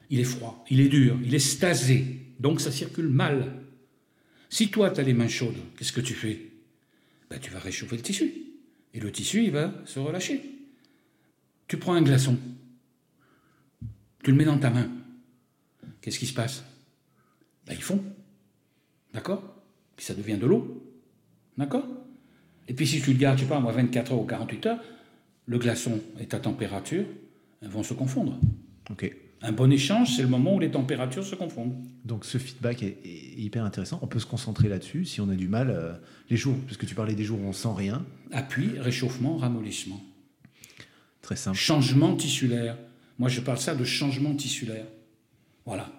[0.09, 2.21] il est froid, il est dur, il est stasé.
[2.39, 3.53] Donc, ça circule mal.
[4.49, 6.51] Si toi, tu as les mains chaudes, qu'est-ce que tu fais?
[7.29, 8.31] Ben, Tu vas réchauffer le tissu.
[8.93, 10.41] Et le tissu, il va se relâcher.
[11.67, 12.37] Tu prends un glaçon.
[14.25, 14.89] Tu le mets dans ta main.
[16.01, 16.63] Qu'est-ce qui se passe?
[17.67, 18.03] Ben, Il fond.
[19.13, 19.43] D'accord?
[19.95, 20.83] Puis ça devient de l'eau.
[21.59, 21.85] D'accord?
[22.67, 24.79] Et puis si tu le gardes, je sais pas, moi, 24 heures ou 48 heures,
[25.45, 27.05] le glaçon et ta température
[27.61, 28.39] vont se confondre.
[28.89, 29.15] Ok.
[29.43, 31.75] Un bon échange, c'est le moment où les températures se confondent.
[32.03, 32.97] Donc ce feedback est,
[33.37, 33.99] hyper intéressant.
[34.01, 35.69] On peut se concentrer là-dessus si on a du mal.
[35.69, 35.93] Euh,
[36.31, 38.03] les jours, parce que tu parlais des jours où on sent rien.
[38.31, 40.01] Appui, réchauffement, ramollissement.
[41.21, 41.59] Très simple.
[41.59, 42.75] Changement tissulaire.
[43.19, 44.85] Moi, je parle ça de changement tissulaire.
[45.65, 45.89] Voilà.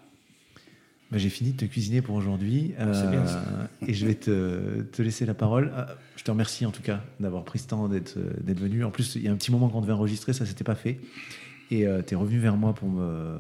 [1.11, 5.25] Bah, j'ai fini de te cuisiner pour aujourd'hui euh, et je vais te, te, laisser
[5.25, 5.73] la parole.
[5.75, 5.85] Euh,
[6.17, 8.19] je te remercie en tout cas d'avoir pris ce temps d'être
[8.61, 8.85] venu.
[8.85, 10.99] En plus, il y a un petit moment qu'on devait enregistrer, ça s'était pas fait.
[11.71, 13.39] Et euh, tu es revenu vers moi pour me.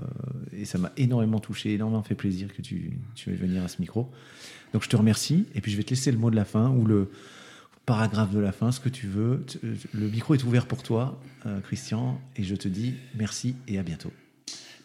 [0.53, 3.81] Et ça m'a énormément touché, énormément fait plaisir que tu, tu veuilles venir à ce
[3.81, 4.11] micro.
[4.73, 5.47] Donc je te remercie.
[5.57, 7.11] Et puis je vais te laisser le mot de la fin ou le,
[7.87, 9.47] paragraphe de la fin, ce que tu veux.
[9.63, 13.85] Le micro est ouvert pour toi, euh, Christian, et je te dis merci et à
[13.85, 14.13] bientôt.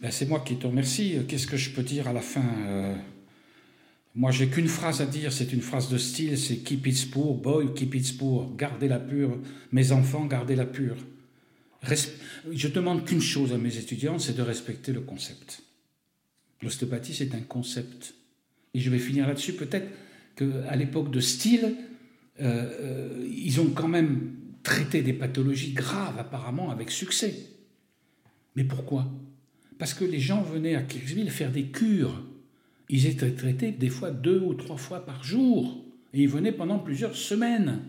[0.02, 1.18] Ben, c'est moi qui te remercie.
[1.28, 2.96] Qu'est-ce que je peux dire à la fin euh,
[4.14, 7.34] Moi, j'ai qu'une phrase à dire, c'est une phrase de style, c'est Keep it pure,
[7.34, 9.38] boy, keep it pure, gardez-la pure,
[9.72, 10.98] mes enfants, gardez-la pure.
[12.52, 15.64] Je demande qu'une chose à mes étudiants, c'est de respecter le concept.
[16.62, 18.14] L'ostéopathie, c'est un concept.
[18.76, 19.54] Et je vais finir là-dessus.
[19.54, 19.88] Peut-être
[20.36, 21.76] qu'à l'époque de style,
[22.42, 27.36] euh, euh, ils ont quand même traité des pathologies graves, apparemment, avec succès.
[28.56, 29.08] Mais pourquoi?
[29.78, 32.24] Parce que les gens venaient à Kirksville faire des cures.
[32.90, 35.86] Ils étaient traités des fois deux ou trois fois par jour.
[36.14, 37.80] Et ils venaient pendant plusieurs semaines.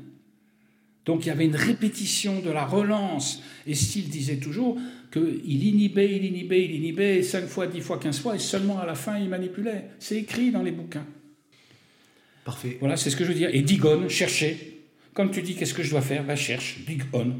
[1.05, 3.43] Donc il y avait une répétition de la relance.
[3.67, 4.79] Et Steele disait toujours
[5.13, 8.87] qu'il inhibait, il inhibait, il inhibait, cinq fois, dix fois, quinze fois, et seulement à
[8.87, 9.91] la fin, il manipulait.
[9.99, 11.07] C'est écrit dans les bouquins.
[12.45, 12.77] Parfait.
[12.81, 13.51] Voilà, c'est ce que je veux dire.
[13.53, 14.83] Et digon, chercher.
[15.15, 17.33] Comme tu dis, qu'est-ce que je dois faire Va cherche, dig on.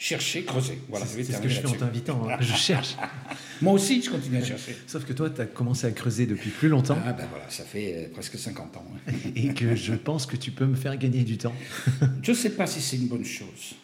[0.00, 0.78] Chercher, creuser.
[0.88, 2.28] Voilà, c'est ce que je fais en t'invitant.
[2.28, 2.36] Hein.
[2.40, 2.96] je cherche.
[3.62, 4.76] Moi aussi, je continue à chercher.
[4.86, 6.96] Sauf que toi, tu as commencé à creuser depuis plus longtemps.
[7.04, 8.86] Ah ben voilà, ça fait euh, presque 50 ans.
[9.34, 11.54] Et que je pense que tu peux me faire gagner du temps.
[12.22, 13.74] je ne sais pas si c'est une bonne chose.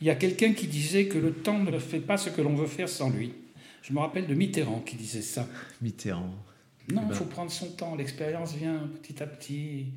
[0.00, 2.54] Il y a quelqu'un qui disait que le temps ne fait pas ce que l'on
[2.54, 3.34] veut faire sans lui.
[3.82, 5.46] Je me rappelle de Mitterrand qui disait ça.
[5.82, 6.34] Mitterrand.
[6.90, 7.14] Non, il eh ben.
[7.14, 7.94] faut prendre son temps.
[7.96, 9.88] L'expérience vient petit à petit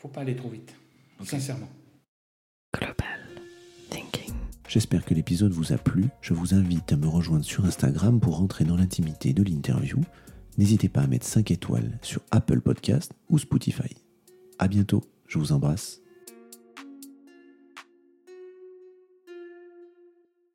[0.00, 0.74] faut pas aller trop vite,
[1.22, 1.68] sincèrement.
[2.74, 3.20] Global
[3.90, 4.32] Thinking.
[4.66, 6.06] J'espère que l'épisode vous a plu.
[6.22, 9.98] Je vous invite à me rejoindre sur Instagram pour rentrer dans l'intimité de l'interview.
[10.56, 13.94] N'hésitez pas à mettre 5 étoiles sur Apple Podcast ou Spotify.
[14.58, 16.00] À bientôt, je vous embrasse